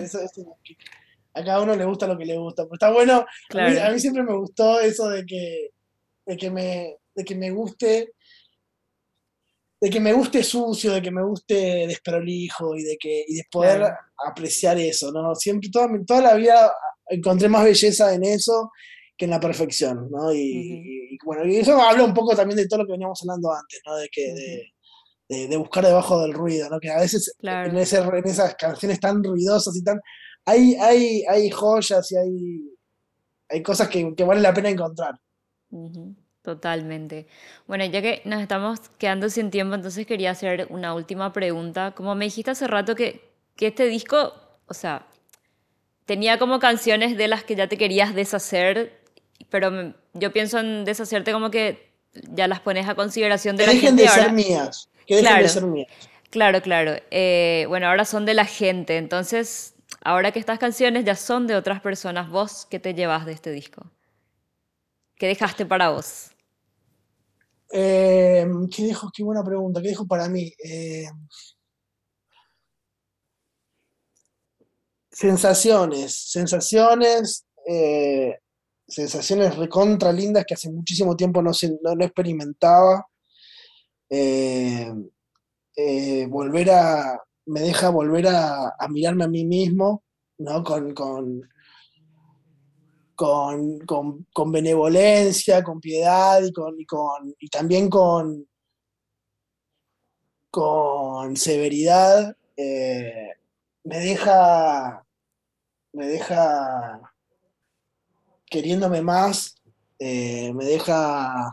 a 1.36 1.44
cada 1.44 1.62
uno 1.62 1.76
le 1.76 1.86
gusta 1.86 2.08
lo 2.08 2.18
que 2.18 2.26
le 2.26 2.36
gusta. 2.36 2.64
Pero 2.64 2.74
está 2.74 2.92
bueno, 2.92 3.24
a, 3.54 3.92
mí, 3.92 4.00
siempre 4.00 4.24
me 4.24 4.36
gustó 4.36 4.80
eso 4.80 5.08
de 5.08 5.24
que, 5.24 5.70
de 6.26 6.36
que, 6.36 6.50
me, 6.50 6.96
de 7.14 7.24
que 7.24 7.36
me 7.36 7.52
guste 7.52 8.14
de 9.80 9.90
que 9.92 10.00
me 10.00 10.14
guste 10.14 10.42
sucio, 10.42 10.94
de 10.94 11.02
que 11.04 11.12
me 11.12 11.22
guste 11.22 11.86
desprolijo 11.86 12.76
y 12.76 12.82
de 12.82 12.98
que 12.98 13.24
y 13.28 13.36
de 13.36 13.44
poder 13.52 13.94
apreciar 14.26 14.80
eso, 14.80 15.12
¿no? 15.12 15.36
Siempre 15.36 15.70
toda, 15.70 15.88
toda 16.08 16.22
la 16.22 16.34
vida 16.34 16.74
encontré 17.08 17.50
más 17.50 17.66
belleza 17.66 18.16
en 18.16 18.24
eso 18.24 18.72
que 19.18 19.26
en 19.26 19.32
la 19.32 19.40
perfección, 19.40 20.10
¿no? 20.12 20.34
Y, 20.34 21.18
bueno, 21.24 21.46
y 21.46 21.58
eso 21.58 21.80
habla 21.82 22.04
un 22.04 22.14
poco 22.14 22.36
también 22.36 22.58
de 22.58 22.68
todo 22.68 22.82
lo 22.82 22.86
que 22.86 22.94
veníamos 22.94 23.22
hablando 23.22 23.52
antes, 23.52 23.82
¿no? 23.86 23.96
De 23.96 24.10
que 24.10 24.34
de, 25.28 25.58
buscar 25.58 25.86
debajo 25.86 26.22
del 26.22 26.34
ruido, 26.34 26.70
¿no? 26.70 26.80
Que 26.80 26.92
a 26.92 27.00
veces 27.00 27.36
en, 27.42 27.78
esas 27.78 28.56
canciones 28.56 29.00
tan 29.00 29.24
ruidosas 29.24 29.76
y 29.76 29.84
tan... 29.84 30.00
Hay, 30.46 30.76
hay, 30.76 31.24
hay 31.28 31.50
joyas 31.50 32.12
y 32.12 32.18
hay, 32.18 32.62
hay 33.50 33.64
cosas 33.64 33.88
que, 33.88 34.14
que 34.16 34.24
vale 34.24 34.42
la 34.42 34.54
pena 34.54 34.70
encontrar. 34.70 35.16
Totalmente. 36.42 37.28
Bueno, 37.68 37.86
ya 37.86 38.02
que 38.02 38.22
nos 38.26 38.42
estamos 38.42 38.80
quedando 39.00 39.30
sin 39.30 39.50
tiempo, 39.50 39.74
entonces 39.74 40.06
quería 40.06 40.32
hacer 40.32 40.68
una 40.70 40.94
última 40.94 41.34
pregunta. 41.34 41.94
Como 41.96 42.14
me 42.14 42.26
dijiste 42.26 42.52
hace 42.52 42.68
rato 42.68 42.94
que, 42.96 43.32
que 43.56 43.68
este 43.68 43.86
disco, 43.88 44.34
o 44.68 44.74
sea, 44.76 45.08
tenía 46.06 46.38
como 46.38 46.60
canciones 46.60 47.18
de 47.18 47.28
las 47.28 47.44
que 47.44 47.56
ya 47.56 47.68
te 47.68 47.78
querías 47.78 48.14
deshacer 48.14 49.05
pero 49.50 49.94
yo 50.14 50.32
pienso 50.32 50.60
en 50.60 50.86
deshacerte 50.86 51.32
como 51.32 51.52
que 51.52 51.94
ya 52.14 52.48
las 52.48 52.60
pones 52.62 52.88
a 52.88 52.96
consideración 52.96 53.58
de 53.58 53.66
que 53.66 53.68
la 53.68 53.74
dejen 53.74 53.96
de 53.96 54.08
ser 54.08 54.32
mías. 54.32 54.90
Que 55.06 55.18
dejen 55.18 55.38
de 55.38 55.50
ser 55.50 55.66
mías. 55.66 55.92
Claro, 56.30 56.62
claro. 56.62 56.96
Eh, 57.12 57.66
bueno, 57.68 57.88
ahora 57.88 58.06
son 58.06 58.26
de 58.26 58.34
la 58.34 58.46
gente. 58.46 58.98
Entonces, 58.98 59.76
ahora 60.02 60.32
que 60.32 60.40
estas 60.40 60.60
canciones 60.60 61.06
ya 61.06 61.16
son 61.16 61.48
de 61.48 61.56
otras 61.56 61.82
personas, 61.82 62.30
¿vos 62.30 62.68
qué 62.70 62.80
te 62.80 62.94
llevas 62.94 63.26
de 63.26 63.34
este 63.34 63.52
disco? 63.52 63.90
¿Qué 65.16 65.28
dejaste 65.28 65.66
para 65.66 65.90
vos? 65.90 66.32
Eh, 67.72 68.46
¿Qué 68.76 68.84
dejo? 68.84 69.10
Qué 69.14 69.24
buena 69.24 69.44
pregunta. 69.44 69.82
¿Qué 69.82 69.90
dejo 69.90 70.06
para 70.06 70.28
mí? 70.28 70.52
Eh, 70.64 71.08
sensaciones. 75.10 76.32
Sensaciones 76.32 77.46
sensaciones 78.88 79.56
recontra 79.56 80.12
lindas 80.12 80.46
que 80.46 80.54
hace 80.54 80.72
muchísimo 80.72 81.16
tiempo 81.16 81.42
no, 81.42 81.52
no, 81.82 82.04
experimentaba. 82.04 83.08
Eh, 84.10 84.94
eh, 85.76 86.28
volver 86.28 86.70
a, 86.72 87.20
me 87.48 87.62
deja 87.62 87.90
volver 87.90 88.28
a, 88.28 88.76
mirarme 88.90 89.26
a 89.26 89.28
mí 89.28 89.46
mismo, 89.46 90.04
¿no? 90.38 90.64
Con, 90.64 90.94
con, 90.94 91.42
con, 94.34 94.52
benevolencia, 94.52 95.64
con 95.64 95.80
piedad 95.80 96.42
y, 96.44 96.52
con, 96.52 96.76
y, 97.40 97.50
también 97.50 97.90
con, 97.90 98.48
con 100.52 101.36
severidad. 101.36 102.36
Eh, 102.58 103.32
me 103.84 104.00
deja, 104.00 105.06
me 105.94 106.08
deja 106.08 107.15
queriéndome 108.50 109.02
más, 109.02 109.56
eh, 110.00 110.54
me 110.54 110.66
deja 110.66 111.52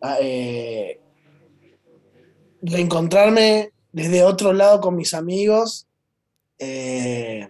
ah, 0.00 0.18
eh, 0.20 1.00
reencontrarme 2.62 3.72
desde 3.92 4.24
otro 4.24 4.52
lado 4.52 4.80
con 4.80 4.96
mis 4.96 5.14
amigos, 5.14 5.86
eh, 6.58 7.48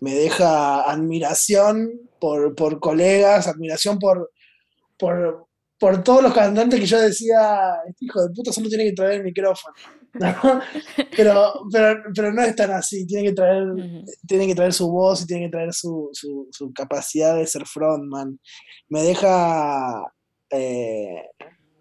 me 0.00 0.14
deja 0.14 0.82
admiración 0.82 2.00
por, 2.20 2.54
colegas, 2.80 3.46
admiración 3.46 3.98
por, 3.98 4.30
por, 4.98 5.46
por, 5.78 6.02
todos 6.02 6.22
los 6.22 6.34
cantantes 6.34 6.80
que 6.80 6.86
yo 6.86 7.00
decía, 7.00 7.76
este 7.88 8.04
hijo 8.04 8.22
de 8.22 8.34
puta 8.34 8.52
solo 8.52 8.68
tiene 8.68 8.84
que 8.84 8.92
traer 8.92 9.12
el 9.14 9.24
micrófono. 9.24 9.74
Pero, 11.16 11.52
pero, 11.70 12.02
pero 12.14 12.32
no 12.32 12.42
es 12.42 12.56
tan 12.56 12.70
así, 12.72 13.06
tiene 13.06 13.28
que 13.28 13.32
traer, 13.32 13.66
tiene 14.26 14.46
que 14.46 14.54
traer 14.54 14.72
su 14.72 14.90
voz 14.90 15.22
y 15.22 15.26
tiene 15.26 15.46
que 15.46 15.50
traer 15.50 15.72
su, 15.72 16.10
capacidad 16.74 17.36
de 17.36 17.46
ser 17.46 17.66
frontman. 17.66 18.40
Me 18.88 19.02
deja, 19.02 20.02
eh, 20.50 21.22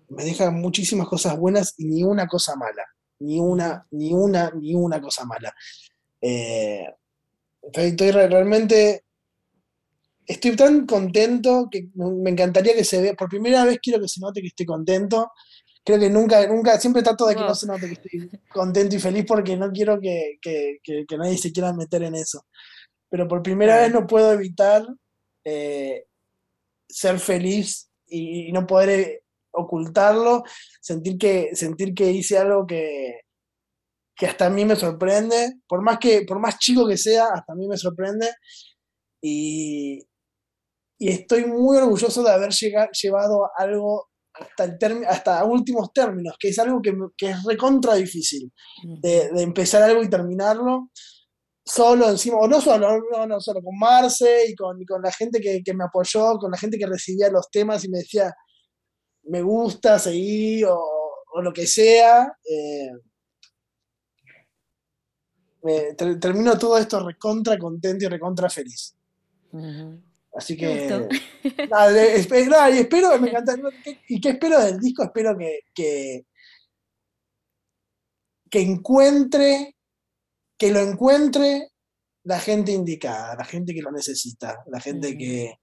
me 0.10 0.24
deja 0.24 0.52
muchísimas 0.52 1.08
cosas 1.08 1.38
buenas 1.38 1.74
y 1.78 1.86
ni 1.86 2.04
una 2.04 2.28
cosa 2.28 2.56
mala, 2.56 2.86
ni 3.20 3.40
una, 3.40 3.88
ni 3.92 4.14
una, 4.14 4.52
ni 4.52 4.76
una 4.76 5.02
cosa 5.02 5.26
mala. 5.26 5.54
Eh, 6.22 6.86
estoy, 7.74 8.12
realmente 8.12 9.06
estoy 10.26 10.56
tan 10.56 10.86
contento 10.86 11.68
que 11.72 11.90
me 11.96 12.30
encantaría 12.30 12.76
que 12.76 12.84
se 12.84 13.02
vea, 13.02 13.14
por 13.16 13.30
primera 13.30 13.66
vez 13.66 13.80
quiero 13.82 14.00
que 14.00 14.08
se 14.08 14.22
note 14.22 14.42
que 14.42 14.48
estoy 14.48 14.66
contento 14.66 15.32
creo 15.84 16.00
que 16.00 16.10
nunca, 16.10 16.46
nunca, 16.48 16.80
siempre 16.80 17.02
trato 17.02 17.26
de 17.26 17.36
que 17.36 17.42
no 17.42 17.56
se 17.56 17.68
note 17.68 17.88
que 17.88 17.94
estoy 17.94 18.40
contento 18.50 18.96
y 18.96 19.00
feliz 19.00 19.26
porque 19.28 19.58
no 19.58 19.72
quiero 19.72 20.00
que, 20.00 20.40
nadie 21.18 21.38
se 21.38 21.52
quiera 21.52 21.74
meter 21.74 22.04
en 22.04 22.16
eso. 22.16 22.46
Pero 23.10 23.28
por 23.28 23.42
primera 23.42 23.78
vez 23.78 23.92
no 23.92 24.06
puedo 24.06 24.32
evitar 24.34 24.86
eh, 25.44 26.06
ser 26.88 27.20
feliz 27.20 27.90
y, 28.08 28.52
no 28.52 28.68
poder 28.68 28.90
eh, 28.90 29.24
ocultarlo, 29.52 30.44
sentir 30.82 31.18
que, 31.18 31.56
sentir 31.56 31.94
que 31.94 32.12
hice 32.12 32.38
algo 32.38 32.68
que, 32.68 33.22
que 34.16 34.28
hasta 34.28 34.48
a 34.48 34.50
mí 34.50 34.66
me 34.66 34.76
sorprende, 34.76 35.60
por 35.68 35.82
más, 35.82 35.98
que, 35.98 36.24
por 36.24 36.40
más 36.40 36.60
chico 36.60 36.88
que 36.88 36.98
sea, 36.98 37.28
hasta 37.34 37.54
a 37.54 37.56
mí 37.56 37.68
me 37.68 37.78
sorprende. 37.78 38.30
Y, 39.22 40.06
y 41.00 41.10
estoy 41.10 41.46
muy 41.46 41.78
orgulloso 41.78 42.22
de 42.24 42.32
haber 42.32 42.52
llevado 42.52 43.50
algo 43.58 44.09
hasta, 44.40 44.64
el 44.64 45.06
hasta 45.06 45.44
últimos 45.46 45.92
términos, 45.94 46.36
que 46.40 46.50
es 46.50 46.60
algo 46.60 46.82
que, 46.82 46.96
que 47.18 47.32
es 47.32 47.44
recontra 47.44 47.96
difícil, 47.96 48.52
de, 48.84 49.30
de, 49.30 49.42
empezar 49.42 49.84
algo 49.84 50.02
y 50.02 50.10
terminarlo 50.10 50.90
solo 51.66 52.10
encima, 52.10 52.38
o 52.38 52.48
no 52.48 52.60
solo, 52.60 53.00
no, 53.12 53.28
no 53.28 53.40
solo, 53.40 53.62
con 53.62 53.78
Marce 53.78 54.50
y 54.50 54.56
con, 54.56 54.84
con 54.86 55.02
la 55.02 55.12
gente 55.12 55.40
que, 55.40 55.62
que, 55.64 55.74
me 55.74 55.84
apoyó, 55.84 56.38
con 56.38 56.52
la 56.52 56.58
gente 56.58 56.78
que 56.78 56.88
recibía 56.88 57.30
los 57.30 57.50
temas 57.52 57.84
y 57.86 57.90
me 57.90 58.00
decía, 58.00 58.34
me 59.24 59.42
gusta, 59.44 60.00
seguir 60.00 60.66
o, 60.66 61.00
o 61.34 61.42
lo 61.42 61.54
que 61.54 61.68
sea. 61.68 62.34
Eh, 62.44 62.90
termino 66.20 66.58
todo 66.58 66.78
esto 66.78 67.06
recontra 67.06 67.58
contento 67.58 68.06
y 68.06 68.08
recontra 68.08 68.50
feliz. 68.50 68.96
Así 70.34 70.56
que. 70.56 70.88
Nada, 71.70 72.70
y 72.70 72.80
espero, 72.80 73.20
me 73.20 73.30
encanta. 73.30 73.56
¿Y 74.08 74.22
qué 74.22 74.30
espero 74.30 74.60
del 74.64 74.80
disco? 74.80 75.04
Espero 75.04 75.38
que, 75.38 75.60
que, 75.74 76.26
que 78.50 78.62
encuentre, 78.62 79.76
que 80.58 80.72
lo 80.72 80.80
encuentre 80.80 81.70
la 82.24 82.40
gente 82.40 82.72
indicada, 82.72 83.36
la 83.36 83.46
gente 83.46 83.74
que 83.74 83.82
lo 83.82 83.92
necesita, 83.92 84.64
la 84.68 84.80
gente 84.80 85.18
que, 85.18 85.60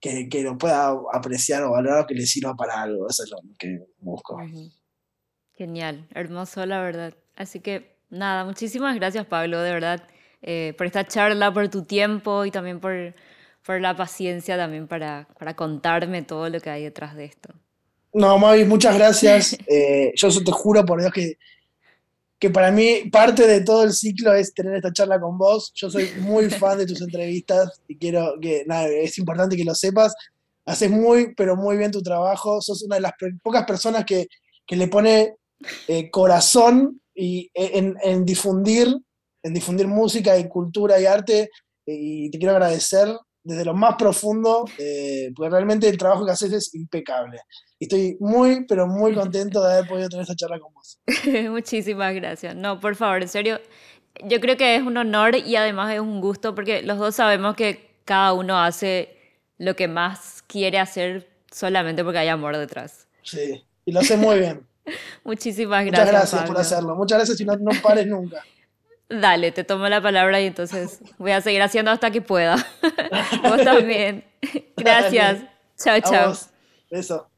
que, 0.00 0.42
lo 0.42 0.56
pueda 0.56 0.94
apreciar 1.12 1.62
o 1.64 1.72
valorar, 1.72 2.06
que 2.06 2.14
le 2.14 2.26
sirva 2.26 2.54
para 2.54 2.82
algo. 2.82 3.06
Eso 3.08 3.24
es 3.24 3.30
lo 3.30 3.38
que 3.58 3.78
busco. 3.98 4.38
Genial, 5.54 6.08
hermoso, 6.14 6.64
la 6.64 6.80
verdad. 6.80 7.14
Así 7.34 7.60
que 7.60 7.98
nada, 8.08 8.44
muchísimas 8.44 8.94
gracias, 8.94 9.26
Pablo, 9.26 9.60
de 9.60 9.72
verdad, 9.72 10.08
eh, 10.40 10.74
por 10.78 10.86
esta 10.86 11.04
charla, 11.06 11.52
por 11.52 11.68
tu 11.68 11.84
tiempo 11.84 12.44
y 12.44 12.50
también 12.50 12.80
por 12.80 13.14
por 13.68 13.82
la 13.82 13.94
paciencia 13.94 14.56
también 14.56 14.88
para, 14.88 15.28
para 15.38 15.54
contarme 15.54 16.22
todo 16.22 16.48
lo 16.48 16.58
que 16.58 16.70
hay 16.70 16.84
detrás 16.84 17.14
de 17.14 17.26
esto. 17.26 17.50
No, 18.14 18.38
Mavi, 18.38 18.64
muchas 18.64 18.96
gracias. 18.96 19.58
Eh, 19.68 20.14
yo 20.16 20.30
te 20.42 20.52
juro 20.52 20.86
por 20.86 20.98
Dios 20.98 21.12
que, 21.12 21.36
que 22.38 22.48
para 22.48 22.70
mí 22.70 23.10
parte 23.12 23.46
de 23.46 23.60
todo 23.60 23.84
el 23.84 23.92
ciclo 23.92 24.32
es 24.32 24.54
tener 24.54 24.76
esta 24.76 24.90
charla 24.90 25.20
con 25.20 25.36
vos. 25.36 25.70
Yo 25.74 25.90
soy 25.90 26.08
muy 26.18 26.48
fan 26.60 26.78
de 26.78 26.86
tus 26.86 27.02
entrevistas 27.02 27.82
y 27.86 27.98
quiero 27.98 28.36
que, 28.40 28.64
nada, 28.66 28.88
es 28.88 29.18
importante 29.18 29.54
que 29.54 29.64
lo 29.64 29.74
sepas. 29.74 30.14
Haces 30.64 30.90
muy, 30.90 31.34
pero 31.34 31.54
muy 31.54 31.76
bien 31.76 31.90
tu 31.90 32.00
trabajo. 32.00 32.62
Sos 32.62 32.82
una 32.84 32.96
de 32.96 33.02
las 33.02 33.12
pocas 33.42 33.66
personas 33.66 34.06
que, 34.06 34.28
que 34.66 34.76
le 34.76 34.88
pone 34.88 35.34
eh, 35.88 36.08
corazón 36.08 37.02
y, 37.14 37.50
eh, 37.52 37.72
en, 37.74 37.98
en, 38.02 38.24
difundir, 38.24 38.96
en 39.42 39.52
difundir 39.52 39.86
música 39.86 40.38
y 40.38 40.48
cultura 40.48 40.98
y 40.98 41.04
arte. 41.04 41.50
Y 41.84 42.30
te 42.30 42.38
quiero 42.38 42.54
agradecer 42.54 43.08
desde 43.48 43.64
lo 43.64 43.72
más 43.72 43.94
profundo, 43.96 44.66
eh, 44.76 45.32
porque 45.34 45.48
realmente 45.48 45.88
el 45.88 45.96
trabajo 45.96 46.26
que 46.26 46.32
haces 46.32 46.52
es 46.52 46.74
impecable. 46.74 47.40
Y 47.78 47.86
estoy 47.86 48.18
muy, 48.20 48.66
pero 48.66 48.86
muy 48.86 49.14
contento 49.14 49.64
de 49.64 49.72
haber 49.72 49.88
podido 49.88 50.08
tener 50.10 50.22
esta 50.22 50.36
charla 50.36 50.60
con 50.60 50.74
vos. 50.74 51.00
Muchísimas 51.50 52.14
gracias. 52.14 52.54
No, 52.54 52.78
por 52.78 52.94
favor, 52.94 53.22
en 53.22 53.28
serio, 53.28 53.58
yo 54.22 54.38
creo 54.40 54.58
que 54.58 54.76
es 54.76 54.82
un 54.82 54.98
honor 54.98 55.34
y 55.34 55.56
además 55.56 55.94
es 55.94 56.00
un 56.00 56.20
gusto 56.20 56.54
porque 56.54 56.82
los 56.82 56.98
dos 56.98 57.14
sabemos 57.14 57.56
que 57.56 57.88
cada 58.04 58.34
uno 58.34 58.62
hace 58.62 59.16
lo 59.56 59.74
que 59.74 59.88
más 59.88 60.42
quiere 60.46 60.78
hacer 60.78 61.26
solamente 61.50 62.04
porque 62.04 62.18
hay 62.18 62.28
amor 62.28 62.54
detrás. 62.54 63.08
Sí, 63.22 63.64
y 63.86 63.92
lo 63.92 64.00
hace 64.00 64.18
muy 64.18 64.40
bien. 64.40 64.66
Muchísimas 65.24 65.86
gracias. 65.86 66.06
Muchas 66.06 66.30
gracias 66.30 66.50
por 66.50 66.58
hacerlo. 66.58 66.96
Muchas 66.96 67.18
gracias 67.18 67.40
y 67.40 67.46
no, 67.46 67.56
no 67.56 67.70
pares 67.82 68.06
nunca. 68.06 68.44
Dale, 69.10 69.52
te 69.52 69.64
tomo 69.64 69.88
la 69.88 70.02
palabra 70.02 70.40
y 70.40 70.46
entonces 70.46 71.00
voy 71.16 71.32
a 71.32 71.40
seguir 71.40 71.62
haciendo 71.62 71.90
hasta 71.90 72.10
que 72.10 72.20
pueda. 72.20 72.56
Vos 73.42 73.64
también. 73.64 74.24
Gracias. 74.76 75.42
Chao, 75.78 76.00
chao. 76.00 76.34
Beso. 76.90 77.30